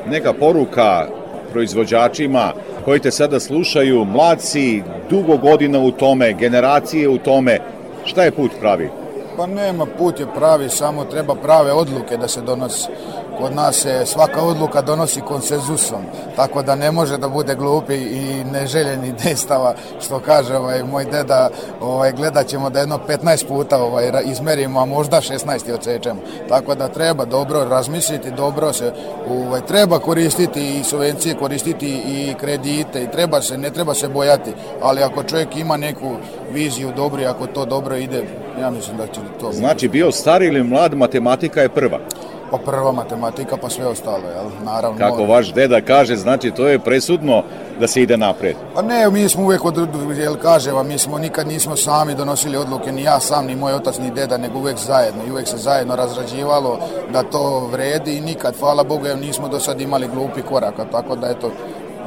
Neka 0.06 0.32
poruka 0.32 1.06
proizvođačima 1.54 2.52
koji 2.84 3.00
te 3.00 3.10
sada 3.10 3.40
slušaju, 3.40 4.04
mladci, 4.04 4.82
dugo 5.10 5.36
godina 5.36 5.78
u 5.78 5.90
tome, 5.90 6.32
generacije 6.32 7.08
u 7.08 7.18
tome, 7.18 7.58
šta 8.04 8.24
je 8.24 8.30
put 8.30 8.50
pravi? 8.60 8.88
Pa 9.36 9.46
nema, 9.46 9.86
put 9.98 10.20
je 10.20 10.26
pravi, 10.34 10.68
samo 10.68 11.04
treba 11.04 11.34
prave 11.34 11.72
odluke 11.72 12.16
da 12.16 12.28
se 12.28 12.40
donose. 12.40 12.88
Kod 13.38 13.54
nas 13.54 13.76
se 13.76 14.02
svaka 14.06 14.42
odluka 14.42 14.82
donosi 14.82 15.20
konsenzusom, 15.20 16.02
tako 16.36 16.62
da 16.62 16.74
ne 16.74 16.90
može 16.90 17.18
da 17.18 17.28
bude 17.28 17.54
glupi 17.54 17.94
i 17.94 18.44
neželjeni 18.52 19.12
dejstava, 19.24 19.74
što 20.00 20.20
kaže 20.20 20.56
ovaj, 20.56 20.82
moj 20.82 21.04
deda, 21.04 21.50
ovaj, 21.80 22.12
gledat 22.12 22.46
ćemo 22.46 22.70
da 22.70 22.80
jedno 22.80 22.98
15 23.08 23.48
puta 23.48 23.82
ovaj, 23.82 24.10
izmerimo, 24.24 24.80
a 24.80 24.84
možda 24.84 25.20
16 25.20 25.68
i 25.68 25.72
odsečemo. 25.72 26.20
Tako 26.48 26.74
da 26.74 26.88
treba 26.88 27.24
dobro 27.24 27.64
razmisliti, 27.64 28.30
dobro 28.30 28.72
se 28.72 28.92
ovaj, 29.30 29.60
treba 29.60 29.98
koristiti 29.98 30.78
i 30.78 30.84
subvencije, 30.84 31.34
koristiti 31.34 32.02
i 32.06 32.34
kredite 32.40 33.02
i 33.02 33.10
treba 33.10 33.42
se, 33.42 33.58
ne 33.58 33.70
treba 33.70 33.94
se 33.94 34.08
bojati, 34.08 34.52
ali 34.82 35.02
ako 35.02 35.22
čovjek 35.22 35.56
ima 35.56 35.76
neku 35.76 36.10
viziju 36.52 36.92
dobru 36.96 37.22
i 37.22 37.26
ako 37.26 37.46
to 37.46 37.64
dobro 37.64 37.96
ide, 37.96 38.43
ja 38.60 38.70
mislim 38.70 38.96
da 38.96 39.06
će 39.06 39.20
to... 39.40 39.52
Znači 39.52 39.88
bio 39.88 40.12
stari 40.12 40.46
ili 40.46 40.62
mlad, 40.62 40.94
matematika 40.94 41.60
je 41.60 41.68
prva 41.68 41.98
pa 42.54 42.58
prva 42.58 42.92
matematika, 42.92 43.56
pa 43.56 43.70
sve 43.70 43.86
ostalo, 43.86 44.28
jel? 44.34 44.64
Naravno. 44.64 44.98
Kako 44.98 45.24
vaš 45.24 45.52
deda 45.52 45.80
kaže, 45.80 46.16
znači 46.16 46.50
to 46.50 46.68
je 46.68 46.78
presudno 46.78 47.42
da 47.80 47.86
se 47.86 48.02
ide 48.02 48.16
napred. 48.16 48.56
Pa 48.74 48.82
ne, 48.82 49.10
mi 49.10 49.28
smo 49.28 49.42
uvek, 49.42 49.64
od, 49.64 49.88
jel 50.16 50.36
kaže 50.42 50.72
vam, 50.72 50.88
mi 50.88 50.98
smo 50.98 51.18
nikad 51.18 51.48
nismo 51.48 51.76
sami 51.76 52.14
donosili 52.14 52.56
odluke, 52.56 52.92
ni 52.92 53.02
ja 53.02 53.20
sam, 53.20 53.46
ni 53.46 53.56
moj 53.56 53.74
otac, 53.74 53.98
ni 53.98 54.10
deda, 54.10 54.38
nego 54.38 54.58
uvek 54.58 54.78
zajedno. 54.78 55.22
I 55.28 55.30
uvek 55.30 55.48
se 55.48 55.56
zajedno 55.56 55.96
razrađivalo 55.96 56.78
da 57.12 57.22
to 57.22 57.68
vredi 57.72 58.16
i 58.16 58.20
nikad, 58.20 58.54
hvala 58.58 58.84
Bogu, 58.84 59.06
nismo 59.20 59.48
do 59.48 59.60
sad 59.60 59.80
imali 59.80 60.08
glupi 60.14 60.42
koraka, 60.42 60.84
tako 60.84 61.16
da 61.16 61.30
eto, 61.30 61.50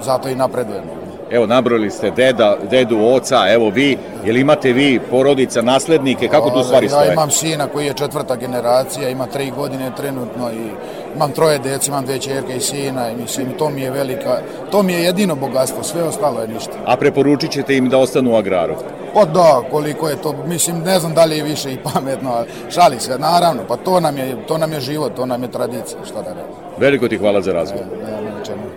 zato 0.01 0.29
i 0.29 0.35
napredujemo. 0.35 1.06
Evo, 1.31 1.45
nabrali 1.45 1.91
ste 1.91 2.11
deda, 2.11 2.57
dedu, 2.71 2.97
oca, 2.99 3.45
evo 3.49 3.69
vi, 3.69 3.97
jel 4.25 4.37
imate 4.37 4.73
vi 4.73 4.99
porodica, 5.09 5.61
naslednike, 5.61 6.27
kako 6.27 6.49
tu 6.49 6.63
stvari 6.63 6.89
stoje? 6.89 7.07
Ja 7.07 7.13
imam 7.13 7.31
sina 7.31 7.67
koji 7.67 7.85
je 7.85 7.93
četvrta 7.93 8.35
generacija, 8.35 9.09
ima 9.09 9.25
tri 9.25 9.51
godine 9.51 9.91
trenutno 9.97 10.51
i 10.51 10.69
imam 11.15 11.31
troje 11.31 11.59
deci, 11.59 11.89
imam 11.89 12.05
dve 12.05 12.19
čerke 12.19 12.57
i 12.57 12.59
sina 12.59 13.11
i 13.11 13.15
mislim, 13.15 13.47
to 13.57 13.69
mi 13.69 13.81
je 13.81 13.91
velika, 13.91 14.37
to 14.71 14.83
mi 14.83 14.93
je 14.93 15.03
jedino 15.03 15.35
bogatstvo, 15.35 15.83
sve 15.83 16.03
ostalo 16.03 16.41
je 16.41 16.47
ništa. 16.47 16.73
A 16.85 16.97
preporučit 16.97 17.51
ćete 17.51 17.77
im 17.77 17.89
da 17.89 17.97
ostanu 17.97 18.33
u 18.33 18.35
agraru? 18.35 18.75
Pa 19.13 19.25
da, 19.25 19.61
koliko 19.71 20.09
je 20.09 20.21
to, 20.21 20.35
mislim, 20.45 20.79
ne 20.79 20.99
znam 20.99 21.13
da 21.13 21.25
li 21.25 21.37
je 21.37 21.43
više 21.43 21.73
i 21.73 21.77
pametno, 21.93 22.31
ali 22.33 22.47
šali 22.69 22.99
se, 22.99 23.19
naravno, 23.19 23.61
pa 23.67 23.77
to 23.77 23.99
nam 23.99 24.17
je, 24.17 24.35
to 24.47 24.57
nam 24.57 24.73
je 24.73 24.79
život, 24.79 25.15
to 25.15 25.25
nam 25.25 25.43
je 25.43 25.51
tradicija, 25.51 25.99
šta 26.05 26.21
da 26.21 26.29
reći. 26.29 26.57
Veliko 26.77 27.07
ti 27.07 27.17
hvala 27.17 27.41
za 27.41 27.53
razgovor. 27.53 27.85
Ne, 28.05 28.11
ne, 28.11 28.21
ne, 28.21 28.76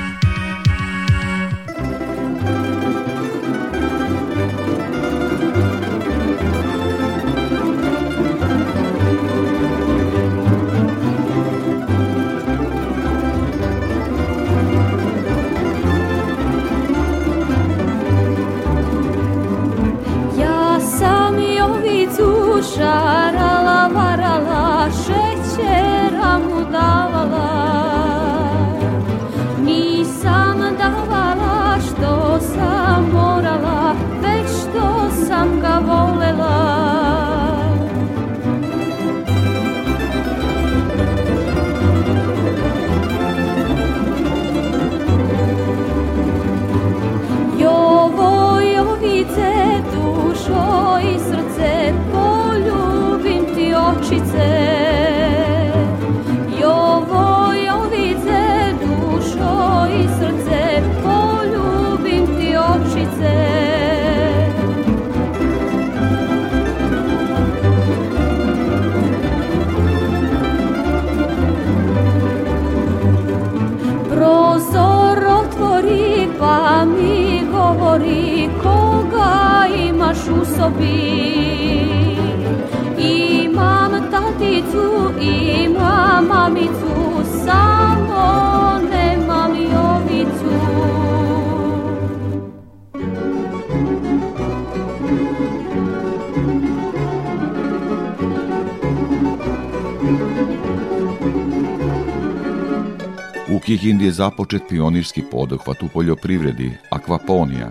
Kikindi 103.65 104.05
je 104.05 104.11
započet 104.11 104.61
pionirski 104.69 105.21
poduhvat 105.31 105.83
u 105.83 105.87
poljoprivredi, 105.87 106.71
akvaponija. 106.89 107.69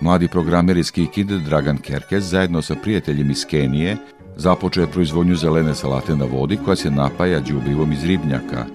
Mladi 0.00 0.28
programer 0.28 0.76
iz 0.76 0.90
Kikinde 0.90 1.38
Dragan 1.38 1.78
Kerkez 1.78 2.30
zajedno 2.30 2.62
sa 2.62 2.74
prijateljem 2.74 3.30
iz 3.30 3.46
Kenije 3.46 3.96
započeo 4.36 4.80
je 4.80 4.90
proizvodnju 4.90 5.36
zelene 5.36 5.74
salate 5.74 6.16
na 6.16 6.24
vodi 6.24 6.58
koja 6.64 6.76
se 6.76 6.90
napaja 6.90 7.40
đubrivom 7.40 7.92
iz 7.92 8.04
ribnjaka. 8.04 8.66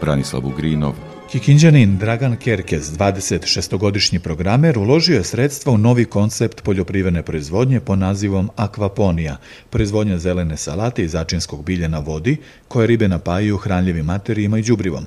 Branislav 0.00 0.46
Ugrinov. 0.46 0.94
Kikinđanin 1.32 1.98
Dragan 1.98 2.36
Kerkez, 2.36 2.92
26-godišnji 2.98 4.18
programer, 4.18 4.78
uložio 4.78 5.16
je 5.16 5.24
sredstva 5.24 5.72
u 5.72 5.78
novi 5.78 6.04
koncept 6.04 6.62
poljoprivredne 6.62 7.22
proizvodnje 7.22 7.80
po 7.80 7.96
nazivom 7.96 8.50
akvaponija, 8.56 9.36
proizvodnja 9.70 10.18
zelene 10.18 10.56
salate 10.56 11.02
i 11.02 11.08
začinskog 11.08 11.64
bilja 11.64 11.88
na 11.88 11.98
vodi, 11.98 12.36
koje 12.68 12.86
ribe 12.86 13.08
napajaju 13.08 13.56
hranljivim 13.56 14.04
materijima 14.04 14.58
i 14.58 14.62
đubrivom. 14.62 15.06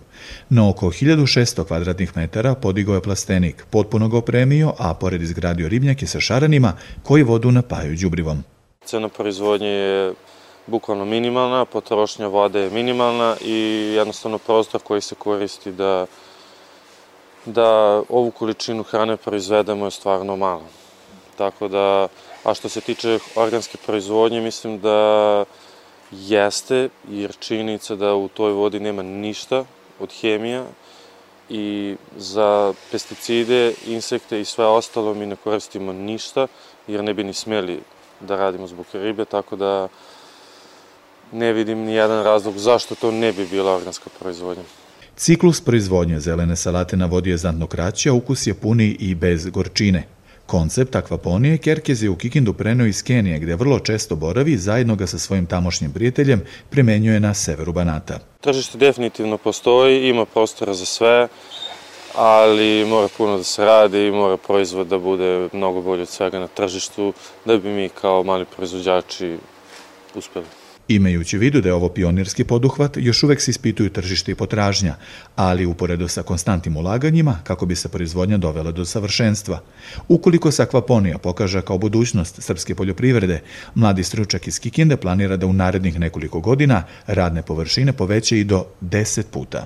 Na 0.50 0.70
oko 0.70 0.86
1600 0.86 1.66
kvadratnih 1.66 2.18
metara 2.18 2.56
podigao 2.56 2.96
je 2.96 3.02
plastenik, 3.02 3.66
potpuno 3.70 4.10
ga 4.10 4.18
opremio, 4.18 4.74
a 4.78 4.94
pored 4.94 5.22
izgradio 5.22 5.68
ribnjake 5.68 6.08
sa 6.08 6.20
šaranima 6.20 6.74
koji 7.04 7.24
vodu 7.24 7.52
napajaju 7.52 7.98
đubrivom. 8.02 8.44
Cena 8.86 9.10
proizvodnje 9.10 9.68
je 9.68 10.14
bukvalno 10.72 11.06
minimalna, 11.06 11.66
potrošnja 11.66 12.28
vode 12.28 12.60
je 12.60 12.70
minimalna 12.70 13.36
i 13.42 13.56
jednostavno 13.96 14.38
prostor 14.38 14.82
koji 14.82 15.02
se 15.02 15.16
koristi 15.16 15.72
da, 15.72 16.06
da 17.46 18.02
ovu 18.10 18.32
količinu 18.32 18.84
hrane 18.84 19.18
proizvedemo 19.18 19.86
je 19.86 19.92
stvarno 19.92 20.36
malo. 20.36 20.64
Tako 21.38 21.68
da, 21.68 22.08
a 22.44 22.54
što 22.54 22.70
se 22.70 22.82
tiče 22.82 23.20
organske 23.36 23.78
proizvodnje, 23.86 24.42
mislim 24.42 24.80
da 24.80 25.46
jeste, 26.12 26.90
jer 27.10 27.36
činjenica 27.40 27.96
da 27.96 28.16
u 28.16 28.28
toj 28.28 28.52
vodi 28.52 28.80
nema 28.80 29.04
ništa 29.04 29.66
od 30.00 30.14
hemija 30.22 30.64
i 31.50 31.96
za 32.18 32.74
pesticide, 32.92 33.74
insekte 33.88 34.42
i 34.42 34.46
sve 34.46 34.66
ostalo 34.66 35.14
mi 35.14 35.26
ne 35.26 35.36
koristimo 35.36 35.94
ništa, 35.94 36.48
jer 36.88 37.04
ne 37.04 37.14
bi 37.14 37.24
ni 37.24 37.34
smeli 37.34 37.82
da 38.20 38.36
radimo 38.36 38.68
zbog 38.68 38.86
ribe, 38.94 39.26
tako 39.26 39.56
da 39.56 39.88
ne 41.32 41.54
vidim 41.54 41.80
ni 41.80 41.94
jedan 41.94 42.24
razlog 42.24 42.58
zašto 42.58 42.96
to 42.96 43.12
ne 43.12 43.34
bi 43.34 43.46
bila 43.46 43.76
organska 43.76 44.10
proizvodnja. 44.20 44.64
Ciklus 45.16 45.62
proizvodnje 45.62 46.20
zelene 46.20 46.56
salate 46.56 46.98
na 46.98 47.06
vodi 47.06 47.30
je 47.30 47.38
znatno 47.38 47.68
kraći, 47.68 48.10
a 48.10 48.14
ukus 48.14 48.48
je 48.48 48.54
puni 48.54 48.96
i 49.00 49.16
bez 49.16 49.50
gorčine. 49.50 50.08
Koncept 50.46 50.96
akvaponije 50.96 51.58
Kerkez 51.58 52.04
je 52.04 52.10
u 52.10 52.16
Kikindu 52.16 52.54
preneo 52.54 52.88
iz 52.88 53.04
Kenije, 53.04 53.40
gde 53.40 53.56
vrlo 53.56 53.80
često 53.80 54.16
boravi 54.16 54.52
i 54.52 54.58
zajedno 54.58 54.96
ga 54.96 55.08
sa 55.08 55.20
svojim 55.20 55.46
tamošnjim 55.46 55.92
prijateljem 55.92 56.42
primenjuje 56.70 57.20
na 57.20 57.34
severu 57.34 57.74
Banata. 57.74 58.20
Tržište 58.42 58.78
definitivno 58.78 59.38
postoji, 59.38 60.10
ima 60.10 60.26
prostora 60.26 60.74
za 60.74 60.86
sve, 60.86 61.28
ali 62.16 62.86
mora 62.86 63.08
puno 63.18 63.38
da 63.38 63.44
se 63.44 63.66
radi 63.66 64.08
i 64.08 64.12
mora 64.12 64.38
proizvod 64.38 64.88
da 64.88 64.98
bude 64.98 65.50
mnogo 65.54 65.82
bolje 65.82 66.02
od 66.02 66.10
svega 66.10 66.40
na 66.40 66.48
tržištu, 66.48 67.14
da 67.46 67.58
bi 67.58 67.70
mi 67.70 67.90
kao 67.90 68.24
mali 68.24 68.46
proizvođači 68.56 69.38
uspeli. 70.16 70.46
Imajući 70.88 71.38
vidu 71.38 71.62
da 71.62 71.70
je 71.70 71.74
ovo 71.74 71.90
pionirski 71.90 72.44
poduhvat, 72.44 72.98
još 72.98 73.24
uvek 73.24 73.42
se 73.42 73.52
ispituju 73.52 73.90
tržište 73.90 74.32
i 74.32 74.36
potražnja, 74.36 74.96
ali 75.36 75.66
uporedo 75.66 76.08
sa 76.08 76.24
konstantnim 76.24 76.78
ulaganjima 76.78 77.40
kako 77.44 77.66
bi 77.66 77.76
se 77.76 77.90
proizvodnja 77.90 78.38
dovela 78.38 78.72
do 78.72 78.86
savršenstva. 78.86 79.62
Ukoliko 80.08 80.52
se 80.52 80.64
akvaponija 80.64 81.18
pokaže 81.18 81.62
kao 81.62 81.78
budućnost 81.78 82.42
srpske 82.42 82.76
poljoprivrede, 82.76 83.42
mladi 83.76 84.04
stručak 84.04 84.48
iz 84.48 84.60
Kikinde 84.60 84.98
planira 84.98 85.38
da 85.38 85.46
u 85.46 85.54
narednih 85.54 86.00
nekoliko 86.00 86.40
godina 86.40 86.84
radne 87.08 87.42
površine 87.42 87.94
poveće 87.94 88.40
i 88.40 88.44
do 88.44 88.66
10 88.82 89.24
puta. 89.32 89.66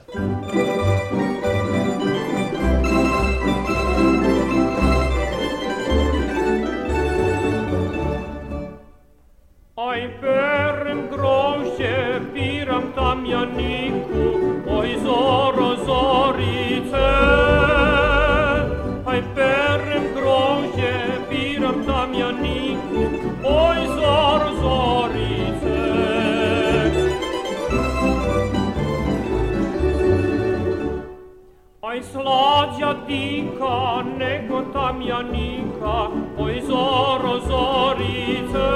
Janika, 35.16 35.98
oi 36.44 36.56
zoro 36.68 37.34
zorice. 37.50 38.72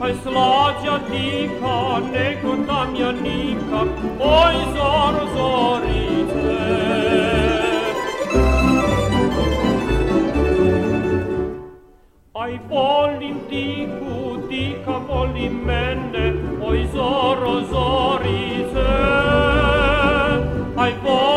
Hai 0.00 0.14
slat 0.22 0.80
Janika, 0.86 1.74
negutam 2.14 2.96
Janika, 3.00 3.82
oi 4.30 4.56
zoro 4.78 5.22
zorice. 5.36 6.56
Ai 12.34 12.58
volim 12.72 13.38
dicu, 13.54 14.18
dica 14.50 14.98
volim 15.12 15.64
mene, 15.70 16.26
oi 16.72 16.84
zoro 16.98 17.56
zorice. 17.72 18.90
Ai 20.76 20.92
volim 21.04 21.27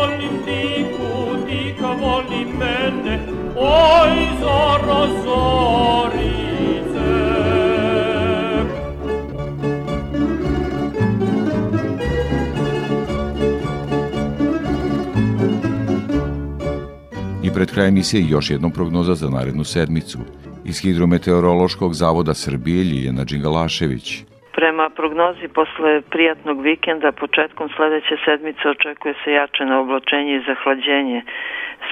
pred 17.62 17.74
kraj 17.74 17.88
emisije 17.88 18.28
još 18.28 18.50
jednom 18.50 18.70
prognoza 18.70 19.14
za 19.14 19.30
narednu 19.30 19.64
sedmicu. 19.64 20.18
Iz 20.64 20.78
Hidrometeorološkog 20.78 21.94
zavoda 21.94 22.34
Srbije 22.34 22.84
Ljiljana 22.84 23.24
Đingalašević. 23.24 24.31
Prema 24.62 24.90
prognozi 24.90 25.48
posle 25.48 26.02
prijatnog 26.10 26.62
vikenda 26.62 27.12
početkom 27.12 27.68
sledeće 27.68 28.16
sedmice 28.24 28.68
očekuje 28.68 29.14
se 29.24 29.32
jačeno 29.32 29.80
oblačenje 29.80 30.36
i 30.36 30.44
zahlađenje 30.46 31.22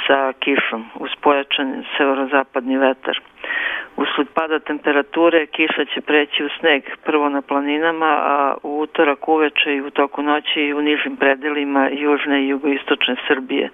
sa 0.06 0.32
kišom 0.32 0.84
uz 0.94 1.10
pojačan 1.20 1.84
severozapadni 1.96 2.78
vetar. 2.78 3.20
Usled 3.96 4.28
pada 4.34 4.58
temperature 4.58 5.46
kiša 5.46 5.84
će 5.84 6.00
preći 6.00 6.44
u 6.44 6.48
sneg 6.60 6.82
prvo 7.04 7.28
na 7.28 7.42
planinama, 7.42 8.06
a 8.06 8.54
u 8.62 8.80
utorak 8.80 9.28
uveče 9.28 9.74
i 9.74 9.80
u 9.80 9.90
toku 9.90 10.22
noći 10.22 10.60
i 10.60 10.74
u 10.74 10.82
nižim 10.82 11.16
predelima 11.16 11.88
južne 11.92 12.42
i 12.42 12.48
jugoistočne 12.48 13.16
Srbije 13.28 13.68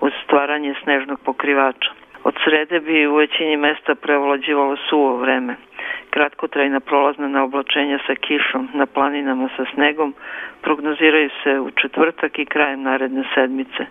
uz 0.00 0.12
stvaranje 0.24 0.74
snežnog 0.82 1.20
pokrivača. 1.24 2.01
Od 2.24 2.34
srede 2.44 2.80
bi 2.80 3.06
u 3.06 3.14
većini 3.14 3.56
mesta 3.56 3.94
prevlađivalo 3.94 4.76
suvo 4.76 5.16
vreme. 5.16 5.56
Kratkotrajna 6.10 6.80
prolazna 6.80 7.28
na 7.28 7.44
oblačenja 7.44 7.98
sa 8.06 8.14
kišom 8.14 8.68
na 8.74 8.86
planinama 8.86 9.48
sa 9.56 9.64
snegom 9.74 10.14
prognoziraju 10.62 11.30
se 11.42 11.60
u 11.60 11.70
četvrtak 11.70 12.38
i 12.38 12.44
krajem 12.44 12.82
naredne 12.82 13.24
sedmice. 13.34 13.86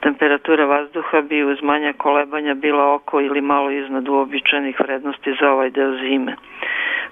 Temperatura 0.00 0.64
vazduha 0.64 1.20
bi 1.20 1.44
uz 1.44 1.62
manja 1.62 1.92
kolebanja 1.92 2.54
bila 2.54 2.94
oko 2.94 3.20
ili 3.20 3.40
malo 3.40 3.70
iznad 3.70 4.08
uobičajenih 4.08 4.80
vrednosti 4.80 5.36
za 5.40 5.50
ovaj 5.50 5.70
deo 5.70 5.92
zime. 5.96 6.36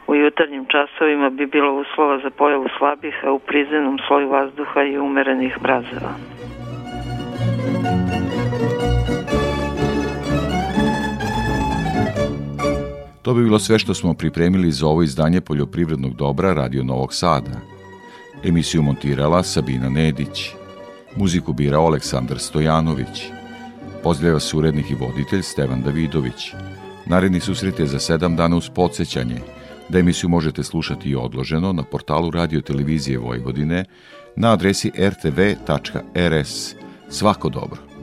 U 0.06 0.14
jutarnjim 0.14 0.66
časovima 0.66 1.30
bi 1.30 1.46
bilo 1.46 1.72
uslova 1.72 2.18
za 2.18 2.30
pojavu 2.30 2.68
slabih, 2.78 3.24
a 3.24 3.32
u 3.32 3.38
prizemnom 3.38 3.98
sloju 4.06 4.28
vazduha 4.28 4.82
i 4.82 4.98
umerenih 4.98 5.58
brazeva. 5.62 6.12
To 13.26 13.34
bi 13.34 13.42
bilo 13.44 13.58
sve 13.58 13.78
što 13.78 13.94
smo 13.94 14.14
pripremili 14.14 14.72
za 14.72 14.86
ovo 14.86 15.02
izdanje 15.02 15.40
poljoprivrednog 15.40 16.14
dobra 16.14 16.52
Radio 16.52 16.84
Novog 16.84 17.14
Sada. 17.14 17.60
Emisiju 18.44 18.82
montirala 18.82 19.42
Sabina 19.42 19.88
Nedić. 19.88 20.50
Muziku 21.16 21.52
birao 21.52 21.86
Aleksandar 21.86 22.38
Stojanović. 22.38 23.22
Pozdravlja 24.02 24.40
surednik 24.40 24.90
i 24.90 24.94
voditelj 24.94 25.42
Stevan 25.42 25.82
Davidović. 25.82 26.52
Naredni 27.06 27.40
susret 27.40 27.78
je 27.78 27.86
za 27.86 27.98
sedam 27.98 28.36
dana 28.36 28.56
uz 28.56 28.68
podsjećanje 28.74 29.40
da 29.88 29.98
emisiju 29.98 30.30
možete 30.30 30.62
slušati 30.62 31.08
i 31.08 31.16
odloženo 31.16 31.72
na 31.72 31.82
portalu 31.82 32.30
Radio 32.30 32.60
Televizije 32.60 33.18
Vojvodine 33.18 33.84
na 34.36 34.52
adresi 34.52 34.92
rtv.rs. 34.98 36.74
Svako 37.08 37.48
dobro. 37.48 37.95